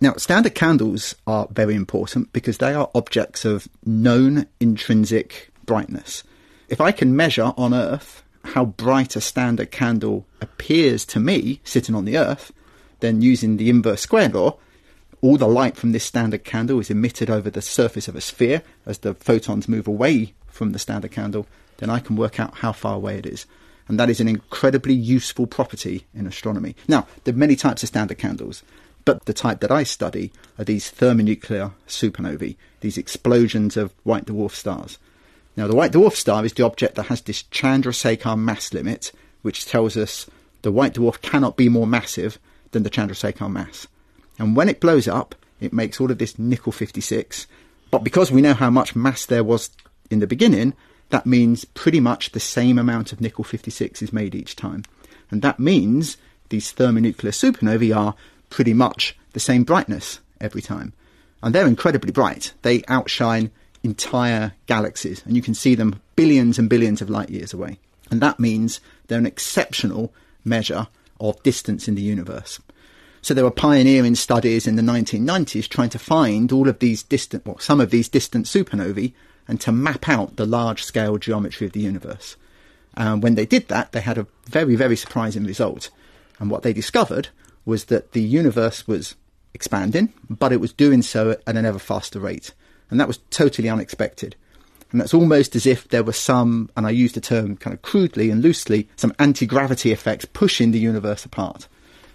Now, 0.00 0.12
standard 0.12 0.54
candles 0.54 1.16
are 1.26 1.48
very 1.50 1.74
important 1.74 2.32
because 2.32 2.58
they 2.58 2.72
are 2.72 2.88
objects 2.94 3.44
of 3.44 3.66
known 3.84 4.46
intrinsic 4.60 5.50
brightness. 5.64 6.22
If 6.68 6.80
I 6.80 6.92
can 6.92 7.16
measure 7.16 7.52
on 7.56 7.74
Earth 7.74 8.22
how 8.46 8.64
bright 8.64 9.16
a 9.16 9.20
standard 9.20 9.70
candle 9.70 10.26
appears 10.40 11.04
to 11.06 11.20
me 11.20 11.60
sitting 11.64 11.94
on 11.94 12.04
the 12.04 12.18
Earth, 12.18 12.52
then 13.00 13.22
using 13.22 13.56
the 13.56 13.70
inverse 13.70 14.00
square 14.00 14.28
law, 14.28 14.58
all 15.20 15.36
the 15.36 15.48
light 15.48 15.76
from 15.76 15.92
this 15.92 16.04
standard 16.04 16.44
candle 16.44 16.78
is 16.78 16.90
emitted 16.90 17.30
over 17.30 17.50
the 17.50 17.62
surface 17.62 18.08
of 18.08 18.16
a 18.16 18.20
sphere 18.20 18.62
as 18.84 18.98
the 18.98 19.14
photons 19.14 19.68
move 19.68 19.88
away 19.88 20.34
from 20.46 20.72
the 20.72 20.78
standard 20.78 21.10
candle, 21.10 21.46
then 21.78 21.90
I 21.90 22.00
can 22.00 22.16
work 22.16 22.38
out 22.40 22.56
how 22.56 22.72
far 22.72 22.94
away 22.94 23.18
it 23.18 23.26
is. 23.26 23.46
And 23.88 24.00
that 24.00 24.10
is 24.10 24.20
an 24.20 24.28
incredibly 24.28 24.94
useful 24.94 25.46
property 25.46 26.06
in 26.14 26.26
astronomy. 26.26 26.74
Now, 26.88 27.06
there 27.24 27.34
are 27.34 27.38
many 27.38 27.56
types 27.56 27.82
of 27.82 27.88
standard 27.88 28.18
candles, 28.18 28.62
but 29.04 29.24
the 29.26 29.32
type 29.32 29.60
that 29.60 29.70
I 29.70 29.84
study 29.84 30.32
are 30.58 30.64
these 30.64 30.90
thermonuclear 30.90 31.72
supernovae, 31.86 32.56
these 32.80 32.98
explosions 32.98 33.76
of 33.76 33.94
white 34.02 34.26
dwarf 34.26 34.52
stars. 34.52 34.98
Now, 35.56 35.66
the 35.66 35.74
white 35.74 35.92
dwarf 35.92 36.14
star 36.14 36.44
is 36.44 36.52
the 36.52 36.64
object 36.64 36.96
that 36.96 37.04
has 37.04 37.22
this 37.22 37.42
Chandrasekhar 37.44 38.38
mass 38.38 38.74
limit, 38.74 39.12
which 39.42 39.64
tells 39.64 39.96
us 39.96 40.26
the 40.62 40.72
white 40.72 40.94
dwarf 40.94 41.20
cannot 41.22 41.56
be 41.56 41.68
more 41.68 41.86
massive 41.86 42.38
than 42.72 42.82
the 42.82 42.90
Chandrasekhar 42.90 43.50
mass. 43.50 43.86
And 44.38 44.54
when 44.54 44.68
it 44.68 44.80
blows 44.80 45.08
up, 45.08 45.34
it 45.60 45.72
makes 45.72 46.00
all 46.00 46.10
of 46.10 46.18
this 46.18 46.38
nickel 46.38 46.72
56. 46.72 47.46
But 47.90 48.04
because 48.04 48.30
we 48.30 48.42
know 48.42 48.52
how 48.52 48.68
much 48.68 48.94
mass 48.94 49.24
there 49.24 49.44
was 49.44 49.70
in 50.10 50.18
the 50.18 50.26
beginning, 50.26 50.74
that 51.10 51.24
means 51.24 51.64
pretty 51.64 52.00
much 52.00 52.32
the 52.32 52.40
same 52.40 52.78
amount 52.78 53.12
of 53.12 53.20
nickel 53.20 53.44
56 53.44 54.02
is 54.02 54.12
made 54.12 54.34
each 54.34 54.56
time. 54.56 54.84
And 55.30 55.40
that 55.42 55.58
means 55.58 56.18
these 56.48 56.72
thermonuclear 56.72 57.32
supernovae 57.32 57.96
are 57.96 58.14
pretty 58.50 58.74
much 58.74 59.16
the 59.32 59.40
same 59.40 59.64
brightness 59.64 60.20
every 60.40 60.62
time. 60.62 60.92
And 61.42 61.54
they're 61.54 61.66
incredibly 61.66 62.12
bright. 62.12 62.52
They 62.62 62.82
outshine 62.88 63.50
entire 63.86 64.52
galaxies, 64.66 65.22
and 65.24 65.34
you 65.34 65.42
can 65.42 65.54
see 65.54 65.74
them 65.74 66.00
billions 66.14 66.58
and 66.58 66.68
billions 66.68 67.00
of 67.00 67.08
light 67.08 67.30
years 67.30 67.54
away. 67.54 67.78
And 68.10 68.20
that 68.20 68.38
means 68.38 68.80
they're 69.06 69.18
an 69.18 69.26
exceptional 69.26 70.12
measure 70.44 70.88
of 71.18 71.42
distance 71.42 71.88
in 71.88 71.94
the 71.94 72.02
universe. 72.02 72.60
So 73.22 73.34
there 73.34 73.44
were 73.44 73.50
pioneering 73.50 74.14
studies 74.14 74.66
in 74.66 74.76
the 74.76 74.82
1990s 74.82 75.68
trying 75.68 75.90
to 75.90 75.98
find 75.98 76.52
all 76.52 76.68
of 76.68 76.78
these 76.78 77.02
distant, 77.02 77.46
well, 77.46 77.58
some 77.58 77.80
of 77.80 77.90
these 77.90 78.08
distant 78.08 78.46
supernovae 78.46 79.14
and 79.48 79.60
to 79.62 79.72
map 79.72 80.08
out 80.08 80.36
the 80.36 80.46
large 80.46 80.84
scale 80.84 81.18
geometry 81.18 81.66
of 81.66 81.72
the 81.72 81.80
universe. 81.80 82.36
And 82.94 83.22
when 83.22 83.34
they 83.34 83.46
did 83.46 83.68
that, 83.68 83.92
they 83.92 84.00
had 84.00 84.18
a 84.18 84.26
very, 84.44 84.76
very 84.76 84.96
surprising 84.96 85.44
result. 85.44 85.90
And 86.38 86.50
what 86.50 86.62
they 86.62 86.72
discovered 86.72 87.28
was 87.64 87.86
that 87.86 88.12
the 88.12 88.22
universe 88.22 88.86
was 88.86 89.16
expanding, 89.54 90.12
but 90.30 90.52
it 90.52 90.60
was 90.60 90.72
doing 90.72 91.02
so 91.02 91.30
at 91.30 91.56
an 91.56 91.64
ever 91.64 91.78
faster 91.78 92.20
rate. 92.20 92.52
And 92.90 93.00
that 93.00 93.08
was 93.08 93.18
totally 93.30 93.68
unexpected. 93.68 94.36
And 94.92 95.00
that's 95.00 95.14
almost 95.14 95.56
as 95.56 95.66
if 95.66 95.88
there 95.88 96.04
were 96.04 96.12
some, 96.12 96.70
and 96.76 96.86
I 96.86 96.90
use 96.90 97.12
the 97.12 97.20
term 97.20 97.56
kind 97.56 97.74
of 97.74 97.82
crudely 97.82 98.30
and 98.30 98.42
loosely, 98.42 98.88
some 98.96 99.12
anti 99.18 99.46
gravity 99.46 99.92
effects 99.92 100.24
pushing 100.24 100.70
the 100.70 100.78
universe 100.78 101.24
apart. 101.24 101.66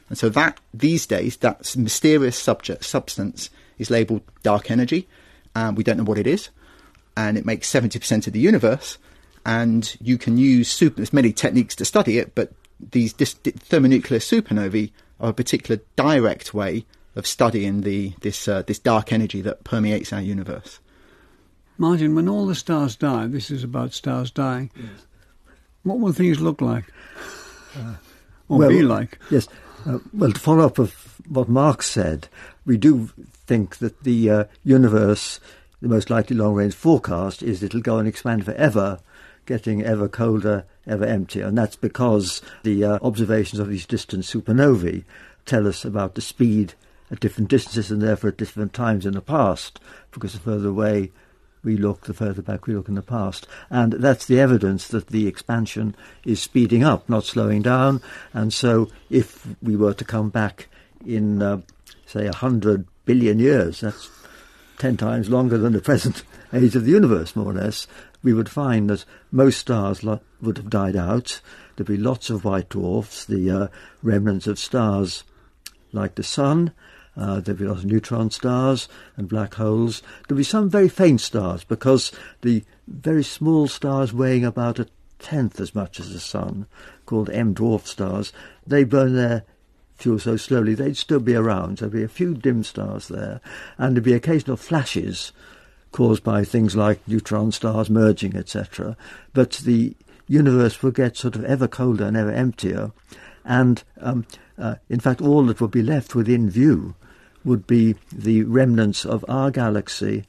And 0.09 0.17
so 0.17 0.29
that 0.29 0.59
these 0.73 1.05
days, 1.05 1.37
that 1.37 1.75
mysterious 1.77 2.37
subject 2.37 2.83
substance 2.83 3.49
is 3.77 3.89
labelled 3.89 4.23
dark 4.43 4.71
energy, 4.71 5.07
and 5.55 5.77
we 5.77 5.83
don't 5.83 5.97
know 5.97 6.03
what 6.03 6.17
it 6.17 6.27
is, 6.27 6.49
and 7.15 7.37
it 7.37 7.45
makes 7.45 7.67
seventy 7.67 7.99
percent 7.99 8.27
of 8.27 8.33
the 8.33 8.39
universe. 8.39 8.97
And 9.45 9.95
you 10.01 10.17
can 10.17 10.37
use 10.37 10.71
super, 10.71 10.97
there's 10.97 11.13
many 11.13 11.33
techniques 11.33 11.75
to 11.77 11.85
study 11.85 12.17
it, 12.17 12.35
but 12.35 12.51
these 12.91 13.13
dis- 13.13 13.33
thermonuclear 13.33 14.19
supernovae 14.19 14.91
are 15.19 15.29
a 15.29 15.33
particular 15.33 15.81
direct 15.95 16.53
way 16.53 16.85
of 17.15 17.27
studying 17.27 17.81
the 17.81 18.13
this 18.21 18.47
uh, 18.47 18.61
this 18.63 18.79
dark 18.79 19.11
energy 19.11 19.41
that 19.41 19.63
permeates 19.63 20.13
our 20.13 20.21
universe. 20.21 20.79
Martin, 21.77 22.15
when 22.15 22.29
all 22.29 22.45
the 22.45 22.55
stars 22.55 22.95
die, 22.95 23.27
this 23.27 23.49
is 23.49 23.63
about 23.63 23.93
stars 23.93 24.29
dying. 24.29 24.69
Yes. 24.75 25.05
What 25.83 25.99
will 25.99 26.13
things 26.13 26.39
look 26.39 26.61
like? 26.61 26.85
Uh, 27.75 27.95
or 28.47 28.59
well, 28.59 28.69
be 28.69 28.83
like? 28.83 29.17
Yes. 29.31 29.47
Uh, 29.85 29.97
well, 30.13 30.31
to 30.31 30.39
follow 30.39 30.65
up 30.65 30.77
with 30.77 30.93
what 31.27 31.49
Mark 31.49 31.81
said, 31.81 32.27
we 32.65 32.77
do 32.77 33.09
think 33.47 33.77
that 33.77 34.03
the 34.03 34.29
uh, 34.29 34.43
universe, 34.63 35.39
the 35.81 35.87
most 35.87 36.09
likely 36.09 36.35
long 36.35 36.53
range 36.53 36.75
forecast, 36.75 37.41
is 37.41 37.63
it'll 37.63 37.81
go 37.81 37.97
and 37.97 38.07
expand 38.07 38.45
forever, 38.45 38.99
getting 39.47 39.83
ever 39.83 40.07
colder, 40.07 40.65
ever 40.85 41.05
emptier. 41.05 41.47
And 41.47 41.57
that's 41.57 41.75
because 41.75 42.43
the 42.61 42.83
uh, 42.83 42.99
observations 43.01 43.59
of 43.59 43.69
these 43.69 43.87
distant 43.87 44.25
supernovae 44.25 45.03
tell 45.45 45.67
us 45.67 45.83
about 45.83 46.13
the 46.13 46.21
speed 46.21 46.75
at 47.11 47.19
different 47.19 47.49
distances 47.49 47.91
and 47.91 48.01
therefore 48.01 48.29
at 48.29 48.37
different 48.37 48.73
times 48.73 49.05
in 49.05 49.13
the 49.13 49.21
past, 49.21 49.79
because 50.11 50.33
the 50.33 50.39
further 50.39 50.69
away 50.69 51.11
we 51.63 51.77
look, 51.77 52.05
the 52.05 52.13
further 52.13 52.41
back 52.41 52.65
we 52.65 52.73
look 52.73 52.87
in 52.87 52.95
the 52.95 53.01
past. 53.01 53.47
And 53.69 53.93
that's 53.93 54.25
the 54.25 54.39
evidence 54.39 54.87
that 54.87 55.07
the 55.07 55.27
expansion 55.27 55.95
is 56.25 56.41
speeding 56.41 56.83
up, 56.83 57.07
not 57.07 57.25
slowing 57.25 57.61
down. 57.61 58.01
And 58.33 58.53
so 58.53 58.89
if 59.09 59.47
we 59.61 59.75
were 59.75 59.93
to 59.93 60.05
come 60.05 60.29
back 60.29 60.69
in, 61.05 61.41
uh, 61.41 61.61
say, 62.05 62.25
100 62.25 62.87
billion 63.05 63.39
years, 63.39 63.81
that's 63.81 64.09
10 64.79 64.97
times 64.97 65.29
longer 65.29 65.57
than 65.57 65.73
the 65.73 65.81
present 65.81 66.23
age 66.53 66.75
of 66.75 66.85
the 66.85 66.91
universe, 66.91 67.35
more 67.35 67.51
or 67.51 67.53
less, 67.53 67.87
we 68.23 68.33
would 68.33 68.49
find 68.49 68.89
that 68.89 69.05
most 69.31 69.59
stars 69.59 70.03
lo- 70.03 70.21
would 70.41 70.57
have 70.57 70.69
died 70.69 70.95
out. 70.95 71.41
There'd 71.75 71.87
be 71.87 71.97
lots 71.97 72.29
of 72.29 72.45
white 72.45 72.69
dwarfs, 72.69 73.25
the 73.25 73.49
uh, 73.49 73.67
remnants 74.01 74.47
of 74.47 74.59
stars 74.59 75.23
like 75.93 76.15
the 76.15 76.23
Sun, 76.23 76.73
uh, 77.17 77.41
there'll 77.41 77.59
be 77.59 77.65
lots 77.65 77.83
of 77.83 77.85
neutron 77.85 78.31
stars 78.31 78.87
and 79.17 79.27
black 79.27 79.55
holes. 79.55 80.01
There'll 80.27 80.37
be 80.37 80.43
some 80.43 80.69
very 80.69 80.87
faint 80.87 81.21
stars 81.21 81.63
because 81.63 82.11
the 82.41 82.63
very 82.87 83.23
small 83.23 83.67
stars 83.67 84.13
weighing 84.13 84.45
about 84.45 84.79
a 84.79 84.87
tenth 85.19 85.59
as 85.59 85.75
much 85.75 85.99
as 85.99 86.13
the 86.13 86.19
Sun, 86.19 86.67
called 87.05 87.29
M 87.29 87.53
dwarf 87.53 87.85
stars, 87.85 88.33
they 88.65 88.83
burn 88.83 89.15
their 89.15 89.43
fuel 89.95 90.17
so 90.17 90.35
slowly 90.35 90.73
they'd 90.73 90.97
still 90.97 91.19
be 91.19 91.35
around. 91.35 91.77
There'll 91.77 91.93
be 91.93 92.03
a 92.03 92.07
few 92.07 92.33
dim 92.33 92.63
stars 92.63 93.07
there, 93.07 93.39
and 93.77 93.95
there'll 93.95 94.05
be 94.05 94.13
occasional 94.13 94.57
flashes 94.57 95.31
caused 95.91 96.23
by 96.23 96.43
things 96.43 96.75
like 96.75 97.05
neutron 97.07 97.51
stars 97.51 97.89
merging, 97.89 98.35
etc. 98.35 98.95
But 99.33 99.51
the 99.51 99.95
universe 100.27 100.81
will 100.81 100.91
get 100.91 101.17
sort 101.17 101.35
of 101.35 101.43
ever 101.43 101.67
colder 101.67 102.05
and 102.05 102.15
ever 102.15 102.31
emptier, 102.31 102.91
and 103.43 103.83
um, 103.99 104.25
uh, 104.57 104.75
in 104.89 104.99
fact, 104.99 105.21
all 105.21 105.45
that 105.45 105.59
will 105.59 105.67
be 105.67 105.83
left 105.83 106.15
within 106.15 106.49
view 106.49 106.95
would 107.43 107.67
be 107.67 107.95
the 108.11 108.43
remnants 108.43 109.05
of 109.05 109.25
our 109.27 109.51
galaxy 109.51 110.25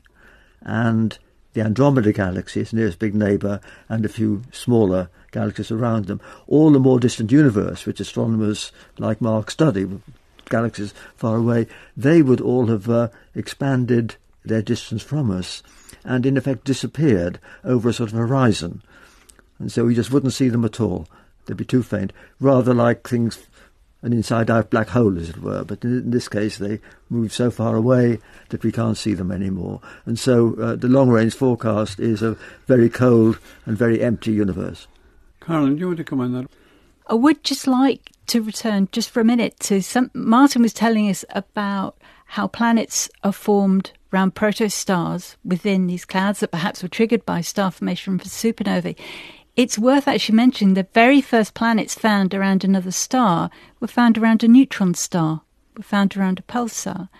and 0.62 1.18
the 1.52 1.60
Andromeda 1.60 2.12
galaxy, 2.12 2.60
its 2.60 2.72
nearest 2.72 2.98
big 2.98 3.14
neighbour, 3.14 3.60
and 3.88 4.04
a 4.04 4.08
few 4.08 4.42
smaller 4.52 5.10
galaxies 5.32 5.70
around 5.70 6.06
them. 6.06 6.20
All 6.46 6.70
the 6.70 6.80
more 6.80 6.98
distant 6.98 7.30
universe, 7.30 7.84
which 7.84 8.00
astronomers 8.00 8.72
like 8.98 9.20
Mark 9.20 9.50
study, 9.50 9.86
galaxies 10.48 10.94
far 11.14 11.36
away, 11.36 11.66
they 11.96 12.22
would 12.22 12.40
all 12.40 12.66
have 12.66 12.88
uh, 12.88 13.08
expanded 13.34 14.16
their 14.44 14.62
distance 14.62 15.02
from 15.02 15.30
us 15.30 15.62
and 16.04 16.26
in 16.26 16.36
effect 16.36 16.64
disappeared 16.64 17.38
over 17.64 17.88
a 17.88 17.92
sort 17.92 18.12
of 18.12 18.18
horizon. 18.18 18.82
And 19.58 19.70
so 19.70 19.84
we 19.84 19.94
just 19.94 20.10
wouldn't 20.10 20.32
see 20.32 20.48
them 20.48 20.64
at 20.64 20.80
all. 20.80 21.06
They'd 21.46 21.56
be 21.56 21.64
too 21.64 21.82
faint, 21.82 22.12
rather 22.40 22.74
like 22.74 23.08
things 23.08 23.36
an 24.03 24.12
inside-out 24.12 24.70
black 24.70 24.88
hole, 24.88 25.16
as 25.18 25.30
it 25.30 25.42
were. 25.42 25.64
But 25.64 25.84
in 25.84 26.11
this 26.11 26.28
case, 26.28 26.59
they 26.59 26.80
move 27.09 27.32
so 27.32 27.50
far 27.50 27.76
away 27.76 28.18
that 28.48 28.64
we 28.64 28.72
can't 28.72 28.96
see 28.96 29.14
them 29.14 29.30
anymore. 29.30 29.80
And 30.05 30.18
so 30.18 30.55
uh, 30.61 30.76
the 30.76 30.88
long-range 30.88 31.34
forecast 31.34 32.00
is 32.00 32.22
a 32.22 32.36
very 32.66 32.88
cold 32.88 33.38
and 33.64 33.78
very 33.78 34.03
empty 34.03 34.32
universe. 34.32 34.86
Carolin, 35.40 35.74
do 35.74 35.80
you 35.80 35.86
want 35.86 35.98
to 35.98 36.05
comment 36.05 36.34
on 36.34 36.42
that? 36.42 36.50
I 37.09 37.14
would 37.14 37.42
just 37.44 37.66
like 37.66 38.11
to 38.28 38.42
return 38.42 38.88
just 38.92 39.11
for 39.11 39.20
a 39.20 39.24
minute 39.24 39.59
to 39.61 39.82
some. 39.82 40.11
Martin 40.14 40.62
was 40.62 40.72
telling 40.72 41.09
us 41.09 41.24
about 41.30 41.96
how 42.26 42.46
planets 42.46 43.11
are 43.24 43.32
formed 43.32 43.92
around 44.12 44.34
protostars 44.34 45.36
within 45.44 45.86
these 45.86 46.05
clouds 46.05 46.40
that 46.40 46.50
perhaps 46.50 46.82
were 46.82 46.88
triggered 46.88 47.26
by 47.26 47.40
star 47.40 47.70
formation 47.70 48.18
from 48.18 48.28
supernovae. 48.28 48.96
It's 49.55 49.78
worth 49.78 50.09
actually 50.09 50.36
mentioning 50.36 50.74
the 50.74 50.86
very 50.94 51.20
first 51.20 51.53
planets 51.53 51.94
found 51.94 52.32
around 52.32 52.64
another 52.64 52.90
star 52.90 53.50
were 53.80 53.86
found 53.86 54.16
around 54.16 54.42
a 54.42 54.48
neutron 54.48 54.94
star, 54.94 55.42
were 55.76 55.82
found 55.82 56.16
around 56.16 56.38
a 56.38 56.42
pulsar. 56.42 57.11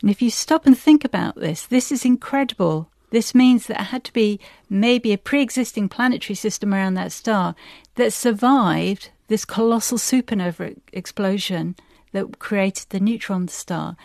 And 0.00 0.10
if 0.10 0.20
you 0.20 0.30
stop 0.30 0.66
and 0.66 0.76
think 0.76 1.04
about 1.04 1.36
this, 1.36 1.64
this 1.64 1.92
is 1.92 2.04
incredible. 2.04 2.90
This 3.10 3.36
means 3.36 3.66
that 3.66 3.80
it 3.80 3.84
had 3.84 4.02
to 4.04 4.12
be 4.12 4.40
maybe 4.68 5.12
a 5.12 5.18
pre 5.18 5.40
existing 5.40 5.88
planetary 5.88 6.34
system 6.34 6.74
around 6.74 6.94
that 6.94 7.12
star 7.12 7.54
that 7.94 8.12
survived 8.12 9.10
this 9.28 9.44
colossal 9.44 9.96
supernova 9.96 10.76
explosion 10.92 11.76
that 12.16 12.38
created 12.38 12.86
the 12.88 12.98
neutron 12.98 13.46
star. 13.46 13.96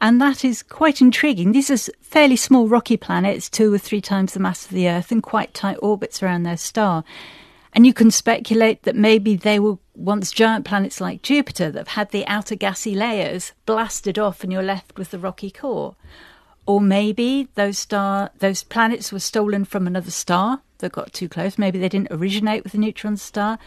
And 0.00 0.20
that 0.20 0.44
is 0.44 0.62
quite 0.62 1.00
intriguing. 1.00 1.52
These 1.52 1.70
are 1.70 1.92
fairly 2.00 2.36
small 2.36 2.66
rocky 2.66 2.96
planets, 2.96 3.48
two 3.48 3.72
or 3.72 3.78
three 3.78 4.00
times 4.00 4.32
the 4.32 4.40
mass 4.40 4.64
of 4.64 4.72
the 4.72 4.88
Earth, 4.88 5.12
and 5.12 5.22
quite 5.22 5.54
tight 5.54 5.78
orbits 5.80 6.20
around 6.20 6.42
their 6.42 6.56
star. 6.56 7.04
And 7.72 7.86
you 7.86 7.94
can 7.94 8.10
speculate 8.10 8.82
that 8.82 8.96
maybe 8.96 9.36
they 9.36 9.60
were 9.60 9.78
once 9.94 10.32
giant 10.32 10.64
planets 10.64 11.00
like 11.00 11.22
Jupiter 11.22 11.70
that 11.70 11.78
have 11.78 11.88
had 11.88 12.10
the 12.10 12.26
outer 12.26 12.56
gassy 12.56 12.96
layers 12.96 13.52
blasted 13.66 14.18
off 14.18 14.42
and 14.42 14.52
you're 14.52 14.62
left 14.62 14.98
with 14.98 15.12
the 15.12 15.18
rocky 15.18 15.52
core. 15.52 15.94
Or 16.66 16.80
maybe 16.80 17.48
those 17.54 17.78
star 17.78 18.30
those 18.38 18.64
planets 18.64 19.12
were 19.12 19.20
stolen 19.20 19.64
from 19.64 19.86
another 19.86 20.10
star 20.10 20.62
that 20.78 20.92
got 20.92 21.12
too 21.12 21.28
close. 21.28 21.58
Maybe 21.58 21.78
they 21.78 21.88
didn't 21.88 22.10
originate 22.10 22.64
with 22.64 22.74
a 22.74 22.78
neutron 22.78 23.16
star. 23.16 23.58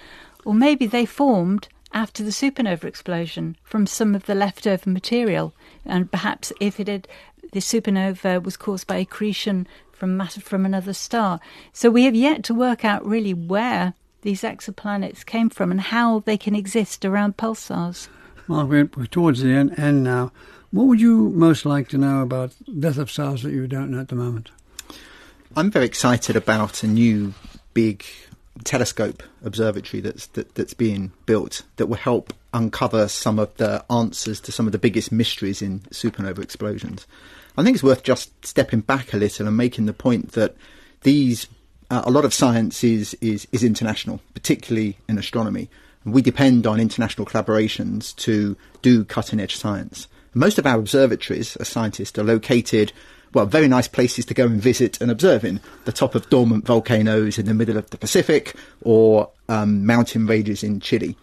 Or 0.43 0.53
maybe 0.53 0.85
they 0.85 1.05
formed 1.05 1.69
after 1.93 2.23
the 2.23 2.31
supernova 2.31 2.83
explosion 2.85 3.55
from 3.63 3.85
some 3.87 4.15
of 4.15 4.25
the 4.25 4.35
leftover 4.35 4.89
material. 4.89 5.53
And 5.85 6.11
perhaps 6.11 6.51
if 6.59 6.79
it 6.79 6.87
had, 6.87 7.07
the 7.51 7.59
supernova 7.59 8.41
was 8.43 8.57
caused 8.57 8.87
by 8.87 8.97
accretion 8.97 9.67
from 9.91 10.17
matter 10.17 10.41
from 10.41 10.65
another 10.65 10.93
star. 10.93 11.39
So 11.71 11.89
we 11.89 12.05
have 12.05 12.15
yet 12.15 12.43
to 12.45 12.53
work 12.53 12.83
out 12.83 13.05
really 13.05 13.33
where 13.33 13.93
these 14.21 14.41
exoplanets 14.41 15.25
came 15.25 15.49
from 15.49 15.71
and 15.71 15.79
how 15.79 16.19
they 16.21 16.37
can 16.37 16.55
exist 16.55 17.05
around 17.05 17.37
pulsars. 17.37 18.07
Well, 18.47 18.65
we're, 18.65 18.89
we're 18.97 19.05
towards 19.05 19.41
the 19.41 19.51
end, 19.51 19.77
end 19.77 20.03
now. 20.03 20.31
What 20.71 20.87
would 20.87 20.99
you 20.99 21.29
most 21.29 21.65
like 21.65 21.87
to 21.89 21.97
know 21.97 22.21
about 22.21 22.53
death 22.79 22.97
of 22.97 23.11
stars 23.11 23.43
that 23.43 23.51
you 23.51 23.67
don't 23.67 23.91
know 23.91 23.99
at 23.99 24.07
the 24.07 24.15
moment? 24.15 24.49
I'm 25.55 25.69
very 25.69 25.85
excited 25.85 26.35
about 26.35 26.81
a 26.81 26.87
new 26.87 27.35
big 27.73 28.03
telescope 28.63 29.23
observatory 29.43 29.99
that's 29.99 30.27
that, 30.27 30.53
that's 30.55 30.73
being 30.73 31.11
built 31.25 31.63
that 31.77 31.87
will 31.87 31.97
help 31.97 32.33
uncover 32.53 33.07
some 33.07 33.39
of 33.39 33.55
the 33.57 33.83
answers 33.89 34.39
to 34.41 34.51
some 34.51 34.67
of 34.67 34.71
the 34.71 34.77
biggest 34.77 35.11
mysteries 35.11 35.61
in 35.61 35.79
supernova 35.89 36.39
explosions. 36.39 37.07
I 37.57 37.63
think 37.63 37.75
it's 37.75 37.83
worth 37.83 38.03
just 38.03 38.45
stepping 38.45 38.81
back 38.81 39.13
a 39.13 39.17
little 39.17 39.47
and 39.47 39.57
making 39.57 39.85
the 39.85 39.93
point 39.93 40.33
that 40.33 40.55
these 41.01 41.47
uh, 41.89 42.03
a 42.05 42.11
lot 42.11 42.25
of 42.25 42.33
science 42.33 42.83
is, 42.83 43.13
is 43.15 43.47
is 43.51 43.63
international, 43.63 44.21
particularly 44.33 44.97
in 45.07 45.17
astronomy. 45.17 45.69
We 46.05 46.21
depend 46.21 46.67
on 46.67 46.79
international 46.79 47.25
collaborations 47.25 48.15
to 48.17 48.57
do 48.81 49.05
cutting 49.05 49.39
edge 49.39 49.55
science. 49.55 50.07
most 50.33 50.57
of 50.57 50.65
our 50.65 50.79
observatories, 50.79 51.55
as 51.57 51.67
scientists, 51.67 52.17
are 52.17 52.23
located 52.23 52.91
well, 53.33 53.45
very 53.45 53.67
nice 53.67 53.87
places 53.87 54.25
to 54.25 54.33
go 54.33 54.45
and 54.45 54.61
visit 54.61 55.01
and 55.01 55.09
observe 55.09 55.43
in. 55.43 55.59
The 55.85 55.91
top 55.91 56.15
of 56.15 56.29
dormant 56.29 56.65
volcanoes 56.65 57.37
in 57.37 57.45
the 57.45 57.53
middle 57.53 57.77
of 57.77 57.89
the 57.89 57.97
Pacific 57.97 58.55
or 58.81 59.31
um, 59.49 59.85
mountain 59.85 60.27
ranges 60.27 60.63
in 60.63 60.79
Chile. 60.79 61.17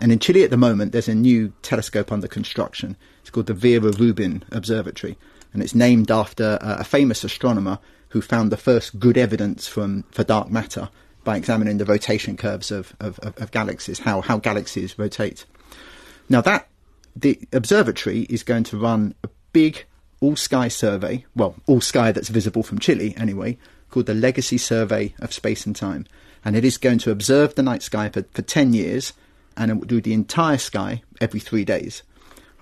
And 0.00 0.12
in 0.12 0.18
Chile 0.18 0.44
at 0.44 0.50
the 0.50 0.56
moment, 0.56 0.92
there's 0.92 1.08
a 1.08 1.14
new 1.14 1.52
telescope 1.62 2.12
under 2.12 2.28
construction. 2.28 2.96
It's 3.20 3.30
called 3.30 3.46
the 3.46 3.54
Vera 3.54 3.90
Rubin 3.92 4.44
Observatory. 4.50 5.16
And 5.52 5.62
it's 5.62 5.74
named 5.74 6.10
after 6.10 6.58
uh, 6.60 6.76
a 6.80 6.84
famous 6.84 7.24
astronomer 7.24 7.78
who 8.08 8.20
found 8.20 8.52
the 8.52 8.56
first 8.56 8.98
good 8.98 9.16
evidence 9.16 9.66
from, 9.66 10.04
for 10.10 10.24
dark 10.24 10.50
matter 10.50 10.88
by 11.22 11.36
examining 11.36 11.78
the 11.78 11.84
rotation 11.84 12.36
curves 12.36 12.70
of, 12.70 12.94
of, 13.00 13.18
of, 13.20 13.36
of 13.38 13.50
galaxies, 13.50 14.00
how, 14.00 14.20
how 14.20 14.36
galaxies 14.36 14.98
rotate. 14.98 15.46
Now, 16.28 16.40
that 16.42 16.68
the 17.16 17.40
observatory 17.52 18.22
is 18.22 18.42
going 18.42 18.64
to 18.64 18.76
run 18.76 19.14
a 19.22 19.28
big 19.52 19.84
all 20.24 20.36
sky 20.36 20.68
survey, 20.68 21.26
well, 21.36 21.54
all 21.66 21.82
sky 21.82 22.10
that's 22.10 22.30
visible 22.30 22.62
from 22.62 22.78
Chile 22.78 23.14
anyway, 23.18 23.58
called 23.90 24.06
the 24.06 24.14
Legacy 24.14 24.56
Survey 24.56 25.14
of 25.18 25.34
Space 25.34 25.66
and 25.66 25.76
Time. 25.76 26.06
And 26.42 26.56
it 26.56 26.64
is 26.64 26.78
going 26.78 26.96
to 27.00 27.10
observe 27.10 27.54
the 27.54 27.62
night 27.62 27.82
sky 27.82 28.08
for, 28.08 28.22
for 28.32 28.40
10 28.40 28.72
years 28.72 29.12
and 29.54 29.70
it 29.70 29.74
will 29.74 29.86
do 29.86 30.00
the 30.00 30.14
entire 30.14 30.56
sky 30.56 31.02
every 31.20 31.40
three 31.40 31.62
days. 31.62 32.02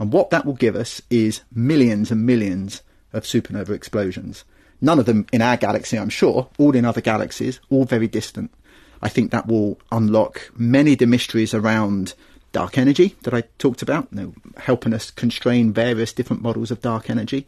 And 0.00 0.12
what 0.12 0.30
that 0.30 0.44
will 0.44 0.54
give 0.54 0.74
us 0.74 1.00
is 1.08 1.42
millions 1.54 2.10
and 2.10 2.26
millions 2.26 2.82
of 3.12 3.22
supernova 3.22 3.70
explosions. 3.70 4.44
None 4.80 4.98
of 4.98 5.06
them 5.06 5.26
in 5.32 5.40
our 5.40 5.56
galaxy, 5.56 5.96
I'm 5.96 6.08
sure, 6.08 6.48
all 6.58 6.74
in 6.74 6.84
other 6.84 7.00
galaxies, 7.00 7.60
all 7.70 7.84
very 7.84 8.08
distant. 8.08 8.52
I 9.00 9.08
think 9.08 9.30
that 9.30 9.46
will 9.46 9.78
unlock 9.92 10.50
many 10.56 10.94
of 10.94 10.98
the 10.98 11.06
mysteries 11.06 11.54
around 11.54 12.14
dark 12.52 12.78
energy 12.78 13.16
that 13.22 13.34
I 13.34 13.42
talked 13.58 13.82
about, 13.82 14.08
you 14.12 14.20
know, 14.20 14.34
helping 14.58 14.94
us 14.94 15.10
constrain 15.10 15.72
various 15.72 16.12
different 16.12 16.42
models 16.42 16.70
of 16.70 16.80
dark 16.80 17.10
energy. 17.10 17.46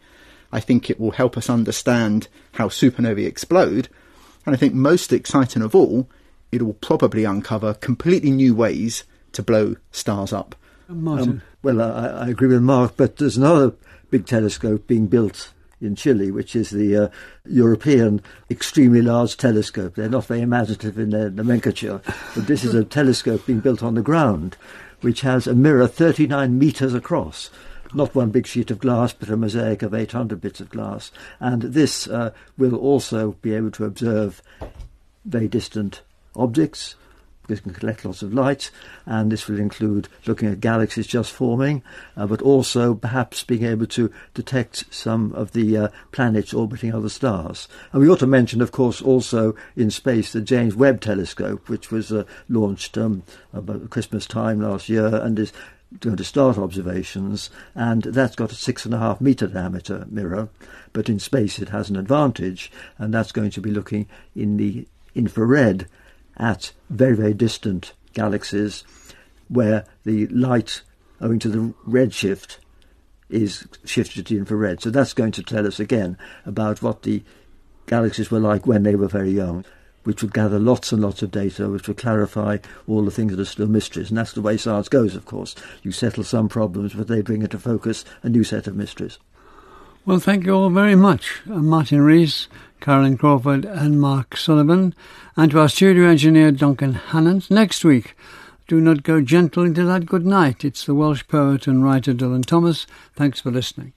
I 0.52 0.60
think 0.60 0.88
it 0.88 0.98
will 0.98 1.12
help 1.12 1.36
us 1.36 1.50
understand 1.50 2.28
how 2.52 2.68
supernovae 2.68 3.26
explode. 3.26 3.88
And 4.46 4.54
I 4.54 4.58
think 4.58 4.74
most 4.74 5.12
exciting 5.12 5.62
of 5.62 5.74
all, 5.74 6.08
it 6.52 6.62
will 6.62 6.74
probably 6.74 7.24
uncover 7.24 7.74
completely 7.74 8.30
new 8.30 8.54
ways 8.54 9.04
to 9.32 9.42
blow 9.42 9.76
stars 9.90 10.32
up. 10.32 10.54
Martin. 10.88 11.28
Um, 11.28 11.42
well, 11.62 11.80
I, 11.80 12.26
I 12.26 12.28
agree 12.28 12.48
with 12.48 12.62
Mark, 12.62 12.94
but 12.96 13.16
there's 13.16 13.36
another 13.36 13.74
big 14.10 14.26
telescope 14.26 14.86
being 14.86 15.06
built 15.06 15.52
in 15.80 15.96
Chile, 15.96 16.30
which 16.30 16.54
is 16.54 16.70
the 16.70 16.96
uh, 16.96 17.08
European 17.46 18.22
Extremely 18.50 19.02
Large 19.02 19.36
Telescope. 19.36 19.94
They're 19.94 20.08
not 20.08 20.26
very 20.26 20.40
imaginative 20.40 20.98
in 20.98 21.10
their 21.10 21.30
nomenclature, 21.30 22.00
but 22.34 22.46
this 22.46 22.64
is 22.64 22.74
a 22.74 22.84
telescope 22.84 23.46
being 23.46 23.60
built 23.60 23.82
on 23.82 23.94
the 23.94 24.02
ground, 24.02 24.56
which 25.04 25.20
has 25.20 25.46
a 25.46 25.54
mirror 25.54 25.86
39 25.86 26.58
metres 26.58 26.94
across. 26.94 27.50
Not 27.92 28.14
one 28.14 28.30
big 28.30 28.46
sheet 28.46 28.70
of 28.70 28.78
glass, 28.78 29.12
but 29.12 29.28
a 29.28 29.36
mosaic 29.36 29.82
of 29.82 29.92
800 29.92 30.40
bits 30.40 30.60
of 30.60 30.70
glass. 30.70 31.12
And 31.40 31.60
this 31.60 32.08
uh, 32.08 32.32
will 32.56 32.74
also 32.74 33.32
be 33.42 33.52
able 33.54 33.70
to 33.72 33.84
observe 33.84 34.42
very 35.26 35.46
distant 35.46 36.00
objects, 36.34 36.94
this 37.46 37.60
can 37.60 37.72
collect 37.72 38.04
lots 38.04 38.22
of 38.22 38.32
light, 38.32 38.70
and 39.06 39.30
this 39.30 39.46
will 39.46 39.58
include 39.58 40.08
looking 40.26 40.48
at 40.48 40.60
galaxies 40.60 41.06
just 41.06 41.32
forming, 41.32 41.82
uh, 42.16 42.26
but 42.26 42.42
also 42.42 42.94
perhaps 42.94 43.44
being 43.44 43.64
able 43.64 43.86
to 43.86 44.10
detect 44.32 44.84
some 44.90 45.32
of 45.34 45.52
the 45.52 45.76
uh, 45.76 45.88
planets 46.12 46.54
orbiting 46.54 46.94
other 46.94 47.08
stars. 47.08 47.68
And 47.92 48.02
we 48.02 48.08
ought 48.08 48.20
to 48.20 48.26
mention, 48.26 48.60
of 48.60 48.72
course, 48.72 49.02
also 49.02 49.54
in 49.76 49.90
space 49.90 50.32
the 50.32 50.40
James 50.40 50.74
Webb 50.74 51.00
Telescope, 51.00 51.68
which 51.68 51.90
was 51.90 52.12
uh, 52.12 52.24
launched 52.48 52.96
um, 52.96 53.22
about 53.52 53.90
Christmas 53.90 54.26
time 54.26 54.60
last 54.60 54.88
year 54.88 55.06
and 55.06 55.38
is 55.38 55.52
going 56.00 56.16
to 56.16 56.24
start 56.24 56.58
observations, 56.58 57.50
and 57.74 58.02
that's 58.02 58.34
got 58.34 58.50
a 58.52 58.56
six 58.56 58.84
and 58.84 58.94
a 58.94 58.98
half 58.98 59.20
meter 59.20 59.46
diameter 59.46 60.06
mirror, 60.10 60.48
but 60.92 61.08
in 61.08 61.18
space 61.18 61.58
it 61.58 61.68
has 61.68 61.88
an 61.88 61.96
advantage, 61.96 62.70
and 62.98 63.14
that's 63.14 63.32
going 63.32 63.50
to 63.50 63.60
be 63.60 63.70
looking 63.70 64.08
in 64.34 64.56
the 64.56 64.86
infrared 65.14 65.86
at 66.36 66.72
very, 66.90 67.16
very 67.16 67.34
distant 67.34 67.92
galaxies 68.12 68.84
where 69.48 69.84
the 70.04 70.26
light, 70.28 70.82
owing 71.20 71.38
to 71.38 71.48
the 71.48 71.74
redshift, 71.86 72.58
is 73.28 73.66
shifted 73.84 74.26
to 74.26 74.36
infrared. 74.36 74.80
So 74.80 74.90
that's 74.90 75.12
going 75.12 75.32
to 75.32 75.42
tell 75.42 75.66
us 75.66 75.80
again 75.80 76.16
about 76.46 76.82
what 76.82 77.02
the 77.02 77.22
galaxies 77.86 78.30
were 78.30 78.40
like 78.40 78.66
when 78.66 78.82
they 78.82 78.94
were 78.94 79.08
very 79.08 79.30
young, 79.30 79.64
which 80.04 80.22
would 80.22 80.34
gather 80.34 80.58
lots 80.58 80.92
and 80.92 81.02
lots 81.02 81.22
of 81.22 81.30
data, 81.30 81.68
which 81.68 81.88
would 81.88 81.96
clarify 81.96 82.58
all 82.86 83.04
the 83.04 83.10
things 83.10 83.32
that 83.32 83.40
are 83.40 83.44
still 83.44 83.66
mysteries. 83.66 84.10
And 84.10 84.18
that's 84.18 84.32
the 84.32 84.42
way 84.42 84.56
science 84.56 84.88
goes, 84.88 85.14
of 85.14 85.24
course. 85.24 85.54
You 85.82 85.92
settle 85.92 86.24
some 86.24 86.48
problems, 86.48 86.94
but 86.94 87.08
they 87.08 87.22
bring 87.22 87.42
into 87.42 87.58
focus 87.58 88.04
a 88.22 88.28
new 88.28 88.44
set 88.44 88.66
of 88.66 88.76
mysteries. 88.76 89.18
Well, 90.06 90.18
thank 90.18 90.44
you 90.44 90.54
all 90.54 90.68
very 90.68 90.96
much. 90.96 91.40
Uh, 91.50 91.54
Martin 91.54 92.02
Rees, 92.02 92.48
Carolin 92.84 93.16
Crawford, 93.16 93.64
and 93.64 93.98
Mark 93.98 94.36
Sullivan, 94.36 94.94
and 95.38 95.50
to 95.50 95.58
our 95.58 95.70
studio 95.70 96.06
engineer 96.06 96.52
Duncan 96.52 96.92
Hannant. 96.92 97.50
Next 97.50 97.82
week, 97.82 98.14
do 98.68 98.78
not 98.78 99.02
go 99.02 99.22
gentle 99.22 99.64
into 99.64 99.86
that 99.86 100.04
good 100.04 100.26
night. 100.26 100.66
It's 100.66 100.84
the 100.84 100.94
Welsh 100.94 101.26
poet 101.26 101.66
and 101.66 101.82
writer 101.82 102.12
Dylan 102.12 102.44
Thomas. 102.44 102.86
Thanks 103.16 103.40
for 103.40 103.50
listening. 103.50 103.94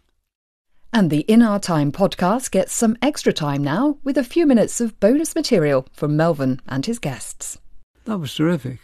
And 0.94 1.10
the 1.10 1.26
In 1.28 1.42
Our 1.42 1.60
Time 1.60 1.92
podcast 1.92 2.50
gets 2.52 2.72
some 2.72 2.96
extra 3.02 3.34
time 3.34 3.62
now 3.62 3.98
with 4.06 4.18
a 4.18 4.24
few 4.24 4.46
minutes 4.46 4.80
of 4.80 4.98
bonus 5.02 5.36
material 5.36 5.86
from 5.92 6.16
Melvyn 6.16 6.62
and 6.66 6.86
his 6.86 6.98
guests. 6.98 7.58
That 8.06 8.20
was 8.20 8.34
terrific. 8.34 8.80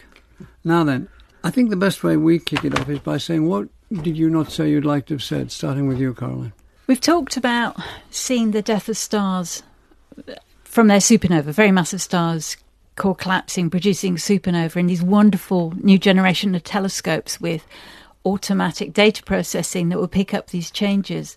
Now 0.65 0.83
then, 0.83 1.07
I 1.45 1.49
think 1.49 1.69
the 1.69 1.77
best 1.77 2.03
way 2.03 2.17
we 2.17 2.39
kick 2.39 2.65
it 2.65 2.77
off 2.77 2.89
is 2.89 2.99
by 2.99 3.19
saying, 3.19 3.47
what 3.47 3.69
did 3.89 4.17
you 4.17 4.29
not 4.29 4.51
say 4.51 4.69
you'd 4.69 4.83
like 4.83 5.05
to 5.05 5.13
have 5.13 5.23
said, 5.23 5.49
starting 5.49 5.87
with 5.87 5.97
you, 5.97 6.13
Carolin? 6.13 6.51
We've 6.87 6.99
talked 6.99 7.37
about 7.37 7.77
seeing 8.09 8.51
the 8.51 8.61
death 8.61 8.89
of 8.89 8.97
stars 8.97 9.63
from 10.63 10.87
their 10.87 10.99
supernova, 10.99 11.45
very 11.45 11.71
massive 11.71 12.01
stars 12.01 12.57
core 12.95 13.15
collapsing, 13.15 13.69
producing 13.69 14.15
supernova, 14.15 14.75
and 14.75 14.89
these 14.89 15.01
wonderful 15.01 15.73
new 15.81 15.97
generation 15.97 16.53
of 16.55 16.63
telescopes 16.63 17.41
with 17.41 17.65
automatic 18.25 18.93
data 18.93 19.23
processing 19.23 19.89
that 19.89 19.99
will 19.99 20.07
pick 20.07 20.33
up 20.33 20.47
these 20.47 20.71
changes. 20.71 21.35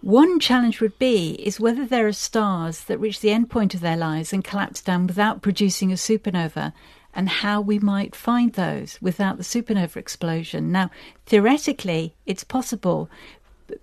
One 0.00 0.38
challenge 0.38 0.80
would 0.80 0.98
be 0.98 1.32
is 1.34 1.60
whether 1.60 1.84
there 1.84 2.06
are 2.06 2.12
stars 2.12 2.84
that 2.84 2.98
reach 2.98 3.20
the 3.20 3.32
end 3.32 3.50
point 3.50 3.74
of 3.74 3.80
their 3.80 3.96
lives 3.96 4.32
and 4.32 4.44
collapse 4.44 4.80
down 4.80 5.06
without 5.06 5.42
producing 5.42 5.90
a 5.90 5.96
supernova 5.96 6.72
and 7.14 7.28
how 7.28 7.60
we 7.60 7.78
might 7.78 8.14
find 8.14 8.52
those 8.52 8.98
without 9.00 9.38
the 9.38 9.42
supernova 9.42 9.96
explosion. 9.96 10.70
Now, 10.70 10.90
theoretically, 11.26 12.14
it's 12.26 12.44
possible, 12.44 13.10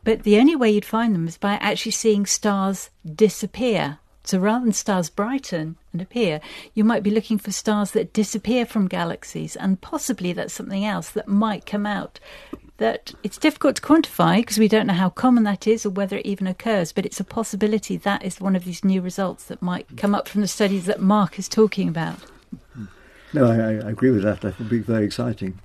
but 0.03 0.23
the 0.23 0.39
only 0.39 0.55
way 0.55 0.71
you'd 0.71 0.85
find 0.85 1.13
them 1.13 1.27
is 1.27 1.37
by 1.37 1.53
actually 1.55 1.91
seeing 1.91 2.25
stars 2.25 2.89
disappear. 3.05 3.99
So 4.25 4.39
rather 4.39 4.65
than 4.65 4.73
stars 4.73 5.09
brighten 5.09 5.77
and 5.93 6.01
appear, 6.01 6.41
you 6.73 6.83
might 6.83 7.03
be 7.03 7.11
looking 7.11 7.37
for 7.37 7.51
stars 7.51 7.91
that 7.91 8.13
disappear 8.13 8.65
from 8.65 8.87
galaxies, 8.87 9.55
and 9.55 9.79
possibly 9.79 10.33
that's 10.33 10.53
something 10.53 10.83
else 10.83 11.09
that 11.11 11.27
might 11.27 11.65
come 11.65 11.85
out. 11.85 12.19
That 12.77 13.13
it's 13.23 13.37
difficult 13.37 13.77
to 13.77 13.81
quantify 13.81 14.37
because 14.37 14.57
we 14.57 14.67
don't 14.67 14.87
know 14.87 14.93
how 14.93 15.09
common 15.09 15.43
that 15.43 15.65
is 15.65 15.85
or 15.85 15.91
whether 15.91 16.17
it 16.17 16.25
even 16.25 16.45
occurs, 16.45 16.91
but 16.91 17.05
it's 17.05 17.21
a 17.21 17.23
possibility 17.23 17.95
that 17.97 18.25
is 18.25 18.41
one 18.41 18.55
of 18.55 18.65
these 18.65 18.83
new 18.83 19.01
results 19.01 19.45
that 19.45 19.61
might 19.61 19.95
come 19.95 20.13
up 20.13 20.27
from 20.27 20.41
the 20.41 20.47
studies 20.47 20.85
that 20.85 20.99
Mark 20.99 21.39
is 21.39 21.47
talking 21.47 21.87
about. 21.87 22.19
No, 23.31 23.45
I, 23.45 23.55
I 23.55 23.91
agree 23.91 24.11
with 24.11 24.23
that. 24.23 24.41
That 24.41 24.59
would 24.59 24.69
be 24.69 24.79
very 24.79 25.05
exciting. 25.05 25.59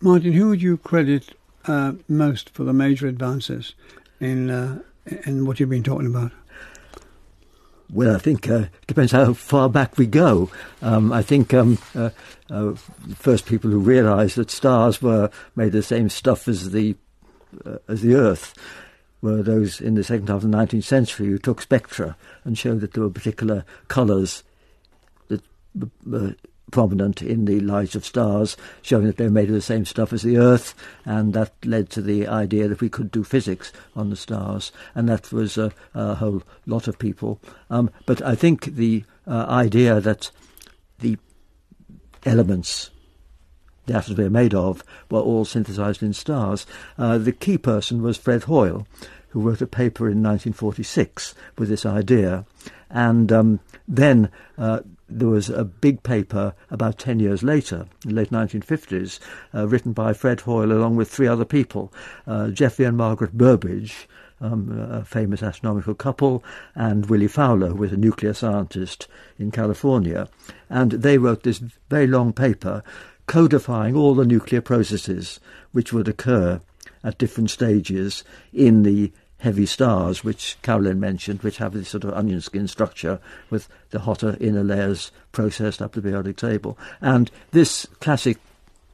Martin, 0.00 0.32
who 0.32 0.48
would 0.48 0.62
you 0.62 0.78
credit 0.78 1.36
uh, 1.66 1.92
most 2.08 2.50
for 2.50 2.64
the 2.64 2.72
major 2.72 3.06
advances 3.06 3.74
in 4.18 4.50
uh, 4.50 4.80
in 5.24 5.46
what 5.46 5.60
you've 5.60 5.68
been 5.68 5.82
talking 5.82 6.06
about? 6.06 6.32
Well, 7.92 8.16
I 8.16 8.18
think 8.18 8.48
uh, 8.48 8.54
it 8.54 8.86
depends 8.86 9.12
how 9.12 9.34
far 9.34 9.68
back 9.68 9.98
we 9.98 10.06
go. 10.06 10.50
Um, 10.80 11.12
I 11.12 11.20
think 11.20 11.52
um, 11.52 11.76
uh, 11.94 12.08
uh, 12.48 12.72
first 13.14 13.44
people 13.44 13.70
who 13.70 13.78
realised 13.78 14.36
that 14.36 14.50
stars 14.50 15.02
were 15.02 15.30
made 15.54 15.66
of 15.66 15.72
the 15.72 15.82
same 15.82 16.08
stuff 16.08 16.48
as 16.48 16.70
the 16.70 16.96
uh, 17.66 17.76
as 17.88 18.00
the 18.00 18.14
Earth 18.14 18.54
were 19.20 19.42
those 19.42 19.78
in 19.78 19.94
the 19.94 20.02
second 20.02 20.28
half 20.28 20.42
of 20.42 20.50
the 20.50 20.56
19th 20.56 20.84
century 20.84 21.26
who 21.26 21.36
took 21.36 21.60
spectra 21.60 22.16
and 22.44 22.56
showed 22.56 22.80
that 22.80 22.94
there 22.94 23.02
were 23.02 23.10
particular 23.10 23.62
colours 23.88 24.42
that 25.28 25.42
were 26.06 26.34
prominent 26.72 27.22
in 27.22 27.44
the 27.44 27.60
light 27.60 27.94
of 27.94 28.04
stars, 28.04 28.56
showing 28.82 29.06
that 29.06 29.16
they're 29.16 29.30
made 29.30 29.48
of 29.48 29.54
the 29.54 29.62
same 29.62 29.84
stuff 29.84 30.12
as 30.12 30.22
the 30.22 30.36
Earth, 30.36 30.74
and 31.04 31.32
that 31.34 31.52
led 31.64 31.88
to 31.90 32.02
the 32.02 32.26
idea 32.26 32.66
that 32.66 32.80
we 32.80 32.88
could 32.88 33.12
do 33.12 33.22
physics 33.22 33.72
on 33.94 34.10
the 34.10 34.16
stars, 34.16 34.72
and 34.96 35.08
that 35.08 35.30
was 35.30 35.56
a, 35.56 35.72
a 35.94 36.16
whole 36.16 36.42
lot 36.66 36.88
of 36.88 36.98
people. 36.98 37.40
Um, 37.70 37.90
but 38.06 38.20
I 38.22 38.34
think 38.34 38.64
the 38.64 39.04
uh, 39.28 39.46
idea 39.48 40.00
that 40.00 40.32
the 40.98 41.16
elements 42.24 42.90
the 43.86 43.96
atoms 43.96 44.16
we 44.16 44.24
are 44.24 44.30
made 44.30 44.54
of 44.54 44.84
were 45.10 45.20
all 45.20 45.44
synthesized 45.44 46.02
in 46.02 46.12
stars. 46.12 46.66
Uh, 46.96 47.18
the 47.18 47.32
key 47.32 47.58
person 47.58 48.00
was 48.02 48.16
Fred 48.16 48.44
Hoyle, 48.44 48.86
who 49.30 49.40
wrote 49.40 49.60
a 49.60 49.66
paper 49.66 50.04
in 50.04 50.22
1946 50.22 51.34
with 51.58 51.68
this 51.68 51.84
idea. 51.84 52.44
And 52.90 53.32
um, 53.32 53.60
then 53.88 54.30
uh, 54.58 54.80
there 55.18 55.28
was 55.28 55.50
a 55.50 55.64
big 55.64 56.02
paper 56.02 56.54
about 56.70 56.98
10 56.98 57.20
years 57.20 57.42
later, 57.42 57.86
in 58.04 58.10
the 58.10 58.16
late 58.16 58.30
1950s, 58.30 59.18
uh, 59.54 59.66
written 59.68 59.92
by 59.92 60.12
Fred 60.12 60.40
Hoyle 60.40 60.72
along 60.72 60.96
with 60.96 61.10
three 61.10 61.26
other 61.26 61.44
people, 61.44 61.92
uh, 62.26 62.48
Geoffrey 62.48 62.84
and 62.84 62.96
Margaret 62.96 63.36
Burbidge, 63.36 64.06
um, 64.40 64.76
a 64.90 65.04
famous 65.04 65.42
astronomical 65.42 65.94
couple, 65.94 66.42
and 66.74 67.06
Willie 67.06 67.28
Fowler, 67.28 67.68
who 67.68 67.76
was 67.76 67.92
a 67.92 67.96
nuclear 67.96 68.34
scientist 68.34 69.06
in 69.38 69.50
California. 69.50 70.28
And 70.68 70.92
they 70.92 71.18
wrote 71.18 71.44
this 71.44 71.62
very 71.88 72.06
long 72.06 72.32
paper 72.32 72.82
codifying 73.26 73.94
all 73.94 74.14
the 74.14 74.24
nuclear 74.24 74.60
processes 74.60 75.38
which 75.70 75.92
would 75.92 76.08
occur 76.08 76.60
at 77.04 77.18
different 77.18 77.50
stages 77.50 78.24
in 78.52 78.82
the 78.82 79.12
heavy 79.42 79.66
stars, 79.66 80.22
which 80.22 80.56
Carolin 80.62 81.00
mentioned, 81.00 81.42
which 81.42 81.56
have 81.56 81.72
this 81.72 81.88
sort 81.88 82.04
of 82.04 82.14
onion 82.14 82.40
skin 82.40 82.68
structure 82.68 83.18
with 83.50 83.68
the 83.90 83.98
hotter 83.98 84.36
inner 84.40 84.62
layers 84.62 85.10
processed 85.32 85.82
up 85.82 85.92
the 85.92 86.00
periodic 86.00 86.36
table. 86.36 86.78
And 87.00 87.28
this 87.50 87.84
classic 87.98 88.38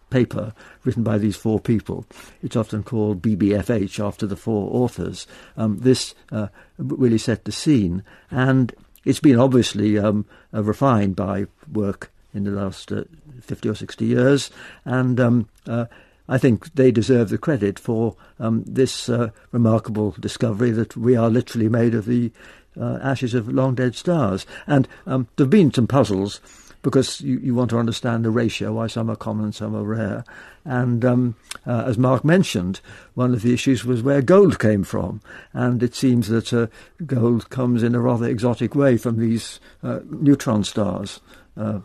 paper 0.08 0.54
written 0.84 1.02
by 1.02 1.18
these 1.18 1.36
four 1.36 1.60
people, 1.60 2.06
it's 2.42 2.56
often 2.56 2.82
called 2.82 3.20
BBFH 3.20 4.02
after 4.02 4.26
the 4.26 4.36
four 4.36 4.70
authors, 4.72 5.26
um, 5.58 5.80
this 5.80 6.14
uh, 6.32 6.48
really 6.78 7.18
set 7.18 7.44
the 7.44 7.52
scene. 7.52 8.02
And 8.30 8.74
it's 9.04 9.20
been 9.20 9.38
obviously 9.38 9.98
um, 9.98 10.24
uh, 10.54 10.64
refined 10.64 11.14
by 11.14 11.44
work 11.70 12.10
in 12.32 12.44
the 12.44 12.52
last 12.52 12.90
uh, 12.90 13.04
50 13.42 13.68
or 13.68 13.74
60 13.74 14.06
years. 14.06 14.50
And 14.86 15.20
um, 15.20 15.48
uh, 15.66 15.84
I 16.28 16.38
think 16.38 16.74
they 16.74 16.90
deserve 16.90 17.30
the 17.30 17.38
credit 17.38 17.78
for 17.78 18.16
um, 18.38 18.64
this 18.66 19.08
uh, 19.08 19.30
remarkable 19.50 20.14
discovery 20.20 20.70
that 20.72 20.96
we 20.96 21.16
are 21.16 21.30
literally 21.30 21.68
made 21.68 21.94
of 21.94 22.04
the 22.04 22.30
uh, 22.78 22.98
ashes 23.02 23.34
of 23.34 23.48
long 23.48 23.74
dead 23.74 23.94
stars. 23.94 24.46
And 24.66 24.86
um, 25.06 25.28
there 25.36 25.44
have 25.44 25.50
been 25.50 25.72
some 25.72 25.86
puzzles 25.86 26.40
because 26.82 27.20
you, 27.20 27.38
you, 27.38 27.54
want 27.54 27.70
to 27.70 27.78
understand 27.78 28.24
the 28.24 28.30
ratio, 28.30 28.72
why 28.72 28.86
some 28.86 29.10
are 29.10 29.16
common 29.16 29.46
and 29.46 29.54
some 29.54 29.74
are 29.74 29.82
rare. 29.82 30.24
And 30.64 31.04
um, 31.04 31.34
uh, 31.66 31.84
as 31.86 31.98
Mark 31.98 32.24
mentioned, 32.24 32.80
one 33.14 33.34
of 33.34 33.42
the 33.42 33.52
issues 33.52 33.84
was 33.84 34.02
where 34.02 34.22
gold 34.22 34.60
came 34.60 34.84
from. 34.84 35.20
And 35.52 35.82
it 35.82 35.94
seems 35.94 36.28
that 36.28 36.52
uh, 36.52 36.68
gold 37.04 37.50
comes 37.50 37.82
in 37.82 37.94
a 37.94 38.00
rather 38.00 38.26
exotic 38.26 38.74
way 38.74 38.96
from 38.96 39.18
these 39.18 39.58
uh, 39.82 40.00
neutron 40.08 40.62
stars 40.62 41.20
uh, 41.56 41.80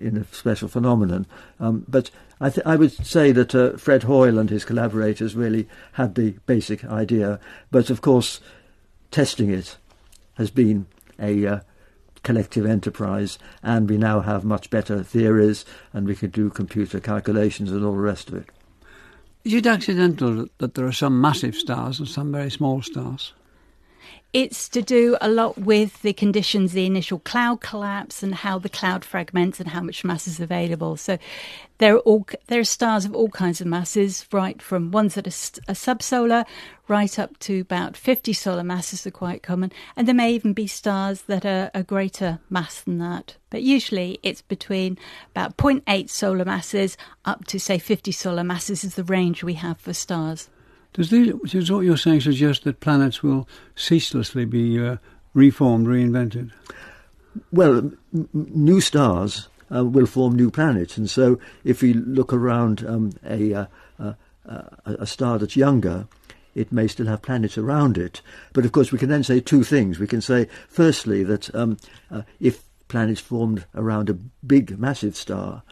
in 0.00 0.16
a 0.16 0.24
special 0.32 0.68
phenomenon. 0.68 1.26
Um, 1.60 1.84
but 1.88 2.10
I, 2.40 2.50
th- 2.50 2.66
I, 2.66 2.76
would 2.76 2.92
say 2.92 3.32
that 3.32 3.54
uh, 3.54 3.76
Fred 3.76 4.04
Hoyle 4.04 4.38
and 4.38 4.50
his 4.50 4.64
collaborators 4.64 5.34
really 5.34 5.68
had 5.92 6.14
the 6.14 6.32
basic 6.46 6.84
idea, 6.84 7.40
but 7.70 7.90
of 7.90 8.00
course, 8.00 8.40
testing 9.10 9.50
it 9.50 9.76
has 10.34 10.50
been 10.50 10.86
a 11.18 11.46
uh, 11.46 11.60
collective 12.22 12.66
enterprise, 12.66 13.38
and 13.62 13.88
we 13.88 13.96
now 13.96 14.20
have 14.20 14.44
much 14.44 14.68
better 14.68 15.02
theories, 15.02 15.64
and 15.92 16.06
we 16.06 16.16
can 16.16 16.30
do 16.30 16.50
computer 16.50 17.00
calculations 17.00 17.70
and 17.70 17.84
all 17.84 17.92
the 17.92 17.98
rest 17.98 18.28
of 18.28 18.34
it. 18.34 18.48
Is 19.44 19.54
it 19.54 19.66
accidental 19.66 20.46
that 20.58 20.74
there 20.74 20.86
are 20.86 20.92
some 20.92 21.20
massive 21.20 21.54
stars 21.54 22.00
and 22.00 22.08
some 22.08 22.32
very 22.32 22.50
small 22.50 22.82
stars? 22.82 23.32
It's 24.36 24.68
to 24.68 24.82
do 24.82 25.16
a 25.22 25.30
lot 25.30 25.56
with 25.56 26.02
the 26.02 26.12
conditions, 26.12 26.74
the 26.74 26.84
initial 26.84 27.20
cloud 27.20 27.62
collapse, 27.62 28.22
and 28.22 28.34
how 28.34 28.58
the 28.58 28.68
cloud 28.68 29.02
fragments 29.02 29.60
and 29.60 29.70
how 29.70 29.80
much 29.80 30.04
mass 30.04 30.26
is 30.26 30.40
available. 30.40 30.98
So 30.98 31.16
there 31.78 31.94
are 31.96 32.00
all 32.00 32.26
there 32.48 32.60
are 32.60 32.64
stars 32.64 33.06
of 33.06 33.16
all 33.16 33.30
kinds 33.30 33.62
of 33.62 33.66
masses, 33.66 34.26
right 34.32 34.60
from 34.60 34.90
ones 34.90 35.14
that 35.14 35.26
are, 35.26 35.70
are 35.70 35.74
subsolar, 35.74 36.44
right 36.86 37.18
up 37.18 37.38
to 37.38 37.60
about 37.60 37.96
50 37.96 38.34
solar 38.34 38.62
masses 38.62 39.06
are 39.06 39.10
quite 39.10 39.42
common, 39.42 39.72
and 39.96 40.06
there 40.06 40.14
may 40.14 40.34
even 40.34 40.52
be 40.52 40.66
stars 40.66 41.22
that 41.22 41.46
are 41.46 41.70
a 41.72 41.82
greater 41.82 42.38
mass 42.50 42.82
than 42.82 42.98
that. 42.98 43.36
But 43.48 43.62
usually 43.62 44.18
it's 44.22 44.42
between 44.42 44.98
about 45.30 45.56
0.8 45.56 46.10
solar 46.10 46.44
masses 46.44 46.98
up 47.24 47.46
to 47.46 47.58
say 47.58 47.78
50 47.78 48.12
solar 48.12 48.44
masses 48.44 48.84
is 48.84 48.96
the 48.96 49.04
range 49.04 49.42
we 49.42 49.54
have 49.54 49.78
for 49.78 49.94
stars. 49.94 50.50
Does, 50.96 51.10
this, 51.10 51.28
does 51.50 51.70
what 51.70 51.84
you're 51.84 51.98
saying 51.98 52.22
suggest 52.22 52.64
that 52.64 52.80
planets 52.80 53.22
will 53.22 53.46
ceaselessly 53.74 54.46
be 54.46 54.82
uh, 54.82 54.96
reformed, 55.34 55.86
reinvented? 55.86 56.52
Well, 57.52 57.92
m- 58.14 58.28
new 58.32 58.80
stars 58.80 59.48
uh, 59.70 59.84
will 59.84 60.06
form 60.06 60.36
new 60.36 60.50
planets, 60.50 60.96
and 60.96 61.10
so 61.10 61.38
if 61.64 61.82
we 61.82 61.92
look 61.92 62.32
around 62.32 62.82
um, 62.88 63.12
a, 63.26 63.52
uh, 63.52 63.66
uh 63.98 64.14
a 64.86 65.06
star 65.06 65.38
that's 65.38 65.54
younger, 65.54 66.08
it 66.54 66.72
may 66.72 66.86
still 66.86 67.08
have 67.08 67.20
planets 67.20 67.58
around 67.58 67.98
it. 67.98 68.22
But 68.54 68.64
of 68.64 68.72
course, 68.72 68.90
we 68.90 68.98
can 68.98 69.10
then 69.10 69.22
say 69.22 69.38
two 69.38 69.64
things. 69.64 69.98
We 69.98 70.06
can 70.06 70.22
say, 70.22 70.48
firstly, 70.66 71.22
that 71.24 71.54
um, 71.54 71.76
uh, 72.10 72.22
if 72.40 72.62
planets 72.88 73.20
formed 73.20 73.66
around 73.74 74.08
a 74.08 74.14
big, 74.14 74.78
massive 74.78 75.14
star, 75.14 75.62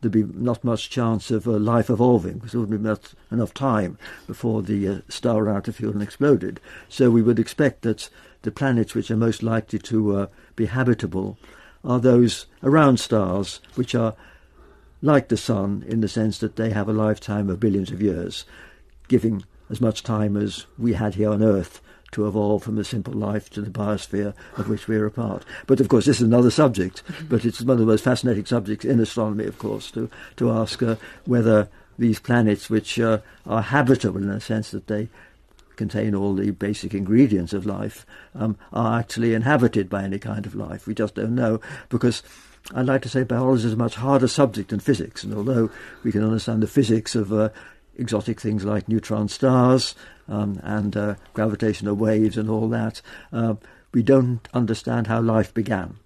there'd 0.00 0.12
be 0.12 0.24
not 0.24 0.64
much 0.64 0.90
chance 0.90 1.30
of 1.30 1.46
life 1.46 1.90
evolving 1.90 2.34
because 2.34 2.52
there 2.52 2.60
wouldn't 2.60 2.82
be 2.82 2.88
enough, 2.88 3.14
enough 3.30 3.54
time 3.54 3.98
before 4.26 4.62
the 4.62 4.88
uh, 4.88 4.98
star 5.08 5.44
ran 5.44 5.56
out 5.56 5.68
of 5.68 5.76
fuel 5.76 5.92
and 5.92 6.02
exploded. 6.02 6.60
So 6.88 7.10
we 7.10 7.22
would 7.22 7.38
expect 7.38 7.82
that 7.82 8.08
the 8.42 8.50
planets 8.50 8.94
which 8.94 9.10
are 9.10 9.16
most 9.16 9.42
likely 9.42 9.78
to 9.80 10.16
uh, 10.16 10.26
be 10.56 10.66
habitable 10.66 11.38
are 11.84 12.00
those 12.00 12.46
around 12.62 12.98
stars 12.98 13.60
which 13.74 13.94
are 13.94 14.14
like 15.02 15.28
the 15.28 15.36
Sun 15.36 15.84
in 15.86 16.00
the 16.00 16.08
sense 16.08 16.38
that 16.38 16.56
they 16.56 16.70
have 16.70 16.88
a 16.88 16.92
lifetime 16.92 17.48
of 17.48 17.60
billions 17.60 17.90
of 17.90 18.02
years, 18.02 18.44
giving 19.08 19.44
as 19.70 19.80
much 19.80 20.02
time 20.02 20.36
as 20.36 20.66
we 20.78 20.94
had 20.94 21.14
here 21.14 21.30
on 21.30 21.42
Earth 21.42 21.80
to 22.12 22.26
evolve 22.26 22.62
from 22.62 22.78
a 22.78 22.84
simple 22.84 23.14
life 23.14 23.50
to 23.50 23.60
the 23.60 23.70
biosphere 23.70 24.34
of 24.56 24.68
which 24.68 24.88
we 24.88 24.96
are 24.96 25.06
a 25.06 25.10
part. 25.10 25.44
But 25.66 25.80
of 25.80 25.88
course, 25.88 26.06
this 26.06 26.20
is 26.20 26.26
another 26.26 26.50
subject, 26.50 27.02
mm-hmm. 27.06 27.26
but 27.26 27.44
it's 27.44 27.60
one 27.60 27.74
of 27.74 27.78
the 27.80 27.86
most 27.86 28.04
fascinating 28.04 28.46
subjects 28.46 28.84
in 28.84 29.00
astronomy, 29.00 29.46
of 29.46 29.58
course, 29.58 29.90
to, 29.92 30.10
to 30.36 30.50
ask 30.50 30.82
uh, 30.82 30.96
whether 31.24 31.68
these 31.98 32.18
planets, 32.18 32.70
which 32.70 32.98
uh, 32.98 33.18
are 33.46 33.62
habitable 33.62 34.20
in 34.20 34.28
the 34.28 34.40
sense 34.40 34.70
that 34.70 34.86
they 34.86 35.08
contain 35.76 36.14
all 36.14 36.34
the 36.34 36.50
basic 36.50 36.94
ingredients 36.94 37.52
of 37.52 37.66
life, 37.66 38.04
um, 38.34 38.56
are 38.72 38.98
actually 38.98 39.34
inhabited 39.34 39.88
by 39.88 40.02
any 40.02 40.18
kind 40.18 40.46
of 40.46 40.54
life. 40.54 40.86
We 40.86 40.94
just 40.94 41.14
don't 41.14 41.34
know 41.34 41.60
because. 41.88 42.22
I'd 42.74 42.84
like 42.84 43.00
to 43.02 43.08
say 43.08 43.22
biology 43.22 43.66
is 43.66 43.72
a 43.72 43.76
much 43.76 43.94
harder 43.94 44.28
subject 44.28 44.68
than 44.68 44.80
physics, 44.80 45.24
and 45.24 45.32
although 45.32 45.70
we 46.04 46.12
can 46.12 46.22
understand 46.22 46.62
the 46.62 46.66
physics 46.66 47.14
of 47.14 47.32
uh, 47.32 47.48
exotic 47.96 48.38
things 48.38 48.64
like 48.64 48.86
neutron 48.86 49.28
stars 49.28 49.94
um, 50.30 50.60
and 50.62 50.96
uh, 50.96 51.16
gravitational 51.34 51.94
waves 51.94 52.38
and 52.38 52.48
all 52.48 52.68
that, 52.68 53.02
uh, 53.32 53.54
we 53.92 54.02
don't 54.02 54.48
understand 54.54 55.08
how 55.08 55.20
life 55.20 55.52
began. 55.52 55.96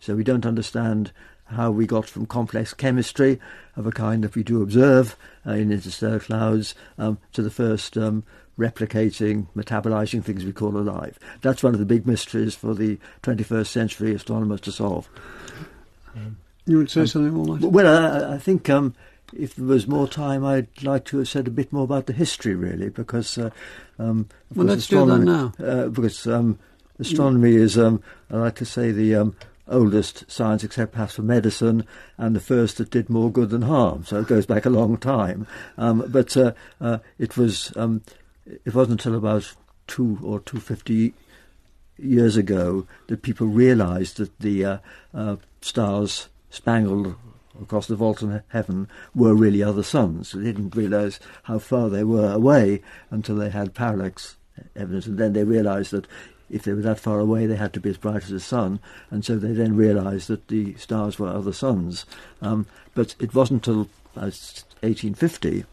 So 0.00 0.14
we 0.14 0.24
don't 0.24 0.46
understand 0.46 1.12
how 1.46 1.70
we 1.70 1.86
got 1.86 2.06
from 2.06 2.26
complex 2.26 2.74
chemistry 2.74 3.40
of 3.76 3.86
a 3.86 3.92
kind 3.92 4.24
that 4.24 4.34
we 4.34 4.42
do 4.42 4.62
observe 4.62 5.16
uh, 5.46 5.52
in 5.52 5.70
interstellar 5.70 6.20
clouds 6.20 6.74
um, 6.98 7.18
to 7.32 7.42
the 7.42 7.50
first 7.50 7.96
um, 7.96 8.24
replicating, 8.58 9.46
metabolizing 9.54 10.24
things 10.24 10.44
we 10.44 10.52
call 10.52 10.76
alive. 10.76 11.18
That's 11.42 11.62
one 11.62 11.74
of 11.74 11.78
the 11.80 11.86
big 11.86 12.06
mysteries 12.06 12.54
for 12.54 12.74
the 12.74 12.98
21st 13.22 13.66
century 13.66 14.14
astronomers 14.14 14.60
to 14.62 14.72
solve. 14.72 15.08
you 16.64 16.78
would 16.78 16.90
say 16.90 17.02
um, 17.02 17.06
something 17.06 17.34
more? 17.34 17.58
Like? 17.58 17.70
Well, 17.70 18.30
I, 18.30 18.34
I 18.34 18.38
think 18.38 18.68
um, 18.70 18.94
if 19.34 19.56
there 19.56 19.66
was 19.66 19.86
more 19.86 20.08
time, 20.08 20.44
I'd 20.44 20.82
like 20.82 21.04
to 21.06 21.18
have 21.18 21.28
said 21.28 21.46
a 21.48 21.50
bit 21.50 21.72
more 21.72 21.84
about 21.84 22.06
the 22.06 22.12
history, 22.12 22.54
really, 22.54 22.88
because. 22.88 23.38
Uh, 23.38 23.50
um, 23.98 24.28
well, 24.54 24.66
do 24.76 25.06
that 25.06 25.18
now. 25.18 25.52
Uh, 25.58 25.88
because 25.88 26.26
um, 26.26 26.58
astronomy 26.98 27.54
is, 27.54 27.78
um, 27.78 28.02
I 28.30 28.36
like 28.36 28.56
to 28.56 28.64
say, 28.64 28.90
the 28.90 29.14
um, 29.14 29.36
oldest 29.68 30.30
science, 30.30 30.64
except 30.64 30.92
perhaps 30.92 31.14
for 31.14 31.22
medicine, 31.22 31.84
and 32.18 32.36
the 32.36 32.40
first 32.40 32.78
that 32.78 32.90
did 32.90 33.10
more 33.10 33.30
good 33.30 33.50
than 33.50 33.62
harm. 33.62 34.04
So 34.04 34.20
it 34.20 34.28
goes 34.28 34.46
back 34.46 34.66
a 34.66 34.70
long 34.70 34.96
time. 34.96 35.46
Um, 35.76 36.04
but 36.08 36.36
uh, 36.36 36.52
uh, 36.80 36.98
it 37.18 37.36
was. 37.36 37.72
Um, 37.76 38.02
it 38.64 38.74
wasn't 38.74 39.04
until 39.04 39.18
about 39.18 39.52
two 39.88 40.20
or 40.22 40.38
two 40.40 40.60
fifty 40.60 41.14
years 41.98 42.36
ago 42.36 42.86
that 43.08 43.22
people 43.22 43.46
realised 43.46 44.18
that 44.18 44.38
the 44.38 44.64
uh, 44.64 44.78
uh, 45.14 45.36
stars 45.60 46.28
spangled 46.50 47.16
across 47.60 47.86
the 47.86 47.96
vault 47.96 48.22
of 48.22 48.42
heaven 48.48 48.88
were 49.14 49.34
really 49.34 49.62
other 49.62 49.82
suns. 49.82 50.32
They 50.32 50.44
didn't 50.44 50.76
realise 50.76 51.20
how 51.44 51.58
far 51.58 51.88
they 51.88 52.04
were 52.04 52.32
away 52.32 52.82
until 53.10 53.36
they 53.36 53.50
had 53.50 53.74
parallax 53.74 54.36
evidence, 54.74 55.06
and 55.06 55.18
then 55.18 55.32
they 55.32 55.44
realised 55.44 55.90
that 55.92 56.06
if 56.48 56.62
they 56.62 56.72
were 56.72 56.82
that 56.82 57.00
far 57.00 57.18
away, 57.18 57.46
they 57.46 57.56
had 57.56 57.72
to 57.72 57.80
be 57.80 57.90
as 57.90 57.96
bright 57.96 58.24
as 58.24 58.30
the 58.30 58.40
sun, 58.40 58.78
and 59.10 59.24
so 59.24 59.36
they 59.36 59.52
then 59.52 59.76
realised 59.76 60.28
that 60.28 60.48
the 60.48 60.74
stars 60.76 61.18
were 61.18 61.28
other 61.28 61.52
suns. 61.52 62.06
Um, 62.40 62.66
but 62.94 63.14
it 63.18 63.34
wasn't 63.34 63.66
until 63.66 63.88
uh, 64.16 64.30
1850 64.80 65.64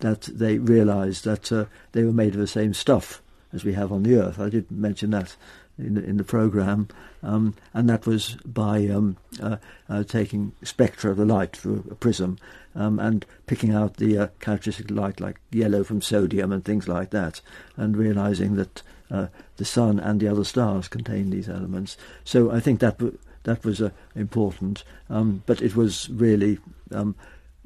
that 0.00 0.22
they 0.22 0.58
realised 0.58 1.24
that 1.24 1.50
uh, 1.52 1.64
they 1.92 2.04
were 2.04 2.12
made 2.12 2.34
of 2.34 2.40
the 2.40 2.46
same 2.46 2.74
stuff 2.74 3.22
as 3.52 3.64
we 3.64 3.72
have 3.72 3.92
on 3.92 4.02
the 4.02 4.16
Earth. 4.16 4.38
I 4.38 4.48
did 4.48 4.70
mention 4.70 5.10
that 5.10 5.36
in 5.80 5.94
the, 5.94 6.04
in 6.04 6.16
the 6.16 6.24
program, 6.24 6.88
um, 7.22 7.54
and 7.74 7.88
that 7.88 8.06
was 8.06 8.36
by 8.44 8.86
um, 8.88 9.16
uh, 9.42 9.56
uh, 9.88 10.04
taking 10.04 10.52
spectra 10.62 11.10
of 11.10 11.16
the 11.16 11.24
light 11.24 11.56
through 11.56 11.84
a 11.90 11.94
prism 11.94 12.38
um, 12.74 12.98
and 12.98 13.26
picking 13.46 13.74
out 13.74 13.96
the 13.96 14.16
uh, 14.18 14.28
characteristic 14.40 14.90
light 14.90 15.20
like 15.20 15.40
yellow 15.50 15.84
from 15.84 16.00
sodium 16.00 16.52
and 16.52 16.64
things 16.64 16.88
like 16.88 17.10
that, 17.10 17.40
and 17.76 17.96
realizing 17.96 18.56
that 18.56 18.82
uh, 19.10 19.26
the 19.56 19.64
sun 19.64 19.98
and 19.98 20.20
the 20.20 20.28
other 20.28 20.44
stars 20.44 20.88
contain 20.88 21.30
these 21.30 21.48
elements. 21.48 21.96
So 22.24 22.50
I 22.50 22.60
think 22.60 22.80
that 22.80 22.98
w- 22.98 23.18
that 23.44 23.64
was 23.64 23.80
uh, 23.80 23.90
important, 24.14 24.84
um, 25.08 25.42
but 25.46 25.62
it 25.62 25.74
was 25.74 26.08
really 26.10 26.58
um, 26.92 27.14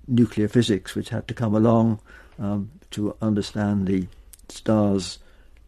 nuclear 0.06 0.48
physics 0.48 0.94
which 0.94 1.08
had 1.10 1.26
to 1.28 1.34
come 1.34 1.54
along 1.54 2.00
um, 2.38 2.70
to 2.90 3.16
understand 3.20 3.86
the 3.86 4.06
stars 4.48 5.18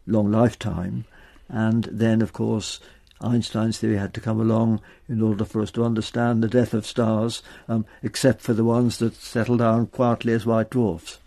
long 0.07 0.31
lifetime. 0.31 1.05
And 1.49 1.85
then, 1.85 2.23
of 2.23 2.33
course, 2.33 2.81
Einstein's 3.21 3.79
theory 3.79 3.97
had 3.97 4.13
to 4.15 4.21
come 4.21 4.41
along 4.41 4.81
in 5.09 5.23
order 5.23 5.45
for 5.45 5.63
us 5.63 5.71
to 5.73 5.85
understand 5.85 6.43
the 6.43 6.49
death 6.49 6.75
of 6.75 6.87
stars, 6.87 7.43
um, 7.69 7.87
except 8.03 8.43
for 8.43 8.53
the 8.53 8.65
ones 8.65 8.99
that 8.99 9.15
settle 9.15 9.57
down 9.57 9.87
quietly 9.87 10.33
as 10.33 10.45
white 10.45 10.71
dwarfs. 10.71 11.19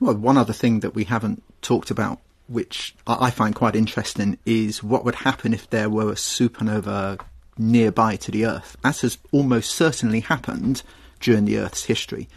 Well, 0.00 0.14
one 0.14 0.36
other 0.36 0.52
thing 0.52 0.80
that 0.80 0.94
we 0.94 1.04
haven't 1.04 1.42
talked 1.62 1.90
about, 1.90 2.20
which 2.48 2.94
I 3.06 3.30
find 3.30 3.54
quite 3.54 3.76
interesting, 3.76 4.38
is 4.44 4.82
what 4.82 5.04
would 5.04 5.14
happen 5.16 5.54
if 5.54 5.70
there 5.70 5.88
were 5.88 6.10
a 6.10 6.16
supernova 6.16 7.20
nearby 7.56 8.16
to 8.16 8.30
the 8.30 8.44
Earth, 8.44 8.76
as 8.82 9.02
has 9.02 9.18
almost 9.30 9.70
certainly 9.70 10.20
happened 10.20 10.82
during 11.20 11.44
the 11.44 11.58
Earth's 11.58 11.84
history. 11.84 12.28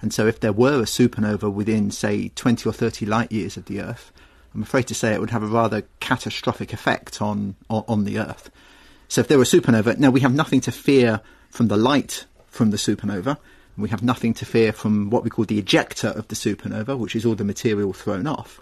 And 0.00 0.12
so, 0.12 0.26
if 0.26 0.38
there 0.38 0.52
were 0.52 0.80
a 0.80 0.84
supernova 0.84 1.52
within, 1.52 1.90
say, 1.90 2.28
20 2.28 2.68
or 2.68 2.72
30 2.72 3.06
light 3.06 3.32
years 3.32 3.56
of 3.56 3.64
the 3.64 3.80
Earth, 3.80 4.12
I'm 4.58 4.64
afraid 4.64 4.88
to 4.88 4.94
say 4.94 5.14
it 5.14 5.20
would 5.20 5.30
have 5.30 5.44
a 5.44 5.46
rather 5.46 5.84
catastrophic 6.00 6.72
effect 6.72 7.22
on, 7.22 7.54
on, 7.70 7.84
on 7.86 8.02
the 8.02 8.18
Earth. 8.18 8.50
So, 9.06 9.20
if 9.20 9.28
there 9.28 9.38
were 9.38 9.44
a 9.44 9.46
supernova, 9.46 9.96
now 9.98 10.10
we 10.10 10.18
have 10.18 10.34
nothing 10.34 10.60
to 10.62 10.72
fear 10.72 11.20
from 11.48 11.68
the 11.68 11.76
light 11.76 12.26
from 12.48 12.72
the 12.72 12.76
supernova. 12.76 13.38
We 13.76 13.88
have 13.90 14.02
nothing 14.02 14.34
to 14.34 14.44
fear 14.44 14.72
from 14.72 15.10
what 15.10 15.22
we 15.22 15.30
call 15.30 15.44
the 15.44 15.62
ejecta 15.62 16.12
of 16.12 16.26
the 16.26 16.34
supernova, 16.34 16.98
which 16.98 17.14
is 17.14 17.24
all 17.24 17.36
the 17.36 17.44
material 17.44 17.92
thrown 17.92 18.26
off. 18.26 18.60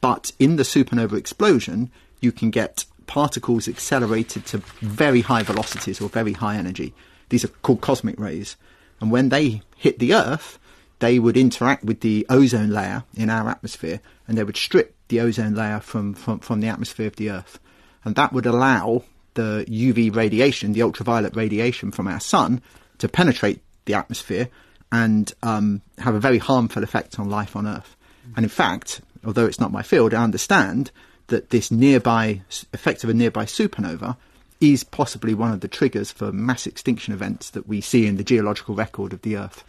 But 0.00 0.32
in 0.40 0.56
the 0.56 0.64
supernova 0.64 1.16
explosion, 1.16 1.92
you 2.20 2.32
can 2.32 2.50
get 2.50 2.84
particles 3.06 3.68
accelerated 3.68 4.46
to 4.46 4.58
very 4.80 5.20
high 5.20 5.44
velocities 5.44 6.00
or 6.00 6.08
very 6.08 6.32
high 6.32 6.56
energy. 6.56 6.92
These 7.28 7.44
are 7.44 7.54
called 7.62 7.82
cosmic 7.82 8.18
rays. 8.18 8.56
And 9.00 9.12
when 9.12 9.28
they 9.28 9.62
hit 9.76 10.00
the 10.00 10.12
Earth, 10.12 10.58
they 10.98 11.20
would 11.20 11.36
interact 11.36 11.84
with 11.84 12.00
the 12.00 12.26
ozone 12.28 12.70
layer 12.70 13.04
in 13.14 13.30
our 13.30 13.48
atmosphere 13.48 14.00
and 14.26 14.36
they 14.36 14.42
would 14.42 14.56
strip 14.56 14.96
the 15.10 15.20
ozone 15.20 15.54
layer 15.54 15.80
from, 15.80 16.14
from, 16.14 16.38
from 16.40 16.60
the 16.60 16.68
atmosphere 16.68 17.06
of 17.06 17.16
the 17.16 17.30
Earth. 17.30 17.60
And 18.04 18.14
that 18.14 18.32
would 18.32 18.46
allow 18.46 19.04
the 19.34 19.64
UV 19.68 20.14
radiation, 20.14 20.72
the 20.72 20.82
ultraviolet 20.82 21.36
radiation 21.36 21.90
from 21.90 22.08
our 22.08 22.20
sun, 22.20 22.62
to 22.98 23.08
penetrate 23.08 23.60
the 23.84 23.94
atmosphere 23.94 24.48
and 24.90 25.32
um, 25.42 25.82
have 25.98 26.14
a 26.14 26.20
very 26.20 26.38
harmful 26.38 26.82
effect 26.82 27.18
on 27.18 27.28
life 27.28 27.54
on 27.54 27.66
Earth. 27.66 27.96
And 28.36 28.44
in 28.44 28.50
fact, 28.50 29.00
although 29.24 29.46
it's 29.46 29.60
not 29.60 29.72
my 29.72 29.82
field, 29.82 30.14
I 30.14 30.22
understand 30.22 30.90
that 31.28 31.50
this 31.50 31.70
nearby 31.70 32.42
effect 32.72 33.04
of 33.04 33.10
a 33.10 33.14
nearby 33.14 33.44
supernova 33.44 34.16
is 34.60 34.84
possibly 34.84 35.32
one 35.32 35.52
of 35.52 35.60
the 35.60 35.68
triggers 35.68 36.10
for 36.10 36.32
mass 36.32 36.66
extinction 36.66 37.14
events 37.14 37.50
that 37.50 37.66
we 37.66 37.80
see 37.80 38.06
in 38.06 38.16
the 38.16 38.24
geological 38.24 38.74
record 38.74 39.12
of 39.12 39.22
the 39.22 39.36
Earth. 39.36 39.64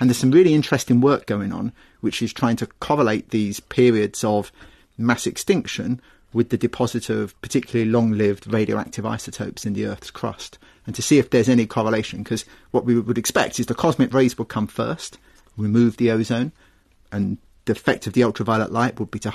And 0.00 0.10
there's 0.10 0.18
some 0.18 0.32
really 0.32 0.54
interesting 0.54 1.00
work 1.00 1.26
going 1.26 1.52
on, 1.52 1.72
which 2.00 2.20
is 2.20 2.32
trying 2.32 2.56
to 2.56 2.66
correlate 2.66 3.30
these 3.30 3.60
periods 3.60 4.24
of 4.24 4.50
mass 4.98 5.26
extinction 5.26 6.00
with 6.32 6.50
the 6.50 6.58
deposit 6.58 7.08
of 7.08 7.40
particularly 7.40 7.90
long 7.90 8.12
lived 8.12 8.52
radioactive 8.52 9.06
isotopes 9.06 9.64
in 9.64 9.72
the 9.72 9.86
Earth's 9.86 10.10
crust, 10.10 10.58
and 10.86 10.94
to 10.94 11.02
see 11.02 11.18
if 11.18 11.30
there's 11.30 11.48
any 11.48 11.66
correlation. 11.66 12.22
Because 12.22 12.44
what 12.72 12.84
we 12.84 12.98
would 12.98 13.18
expect 13.18 13.60
is 13.60 13.66
the 13.66 13.74
cosmic 13.74 14.12
rays 14.12 14.36
would 14.36 14.48
come 14.48 14.66
first, 14.66 15.18
remove 15.56 15.96
the 15.96 16.10
ozone, 16.10 16.52
and 17.12 17.38
the 17.64 17.72
effect 17.72 18.06
of 18.06 18.12
the 18.12 18.24
ultraviolet 18.24 18.72
light 18.72 18.98
would 18.98 19.10
be 19.10 19.18
to 19.20 19.32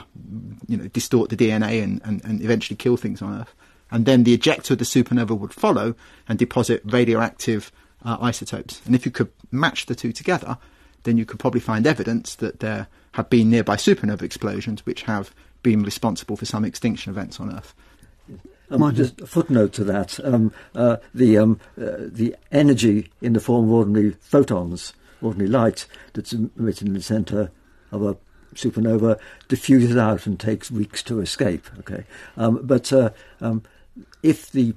you 0.68 0.78
know, 0.78 0.88
distort 0.89 1.30
the 1.30 1.38
DNA 1.38 1.82
and, 1.82 2.01
and, 2.03 2.24
and 2.24 2.41
eventually 2.41 2.76
kill 2.76 2.97
things 2.97 3.22
on 3.22 3.41
Earth. 3.41 3.55
And 3.91 4.05
then 4.05 4.24
the 4.24 4.38
ejecta 4.38 4.72
of 4.72 4.78
the 4.78 4.86
supernova 4.86 5.38
would 5.38 5.53
follow 5.53 5.95
and 6.28 6.38
deposit 6.38 6.82
radioactive 6.86 7.72
uh, 8.05 8.18
isotopes. 8.22 8.82
And 8.86 8.93
if 8.93 9.05
you 9.05 9.12
could 9.12 9.32
match 9.51 9.88
the 9.88 9.95
two 9.95 10.12
together, 10.12 10.57
then 11.03 11.18
you 11.18 11.26
could 11.26 11.39
probably 11.39 11.62
find 11.62 11.88
evidence 11.88 12.36
that 12.36 12.60
there 12.60 12.88
have 13.14 13.30
been 13.30 13.49
nearby 13.49 13.78
supernova 13.78 14.22
explosions 14.22 14.86
which 14.86 15.03
have 15.03 15.34
been 15.64 15.84
responsible 15.84 16.38
for 16.38 16.45
some 16.45 16.66
extinction 16.66 17.12
events 17.12 17.39
on 17.39 17.55
Earth. 17.55 17.74
Um, 18.72 18.93
just 18.93 19.20
a 19.22 19.28
footnote 19.28 19.74
to 19.74 19.84
that: 19.86 20.24
um, 20.24 20.53
uh, 20.76 20.97
the 21.14 21.38
um, 21.38 21.60
uh, 21.80 21.95
the 21.97 22.36
energy 22.51 23.12
in 23.22 23.34
the 23.34 23.39
form 23.39 23.66
of 23.66 23.72
ordinary 23.72 24.12
photons, 24.22 24.93
ordinary 25.22 25.49
light, 25.49 25.88
that's 26.14 26.34
emitted 26.34 26.88
in 26.88 26.93
the 26.93 27.01
centre 27.01 27.51
of 27.91 28.03
a 28.03 28.18
supernova 28.53 29.20
diffuses 29.47 29.97
out 29.97 30.26
and 30.26 30.39
takes 30.39 30.70
weeks 30.70 31.01
to 31.03 31.20
escape. 31.20 31.68
Okay, 31.80 32.03
um, 32.38 32.60
but 32.64 32.93
uh, 32.93 33.10
um, 33.41 33.64
if 34.22 34.51
the 34.51 34.76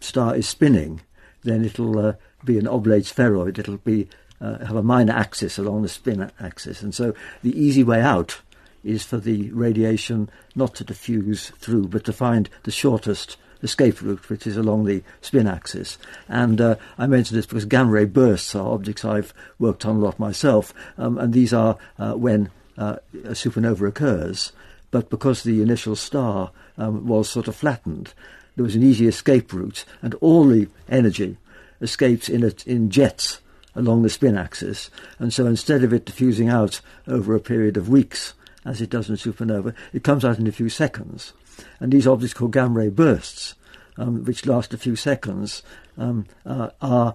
star 0.00 0.36
is 0.36 0.48
spinning, 0.48 1.00
then 1.42 1.64
it'll 1.64 1.98
uh, 1.98 2.12
be 2.44 2.58
an 2.58 2.68
oblate 2.68 3.06
spheroid. 3.06 3.58
It'll 3.58 3.78
be 3.78 4.08
uh, 4.40 4.64
have 4.64 4.76
a 4.76 4.84
minor 4.84 5.14
axis 5.14 5.58
along 5.58 5.82
the 5.82 5.88
spin 5.88 6.30
axis, 6.38 6.80
and 6.80 6.94
so 6.94 7.12
the 7.42 7.60
easy 7.60 7.82
way 7.82 8.00
out 8.00 8.40
is 8.82 9.04
for 9.04 9.18
the 9.18 9.50
radiation 9.52 10.30
not 10.54 10.74
to 10.76 10.84
diffuse 10.84 11.50
through, 11.58 11.88
but 11.88 12.04
to 12.04 12.12
find 12.12 12.48
the 12.62 12.70
shortest 12.70 13.36
escape 13.62 14.00
route, 14.00 14.28
which 14.28 14.46
is 14.46 14.56
along 14.56 14.84
the 14.84 15.02
spin 15.20 15.46
axis. 15.46 15.98
And 16.28 16.60
uh, 16.60 16.76
I 16.98 17.06
mention 17.06 17.36
this 17.36 17.46
because 17.46 17.64
gamma 17.64 17.90
ray 17.90 18.04
bursts 18.06 18.54
are 18.54 18.72
objects 18.72 19.04
I've 19.04 19.34
worked 19.58 19.84
on 19.84 19.96
a 19.96 20.00
lot 20.00 20.18
myself, 20.18 20.72
um, 20.96 21.18
and 21.18 21.32
these 21.32 21.52
are 21.52 21.76
uh, 21.98 22.14
when 22.14 22.50
uh, 22.78 22.96
a 23.24 23.32
supernova 23.32 23.88
occurs. 23.88 24.52
But 24.90 25.10
because 25.10 25.42
the 25.42 25.62
initial 25.62 25.94
star 25.94 26.50
um, 26.76 27.06
was 27.06 27.30
sort 27.30 27.48
of 27.48 27.56
flattened, 27.56 28.14
there 28.56 28.64
was 28.64 28.74
an 28.74 28.82
easy 28.82 29.06
escape 29.06 29.52
route, 29.52 29.84
and 30.02 30.14
all 30.14 30.46
the 30.46 30.68
energy 30.88 31.36
escapes 31.80 32.28
in, 32.28 32.42
a, 32.44 32.52
in 32.66 32.90
jets 32.90 33.40
along 33.74 34.02
the 34.02 34.10
spin 34.10 34.36
axis. 34.36 34.90
And 35.18 35.32
so 35.32 35.46
instead 35.46 35.84
of 35.84 35.92
it 35.92 36.04
diffusing 36.04 36.48
out 36.48 36.80
over 37.06 37.34
a 37.34 37.40
period 37.40 37.76
of 37.76 37.88
weeks, 37.88 38.34
as 38.64 38.80
it 38.80 38.90
does 38.90 39.08
in 39.08 39.14
a 39.14 39.18
supernova, 39.18 39.74
it 39.92 40.04
comes 40.04 40.24
out 40.24 40.38
in 40.38 40.46
a 40.46 40.52
few 40.52 40.68
seconds. 40.68 41.32
And 41.78 41.92
these 41.92 42.06
objects 42.06 42.34
called 42.34 42.52
gamma 42.52 42.74
ray 42.74 42.88
bursts, 42.88 43.54
um, 43.96 44.24
which 44.24 44.46
last 44.46 44.74
a 44.74 44.78
few 44.78 44.96
seconds, 44.96 45.62
um, 45.98 46.26
uh, 46.46 46.70
are 46.80 47.14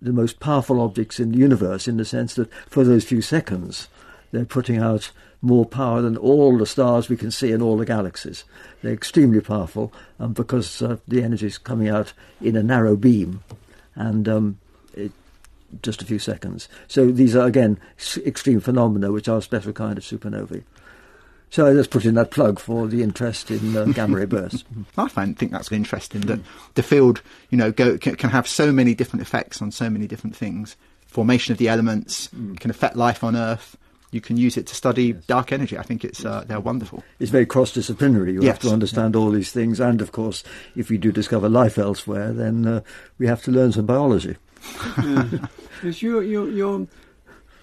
the 0.00 0.12
most 0.12 0.40
powerful 0.40 0.80
objects 0.80 1.20
in 1.20 1.32
the 1.32 1.38
universe 1.38 1.86
in 1.86 1.96
the 1.96 2.04
sense 2.04 2.34
that 2.34 2.52
for 2.68 2.84
those 2.84 3.04
few 3.04 3.22
seconds, 3.22 3.88
they're 4.32 4.44
putting 4.44 4.78
out 4.78 5.10
more 5.40 5.66
power 5.66 6.00
than 6.00 6.16
all 6.16 6.56
the 6.56 6.66
stars 6.66 7.08
we 7.08 7.16
can 7.16 7.30
see 7.30 7.50
in 7.50 7.60
all 7.60 7.76
the 7.76 7.84
galaxies. 7.84 8.44
They're 8.80 8.92
extremely 8.92 9.40
powerful 9.40 9.92
um, 10.18 10.32
because 10.32 10.80
uh, 10.80 10.98
the 11.06 11.22
energy 11.22 11.46
is 11.46 11.58
coming 11.58 11.88
out 11.88 12.12
in 12.40 12.56
a 12.56 12.62
narrow 12.62 12.96
beam 12.96 13.42
and 13.94 14.28
um, 14.28 14.58
just 15.82 16.02
a 16.02 16.04
few 16.04 16.18
seconds. 16.18 16.68
So 16.88 17.10
these 17.10 17.34
are, 17.34 17.46
again, 17.46 17.78
extreme 18.18 18.60
phenomena 18.60 19.12
which 19.12 19.28
are 19.28 19.38
a 19.38 19.42
special 19.42 19.72
kind 19.72 19.96
of 19.96 20.04
supernovae. 20.04 20.64
So 21.52 21.66
I 21.66 21.74
just 21.74 21.90
put 21.90 22.06
in 22.06 22.14
that 22.14 22.30
plug 22.30 22.58
for 22.58 22.86
the 22.86 23.02
interest 23.02 23.50
in 23.50 23.76
uh, 23.76 23.84
gamma 23.94 24.16
ray 24.16 24.24
bursts. 24.24 24.64
I 24.96 25.06
find 25.08 25.38
think 25.38 25.52
that's 25.52 25.70
interesting 25.70 26.22
that 26.22 26.40
the 26.74 26.82
field, 26.82 27.20
you 27.50 27.58
know, 27.58 27.70
go, 27.70 27.98
can, 27.98 28.16
can, 28.16 28.30
have 28.30 28.48
so 28.48 28.72
many 28.72 28.94
different 28.94 29.20
effects 29.20 29.60
on 29.60 29.70
so 29.70 29.90
many 29.90 30.06
different 30.06 30.34
things. 30.34 30.76
Formation 31.06 31.52
of 31.52 31.58
the 31.58 31.68
elements 31.68 32.28
mm. 32.28 32.58
can 32.58 32.70
affect 32.70 32.96
life 32.96 33.22
on 33.22 33.36
Earth. 33.36 33.76
You 34.12 34.22
can 34.22 34.38
use 34.38 34.56
it 34.56 34.66
to 34.68 34.74
study 34.74 35.08
yes. 35.08 35.24
dark 35.26 35.52
energy. 35.52 35.76
I 35.76 35.82
think 35.82 36.06
it's 36.06 36.24
uh, 36.24 36.42
they're 36.46 36.58
wonderful. 36.58 37.04
It's 37.18 37.30
very 37.30 37.44
cross-disciplinary. 37.44 38.32
You 38.32 38.42
yes. 38.42 38.52
have 38.52 38.60
to 38.60 38.70
understand 38.70 39.14
yeah. 39.14 39.20
all 39.20 39.30
these 39.30 39.52
things, 39.52 39.78
and 39.78 40.00
of 40.00 40.10
course, 40.10 40.44
if 40.74 40.88
we 40.88 40.96
do 40.96 41.12
discover 41.12 41.50
life 41.50 41.76
elsewhere, 41.76 42.32
then 42.32 42.66
uh, 42.66 42.80
we 43.18 43.26
have 43.26 43.42
to 43.42 43.50
learn 43.50 43.72
some 43.72 43.84
biology. 43.84 44.36
You, 45.82 46.20
you, 46.20 46.46
you, 46.46 46.88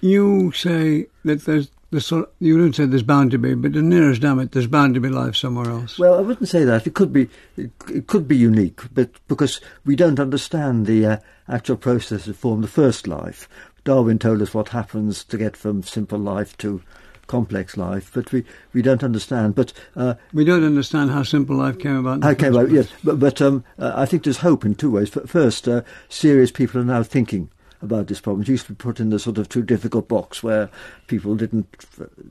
you 0.02 0.52
say 0.52 1.08
that 1.26 1.46
there's 1.46 1.70
the 1.92 2.00
sort 2.00 2.32
you 2.40 2.56
wouldn't 2.56 2.76
say 2.76 2.86
there's 2.86 3.04
bound 3.04 3.32
to 3.32 3.38
be, 3.38 3.56
but 3.56 3.74
the 3.74 3.82
nearest 3.82 4.22
damn 4.22 4.40
it, 4.40 4.52
there's 4.52 4.68
bound 4.68 4.94
to 4.94 5.00
be 5.00 5.10
life 5.10 5.36
somewhere 5.36 5.70
else. 5.70 5.98
Well, 5.98 6.20
I 6.20 6.22
wouldn't 6.22 6.50
say 6.50 6.64
that. 6.64 6.86
It 6.86 6.94
could 6.94 7.12
be, 7.12 7.30
it 7.58 8.06
could 8.08 8.28
be 8.28 8.38
unique, 8.38 8.82
but 8.94 9.10
because 9.28 9.60
we 9.86 9.96
don't 9.96 10.20
understand 10.20 10.86
the 10.86 11.06
uh, 11.06 11.18
actual 11.48 11.78
process 11.78 12.26
that 12.26 12.36
formed 12.36 12.64
the 12.64 12.68
first 12.68 13.08
life. 13.08 13.50
Darwin 13.84 14.20
told 14.20 14.42
us 14.42 14.54
what 14.54 14.70
happens 14.70 15.24
to 15.24 15.38
get 15.38 15.58
from 15.58 15.82
simple 15.82 16.20
life 16.20 16.56
to 16.58 16.82
complex 17.30 17.78
life, 17.78 18.12
but 18.14 18.30
we, 18.34 18.44
we 18.74 18.82
don't 18.82 19.04
understand. 19.04 19.56
But 19.56 19.72
uh, 19.96 20.16
we 20.34 20.44
don't 20.44 20.66
understand 20.66 21.12
how 21.12 21.24
simple 21.24 21.56
life 21.56 21.80
came 21.80 21.96
about. 21.96 22.24
How 22.24 22.34
came 22.34 22.54
about? 22.54 22.72
Yes, 22.72 22.90
but, 23.04 23.20
but 23.20 23.42
um, 23.42 23.64
uh, 23.78 23.94
I 23.96 24.06
think 24.06 24.24
there's 24.24 24.40
hope 24.40 24.66
in 24.66 24.76
two 24.76 24.92
ways. 24.92 25.10
First, 25.10 25.68
uh, 25.70 25.84
serious 26.10 26.52
people 26.52 26.82
are 26.82 26.86
now 26.86 27.04
thinking 27.04 27.50
about 27.82 28.08
this 28.08 28.20
problem. 28.20 28.42
It 28.42 28.50
used 28.50 28.66
to 28.66 28.74
be 28.74 28.78
put 28.78 29.00
in 29.00 29.10
the 29.10 29.20
sort 29.20 29.38
of 29.38 29.48
too 29.48 29.64
difficult 29.64 30.10
box 30.10 30.44
where 30.44 30.70
people 31.08 31.36
didn't 31.36 31.68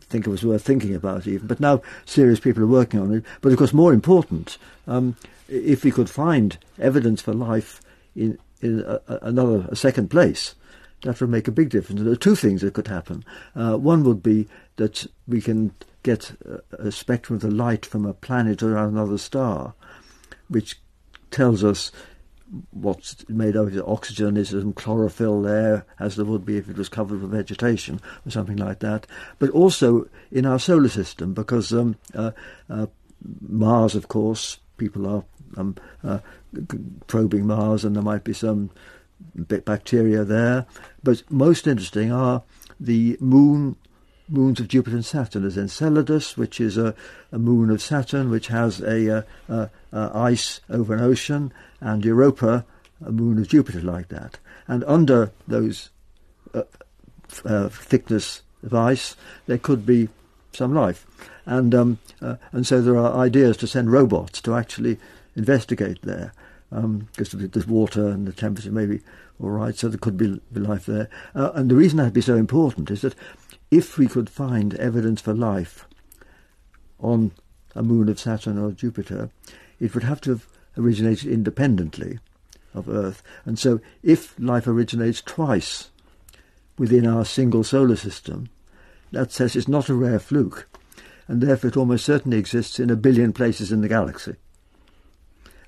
think 0.01 0.27
it 0.27 0.31
was 0.31 0.45
worth 0.45 0.63
thinking 0.63 0.95
about 0.95 1.27
even. 1.27 1.47
But 1.47 1.61
now 1.61 1.81
serious 2.05 2.41
people 2.41 2.63
are 2.63 2.67
working 2.67 3.01
on 3.01 3.15
it. 3.15 3.25
But 3.41 3.53
of 3.53 3.59
course, 3.59 3.73
more 3.73 3.95
important, 3.95 4.59
um, 4.87 5.17
if 5.49 5.85
we 5.85 5.91
could 5.91 6.11
find 6.11 6.59
evidence 6.79 7.23
for 7.23 7.33
life 7.33 7.81
in, 8.15 8.39
in 8.61 8.81
a, 8.81 9.01
another, 9.23 9.67
a 9.71 9.77
second 9.77 10.11
place, 10.11 10.55
that 11.03 11.21
would 11.21 11.31
make 11.31 11.49
a 11.49 11.53
big 11.53 11.71
difference. 11.71 12.03
There 12.03 12.13
are 12.13 12.17
two 12.17 12.35
things 12.37 12.63
that 12.63 12.75
could 12.75 12.89
happen. 12.89 13.25
Uh, 13.55 13.77
one 13.77 14.05
would 14.05 14.23
be 14.23 14.49
that 14.77 15.07
we 15.27 15.41
can 15.41 15.73
get 16.03 16.33
a, 16.45 16.87
a 16.89 16.93
spectrum 16.93 17.37
of 17.37 17.43
the 17.43 17.51
light 17.51 17.87
from 17.87 18.05
a 18.05 18.15
planet 18.15 18.63
around 18.63 18.91
another 18.91 19.19
star, 19.19 19.75
which 20.49 20.81
tells 21.31 21.63
us 21.63 21.93
what's 22.71 23.29
made 23.29 23.57
of. 23.57 23.77
Oxygen 23.87 24.37
is 24.37 24.51
some 24.51 24.73
chlorophyll 24.73 25.43
there, 25.43 25.85
as 26.01 26.17
there 26.17 26.25
would 26.25 26.45
be 26.45 26.57
if 26.57 26.69
it 26.69 26.77
was 26.77 26.89
covered 26.89 27.21
with 27.21 27.31
vegetation 27.31 28.01
or 28.27 28.31
something 28.31 28.57
like 28.57 28.81
that. 28.81 29.07
But 29.39 29.51
also 29.51 30.09
in 30.31 30.47
our 30.47 30.59
solar 30.59 30.89
system, 30.89 31.35
because 31.35 31.73
um, 31.73 31.97
uh, 32.15 32.33
uh, 32.71 32.87
Mars, 33.41 33.95
of 33.95 34.09
course, 34.09 34.59
people 34.79 35.07
are 35.07 35.25
um, 35.57 35.77
uh, 36.03 36.21
probing 37.07 37.47
Mars, 37.47 37.85
and 37.85 37.95
there 37.95 38.03
might 38.03 38.25
be 38.25 38.33
some 38.33 38.71
bacteria 39.35 40.25
there. 40.25 40.66
But 41.03 41.23
most 41.31 41.66
interesting 41.66 42.12
are 42.12 42.43
the 42.79 43.16
moon 43.21 43.77
moons 44.29 44.61
of 44.61 44.69
Jupiter 44.69 44.97
and 44.97 45.05
Saturn. 45.05 45.43
There's 45.43 45.57
Enceladus, 45.57 46.37
which 46.37 46.61
is 46.61 46.77
a, 46.77 46.95
a 47.33 47.39
moon 47.39 47.71
of 47.71 47.81
Saturn, 47.81 48.31
which 48.31 48.49
has 48.49 48.81
a, 48.81 49.25
a, 49.49 49.71
a, 49.91 50.11
ice 50.14 50.61
over 50.69 50.95
an 50.95 51.01
ocean, 51.01 51.53
and 51.81 52.05
Europa, 52.05 52.64
a 53.05 53.11
moon 53.11 53.39
of 53.39 53.49
Jupiter 53.49 53.81
like 53.81 54.09
that. 54.09 54.39
And 54.66 54.85
under 54.85 55.33
those 55.47 55.89
uh, 56.53 56.62
uh, 57.45 57.69
thickness 57.69 58.43
of 58.62 58.75
ice, 58.75 59.16
there 59.47 59.59
could 59.59 59.87
be 59.87 60.09
some 60.53 60.75
life. 60.75 61.07
And 61.47 61.75
um, 61.75 61.99
uh, 62.21 62.37
and 62.53 62.66
so 62.66 62.83
there 62.83 62.99
are 62.99 63.19
ideas 63.19 63.57
to 63.59 63.66
send 63.66 63.91
robots 63.91 64.43
to 64.43 64.55
actually 64.55 64.99
investigate 65.35 66.03
there, 66.03 66.33
because 66.71 67.35
um, 67.35 67.49
there's 67.51 67.66
water 67.66 68.09
and 68.09 68.27
the 68.27 68.33
temperature 68.33 68.71
may 68.71 68.87
be 68.87 69.01
all 69.41 69.51
right, 69.51 69.77
so 69.77 69.89
there 69.89 69.99
could 69.99 70.16
be, 70.16 70.41
be 70.53 70.61
life 70.61 70.87
there. 70.87 71.09
Uh, 71.35 71.53
and 71.55 71.71
the 71.71 71.77
reason 71.77 71.99
that'd 71.99 72.12
be 72.12 72.21
so 72.21 72.37
important 72.37 72.91
is 72.91 73.03
that 73.03 73.14
if 73.71 73.97
we 73.97 74.09
could 74.09 74.29
find 74.29 74.75
evidence 74.75 75.21
for 75.21 75.33
life 75.33 75.87
on 76.99 77.33
a 77.75 77.83
moon 77.83 78.09
of 78.09 78.19
Saturn 78.19 78.59
or 78.59 78.73
Jupiter, 78.73 79.31
it 79.79 79.95
would 79.95 80.03
have 80.03 80.21
to 80.23 80.31
have 80.31 80.47
originated 80.77 81.31
independently 81.31 82.19
of 82.75 82.89
Earth. 82.89 83.23
And 83.45 83.59
so 83.59 83.81
if 84.03 84.39
life 84.39 84.66
originates 84.66 85.23
twice 85.23 85.91
within 86.77 87.07
our 87.07 87.25
single 87.25 87.62
solar 87.62 87.97
system, 87.97 88.49
that 89.12 89.33
says 89.33 89.55
it's 89.55 89.69
not 89.69 89.89
a 89.89 89.95
rare 89.95 90.19
fluke, 90.19 90.69
and 91.29 91.41
therefore 91.41 91.69
it 91.69 91.77
almost 91.77 92.05
certainly 92.05 92.39
exists 92.39 92.81
in 92.81 92.91
a 92.91 92.97
billion 92.97 93.33
places 93.33 93.71
in 93.71 93.81
the 93.81 93.89
galaxy. 93.89 94.35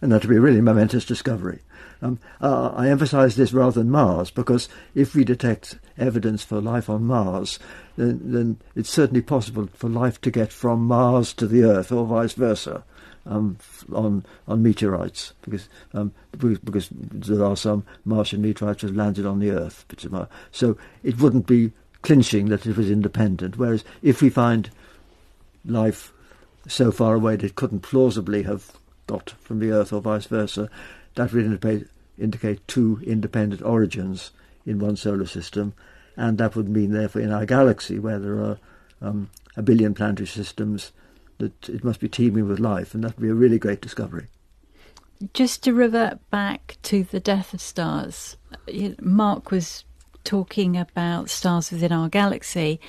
And 0.02 0.12
that 0.12 0.22
would 0.22 0.30
be 0.30 0.36
a 0.36 0.40
really 0.40 0.60
momentous 0.60 1.04
discovery. 1.04 1.60
Um, 2.02 2.18
uh, 2.40 2.72
I 2.74 2.88
emphasize 2.88 3.36
this 3.36 3.52
rather 3.52 3.80
than 3.82 3.90
Mars 3.90 4.30
because 4.30 4.68
if 4.94 5.14
we 5.14 5.24
detect 5.24 5.78
evidence 5.98 6.42
for 6.42 6.60
life 6.60 6.88
on 6.88 7.04
Mars, 7.04 7.58
then, 7.96 8.20
then 8.22 8.58
it's 8.74 8.88
certainly 8.88 9.20
possible 9.20 9.68
for 9.74 9.88
life 9.88 10.20
to 10.22 10.30
get 10.30 10.52
from 10.52 10.86
Mars 10.86 11.34
to 11.34 11.46
the 11.46 11.64
Earth 11.64 11.92
or 11.92 12.06
vice 12.06 12.32
versa. 12.32 12.84
Um, 13.26 13.58
on 13.92 14.24
on 14.48 14.62
meteorites 14.62 15.34
because 15.42 15.68
um, 15.92 16.12
because 16.32 16.88
there 16.90 17.44
are 17.44 17.54
some 17.54 17.84
Martian 18.06 18.40
meteorites 18.40 18.80
that 18.80 18.88
have 18.88 18.96
landed 18.96 19.26
on 19.26 19.40
the 19.40 19.50
Earth. 19.50 19.84
So 20.52 20.78
it 21.02 21.20
wouldn't 21.20 21.46
be 21.46 21.70
clinching 22.00 22.48
that 22.48 22.64
it 22.64 22.78
was 22.78 22.90
independent. 22.90 23.58
Whereas 23.58 23.84
if 24.02 24.22
we 24.22 24.30
find 24.30 24.70
life 25.66 26.14
so 26.66 26.90
far 26.90 27.14
away 27.14 27.36
that 27.36 27.44
it 27.44 27.56
couldn't 27.56 27.80
plausibly 27.80 28.44
have 28.44 28.72
got 29.10 29.30
from 29.40 29.58
the 29.58 29.70
Earth 29.70 29.92
or 29.92 30.00
vice 30.00 30.26
versa, 30.26 30.70
that 31.14 31.32
would 31.32 31.44
indicate, 31.44 31.86
indicate 32.18 32.66
two 32.68 33.00
independent 33.04 33.62
origins 33.62 34.30
in 34.64 34.78
one 34.78 34.96
solar 34.96 35.26
system, 35.26 35.74
and 36.16 36.38
that 36.38 36.54
would 36.54 36.68
mean, 36.68 36.92
therefore, 36.92 37.22
in 37.22 37.32
our 37.32 37.46
galaxy, 37.46 37.98
where 37.98 38.18
there 38.18 38.38
are 38.38 38.58
um, 39.02 39.30
a 39.56 39.62
billion 39.62 39.94
planetary 39.94 40.26
systems, 40.26 40.92
that 41.38 41.68
it 41.68 41.82
must 41.82 42.00
be 42.00 42.08
teeming 42.08 42.46
with 42.48 42.60
life, 42.60 42.94
and 42.94 43.02
that 43.02 43.16
would 43.16 43.22
be 43.22 43.30
a 43.30 43.34
really 43.34 43.58
great 43.58 43.80
discovery. 43.80 44.26
Just 45.34 45.62
to 45.64 45.72
revert 45.74 46.18
back 46.30 46.76
to 46.82 47.04
the 47.04 47.20
death 47.20 47.52
of 47.52 47.60
stars, 47.60 48.36
Mark 49.00 49.50
was 49.50 49.84
talking 50.24 50.76
about 50.76 51.30
stars 51.30 51.70
within 51.70 51.92
our 51.92 52.08
galaxy. 52.08 52.80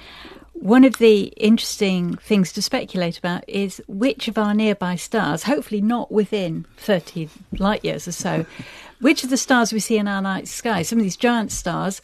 One 0.62 0.84
of 0.84 1.00
the 1.00 1.24
interesting 1.38 2.18
things 2.18 2.54
to 2.54 2.62
speculate 2.62 3.18
about 3.18 3.44
is 3.50 3.82
which 3.88 4.28
of 4.28 4.38
our 4.38 4.54
nearby 4.54 4.96
stars, 4.96 5.42
hopefully 5.42 5.82
not 5.82 6.12
within 6.12 6.68
30 6.78 7.30
light 7.58 7.84
years 7.84 8.08
or 8.08 8.12
so, 8.12 8.46
which 9.02 9.24
of 9.24 9.32
the 9.32 9.38
stars 9.38 9.74
we 9.74 9.80
see 9.80 9.98
in 9.98 10.08
our 10.08 10.22
night 10.22 10.48
sky, 10.48 10.84
some 10.84 11.00
of 11.00 11.04
these 11.04 11.18
giant 11.18 11.52
stars, 11.52 12.00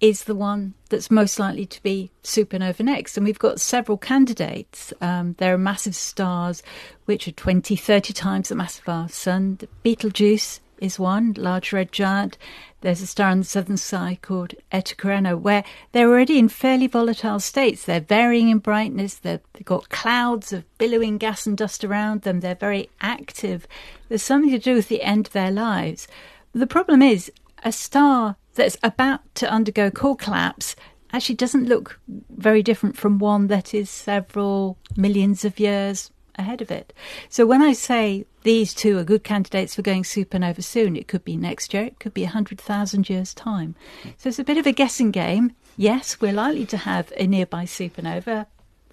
is 0.00 0.24
the 0.24 0.34
one 0.34 0.74
that's 0.88 1.08
most 1.08 1.38
likely 1.38 1.64
to 1.66 1.80
be 1.84 2.10
supernova 2.24 2.80
next. 2.80 3.16
And 3.16 3.24
we've 3.24 3.38
got 3.38 3.60
several 3.60 3.96
candidates. 3.96 4.92
Um, 5.00 5.36
there 5.38 5.54
are 5.54 5.58
massive 5.58 5.94
stars 5.94 6.64
which 7.04 7.28
are 7.28 7.32
20, 7.32 7.76
30 7.76 8.12
times 8.12 8.48
the 8.48 8.56
mass 8.56 8.80
of 8.80 8.88
our 8.88 9.08
sun. 9.08 9.60
Betelgeuse 9.84 10.60
is 10.80 10.98
one, 10.98 11.34
large 11.36 11.72
red 11.72 11.92
giant. 11.92 12.38
There's 12.82 13.02
a 13.02 13.06
star 13.06 13.28
on 13.28 13.40
the 13.40 13.44
southern 13.44 13.76
sky 13.76 14.18
called 14.22 14.54
Eta 14.72 14.96
Carinae, 14.96 15.38
where 15.38 15.64
they're 15.92 16.08
already 16.08 16.38
in 16.38 16.48
fairly 16.48 16.86
volatile 16.86 17.38
states. 17.38 17.84
They're 17.84 18.00
varying 18.00 18.48
in 18.48 18.58
brightness. 18.58 19.16
They've 19.16 19.40
got 19.64 19.90
clouds 19.90 20.52
of 20.52 20.64
billowing 20.78 21.18
gas 21.18 21.46
and 21.46 21.58
dust 21.58 21.84
around 21.84 22.22
them. 22.22 22.40
They're 22.40 22.54
very 22.54 22.88
active. 23.00 23.66
There's 24.08 24.22
something 24.22 24.50
to 24.50 24.58
do 24.58 24.74
with 24.74 24.88
the 24.88 25.02
end 25.02 25.26
of 25.26 25.32
their 25.34 25.50
lives. 25.50 26.08
The 26.52 26.66
problem 26.66 27.02
is, 27.02 27.30
a 27.62 27.72
star 27.72 28.36
that's 28.54 28.78
about 28.82 29.20
to 29.36 29.50
undergo 29.50 29.90
core 29.90 30.16
collapse 30.16 30.74
actually 31.12 31.34
doesn't 31.34 31.68
look 31.68 32.00
very 32.30 32.62
different 32.62 32.96
from 32.96 33.18
one 33.18 33.48
that 33.48 33.74
is 33.74 33.90
several 33.90 34.78
millions 34.96 35.44
of 35.44 35.60
years 35.60 36.10
ahead 36.40 36.60
of 36.60 36.70
it. 36.70 36.92
So 37.28 37.46
when 37.46 37.62
I 37.62 37.72
say 37.72 38.24
these 38.42 38.74
two 38.74 38.98
are 38.98 39.04
good 39.04 39.22
candidates 39.22 39.74
for 39.74 39.82
going 39.82 40.02
supernova 40.02 40.62
soon, 40.62 40.96
it 40.96 41.08
could 41.08 41.24
be 41.24 41.36
next 41.36 41.72
year, 41.72 41.84
it 41.84 42.00
could 42.00 42.14
be 42.14 42.24
100,000 42.24 43.08
years' 43.08 43.32
time. 43.34 43.76
So 44.18 44.28
it's 44.28 44.38
a 44.38 44.44
bit 44.44 44.58
of 44.58 44.66
a 44.66 44.72
guessing 44.72 45.10
game. 45.10 45.54
Yes, 45.76 46.20
we're 46.20 46.32
likely 46.32 46.66
to 46.66 46.76
have 46.76 47.12
a 47.16 47.26
nearby 47.26 47.64
supernova, 47.64 48.46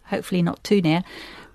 hopefully 0.05 0.41
not 0.41 0.63
too 0.63 0.81
near, 0.81 1.03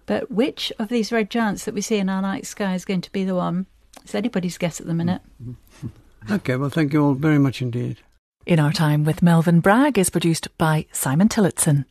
but 0.06 0.30
which 0.30 0.72
of 0.78 0.88
these 0.88 1.12
red 1.12 1.30
giants 1.30 1.64
that 1.64 1.74
we 1.74 1.80
see 1.80 1.98
in 1.98 2.08
our 2.08 2.22
night 2.22 2.46
sky 2.46 2.74
is 2.74 2.84
going 2.84 3.00
to 3.02 3.12
be 3.12 3.24
the 3.24 3.34
one? 3.34 3.66
It's 4.02 4.14
anybody's 4.14 4.58
guess 4.58 4.80
at 4.80 4.86
the 4.86 4.94
minute. 4.94 5.22
Mm-hmm. 5.42 5.88
Okay, 6.30 6.54
well, 6.54 6.70
thank 6.70 6.92
you 6.92 7.04
all 7.04 7.14
very 7.14 7.40
much 7.40 7.60
indeed. 7.60 7.98
In 8.46 8.60
Our 8.60 8.72
Time 8.72 9.02
with 9.02 9.22
Melvyn 9.22 9.60
Bragg 9.60 9.98
is 9.98 10.08
produced 10.08 10.56
by 10.56 10.86
Simon 10.92 11.28
Tillotson. 11.28 11.84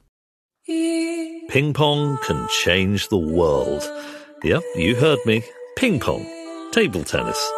Ping 1.49 1.73
pong 1.73 2.17
can 2.19 2.47
change 2.63 3.09
the 3.09 3.17
world. 3.17 3.83
Yep, 4.43 4.63
you 4.75 4.95
heard 4.95 5.19
me. 5.25 5.43
Ping 5.75 5.99
pong. 5.99 6.25
Table 6.71 7.03
tennis. 7.03 7.51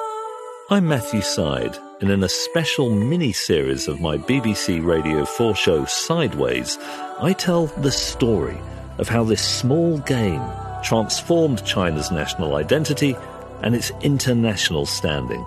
I'm 0.70 0.88
Matthew 0.88 1.22
Syed, 1.22 1.78
and 2.02 2.10
in 2.10 2.24
a 2.24 2.30
special 2.30 2.90
mini 2.90 3.32
series 3.34 3.88
of 3.88 4.02
my 4.02 4.18
BBC 4.18 4.84
Radio 4.84 5.26
4 5.26 5.56
show 5.56 5.86
Sideways, 5.86 6.78
I 7.20 7.34
tell 7.38 7.68
the 7.68 7.92
story 7.92 8.58
of 8.98 9.10
how 9.10 9.24
this 9.24 9.44
small 9.44 10.00
game 10.00 10.42
transformed 10.84 11.64
China's 11.66 12.10
national 12.10 12.56
identity 12.56 13.16
and 13.62 13.76
its 13.76 13.92
international 14.02 14.86
standing. 14.86 15.46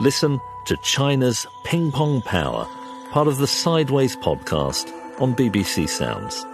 Listen 0.00 0.40
to 0.66 0.76
China's 0.82 1.46
Ping 1.64 1.92
Pong 1.92 2.20
Power, 2.22 2.66
part 3.10 3.28
of 3.28 3.38
the 3.38 3.46
Sideways 3.46 4.16
podcast 4.16 4.90
on 5.20 5.36
BBC 5.36 5.88
Sounds. 5.88 6.44